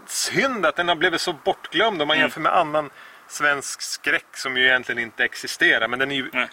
synd 0.05 0.65
att 0.65 0.75
den 0.75 0.87
har 0.87 0.95
blivit 0.95 1.21
så 1.21 1.33
bortglömd 1.33 2.01
om 2.01 2.07
man 2.07 2.15
Mm. 2.17 2.21
jämför 2.23 2.41
med 2.41 2.55
annan 2.57 2.89
svensk 3.27 3.81
skräck 3.81 4.25
som 4.37 4.57
ju 4.57 4.65
egentligen 4.67 4.99
inte 5.01 5.23
existerar. 5.23 5.87
Men 5.87 5.99
den 5.99 6.11
är 6.11 6.15
ju, 6.15 6.29
Nej. 6.33 6.47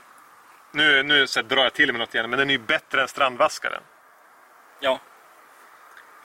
nu, 0.73 1.03
nu 1.03 1.27
så 1.27 1.43
drar 1.43 1.63
jag 1.63 1.73
till 1.75 1.93
med 1.93 1.99
något 2.01 2.15
igen, 2.15 2.31
men 2.31 2.39
den 2.39 2.51
är 2.51 2.55
ju 2.55 2.59
bättre 2.59 3.03
än 3.03 3.09
Strandvaskaren. 3.09 3.83
Ja. 4.81 5.01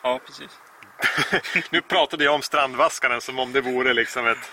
Ja, 0.04 0.20
precis. 0.26 0.60
Nu 1.70 1.82
pratade 1.82 2.24
jag 2.24 2.34
om 2.34 2.42
Strandvaskaren 2.42 3.22
som 3.22 3.40
om 3.40 3.54
det 3.54 3.62
vore 3.62 3.94
liksom 3.94 4.28
ett 4.28 4.52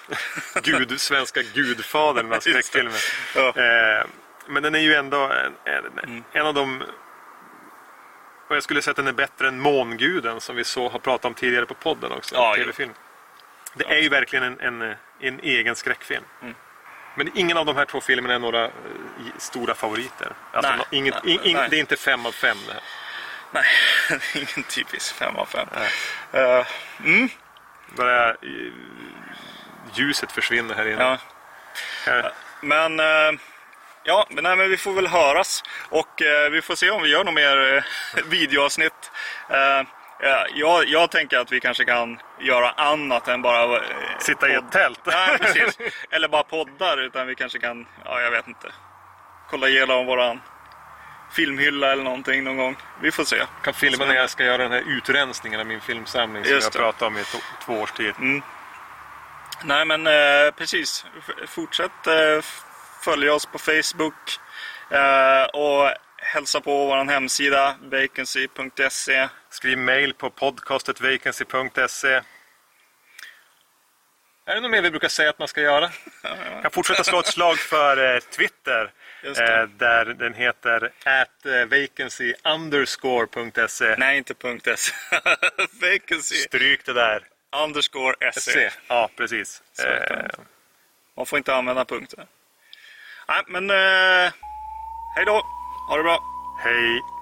gud, 0.62 1.00
svenska 1.00 1.40
gudfadern 1.54 2.28
det. 2.30 2.40
skräckfilmer. 2.40 3.00
Ja. 3.34 3.48
Eh, 3.48 4.06
men 4.46 4.62
den 4.62 4.74
är 4.74 4.78
ju 4.78 4.94
ändå 4.94 5.16
en, 5.18 5.52
en, 5.64 6.24
en 6.32 6.46
av 6.46 6.54
de... 6.54 6.82
Och 8.54 8.56
jag 8.56 8.64
skulle 8.64 8.82
säga 8.82 8.90
att 8.90 8.96
den 8.96 9.06
är 9.06 9.12
bättre 9.12 9.48
än 9.48 9.60
Månguden 9.60 10.40
som 10.40 10.56
vi 10.56 10.64
så 10.64 10.88
har 10.88 10.98
pratat 10.98 11.24
om 11.24 11.34
tidigare 11.34 11.66
på 11.66 11.74
podden 11.74 12.12
också. 12.12 12.34
Ja, 12.34 12.54
TV-film. 12.54 12.92
Det 13.74 13.84
är 13.84 13.98
ju 13.98 14.08
verkligen 14.08 14.44
en, 14.44 14.60
en, 14.82 14.94
en 15.20 15.40
egen 15.40 15.76
skräckfilm. 15.76 16.24
Mm. 16.42 16.54
Men 17.16 17.30
ingen 17.34 17.56
av 17.56 17.66
de 17.66 17.76
här 17.76 17.84
två 17.84 18.00
filmerna 18.00 18.34
är 18.34 18.38
några 18.38 18.64
eh, 18.64 18.70
stora 19.38 19.74
favoriter. 19.74 20.32
Alltså, 20.52 20.72
Nej, 20.76 20.86
inget, 20.90 21.14
nej, 21.24 21.34
in, 21.34 21.40
in, 21.42 21.56
nej. 21.56 21.68
Det 21.70 21.76
är 21.76 21.80
inte 21.80 21.96
fem 21.96 22.26
av 22.26 22.32
fem 22.32 22.56
det 22.66 22.72
här. 22.72 22.82
Nej, 23.50 23.64
det 24.08 24.38
är 24.38 24.42
ingen 24.42 24.68
typisk 24.68 25.14
5 25.14 25.36
av 25.36 25.46
5. 25.46 25.68
Uh, 26.34 26.66
mm, 27.04 27.28
Bara 27.96 28.30
eh, 28.30 28.36
ljuset 29.94 30.32
försvinner 30.32 30.74
här 30.74 30.86
inne. 30.86 31.02
ja. 31.02 31.18
Här. 32.06 32.32
Men, 32.60 33.00
eh, 33.00 33.40
ja, 34.04 34.26
men, 34.30 34.44
nej, 34.44 34.56
men 34.56 34.70
vi 34.70 34.76
får 34.76 34.92
väl 34.92 35.06
höras. 35.06 35.62
Och 35.88 36.22
eh, 36.22 36.50
vi 36.50 36.62
får 36.62 36.74
se 36.74 36.90
om 36.90 37.02
vi 37.02 37.08
gör 37.08 37.24
något 37.24 37.34
mer 37.34 37.76
eh, 37.76 37.82
videoavsnitt. 38.24 39.10
Eh, 39.50 39.82
ja, 40.20 40.46
jag, 40.54 40.88
jag 40.88 41.10
tänker 41.10 41.38
att 41.38 41.52
vi 41.52 41.60
kanske 41.60 41.84
kan 41.84 42.18
göra 42.40 42.70
annat 42.70 43.28
än 43.28 43.42
bara... 43.42 43.76
eh, 43.76 43.82
Sitta 44.18 44.48
i 44.48 44.54
ett 44.54 44.72
tält. 44.72 45.00
Nej, 45.06 45.38
precis. 45.38 45.78
Eller 46.10 46.28
bara 46.28 46.42
poddar, 46.42 46.98
utan 47.02 47.26
vi 47.26 47.34
kanske 47.34 47.58
kan, 47.58 47.86
ja 48.04 48.20
jag 48.20 48.30
vet 48.30 48.48
inte. 48.48 48.72
Kolla 49.50 49.68
igenom 49.68 50.06
våran 50.06 50.40
filmhylla 51.32 51.92
eller 51.92 52.04
någonting 52.04 52.44
någon 52.44 52.56
gång. 52.56 52.76
Vi 53.00 53.10
får 53.12 53.24
se. 53.24 53.36
kan 53.64 53.74
filma 53.74 54.04
när 54.04 54.14
jag 54.14 54.30
ska 54.30 54.44
göra 54.44 54.58
den 54.62 54.72
här 54.72 54.82
utrensningen 54.86 55.60
av 55.60 55.66
min 55.66 55.80
filmsamling 55.80 56.44
som 56.44 56.52
jag 56.54 56.72
pratade 56.72 57.06
om 57.06 57.18
i 57.18 57.24
två 57.64 57.72
års 57.80 57.92
tid. 57.92 58.14
Nej 59.62 59.84
men 59.84 60.06
eh, 60.06 60.50
precis. 60.56 61.06
Fortsätt 61.48 62.06
eh, 62.06 62.44
f- 63.04 63.12
följa 63.14 63.34
oss 63.34 63.46
på 63.46 63.58
Facebook. 63.58 64.38
Eh, 64.90 65.42
och 65.44 65.90
hälsa 66.18 66.60
på 66.60 66.86
vår 66.86 67.04
hemsida 67.04 67.76
vacancy.se. 67.82 69.28
Skriv 69.50 69.78
mail 69.78 70.14
på 70.14 70.30
podcastetvacancy.se. 70.30 72.20
Är 74.46 74.54
det 74.54 74.60
något 74.60 74.70
mer 74.70 74.82
vi 74.82 74.90
brukar 74.90 75.08
säga 75.08 75.30
att 75.30 75.38
man 75.38 75.48
ska 75.48 75.60
göra? 75.60 75.90
Jag 76.22 76.62
kan 76.62 76.70
fortsätta 76.70 77.04
slå 77.04 77.20
ett 77.20 77.26
slag 77.26 77.58
för 77.58 78.14
eh, 78.14 78.20
Twitter. 78.20 78.92
Eh, 79.22 79.62
där 79.68 80.04
den 80.04 80.34
heter 80.34 80.92
at 81.04 81.46
eh, 81.46 81.64
vacancy 81.64 82.34
underscore.se. 82.44 83.94
Nej, 83.98 84.18
inte 84.18 84.34
.se. 84.76 84.92
vacancy 85.80 86.34
Stryk 86.36 86.84
det 86.86 86.92
där. 86.92 87.26
underscore 87.64 88.32
se. 88.32 88.70
Ja, 88.88 89.10
precis. 89.16 89.62
Eh, 89.84 90.26
Man 91.16 91.26
får 91.26 91.36
inte 91.38 91.54
använda 91.54 91.84
punkter. 91.84 92.26
Nej, 93.28 93.42
men 93.48 93.70
eh, 93.70 94.32
hej 95.14 95.24
då. 95.26 95.42
Ha 95.88 95.96
det 95.96 96.02
bra. 96.02 96.18
hej. 96.58 97.13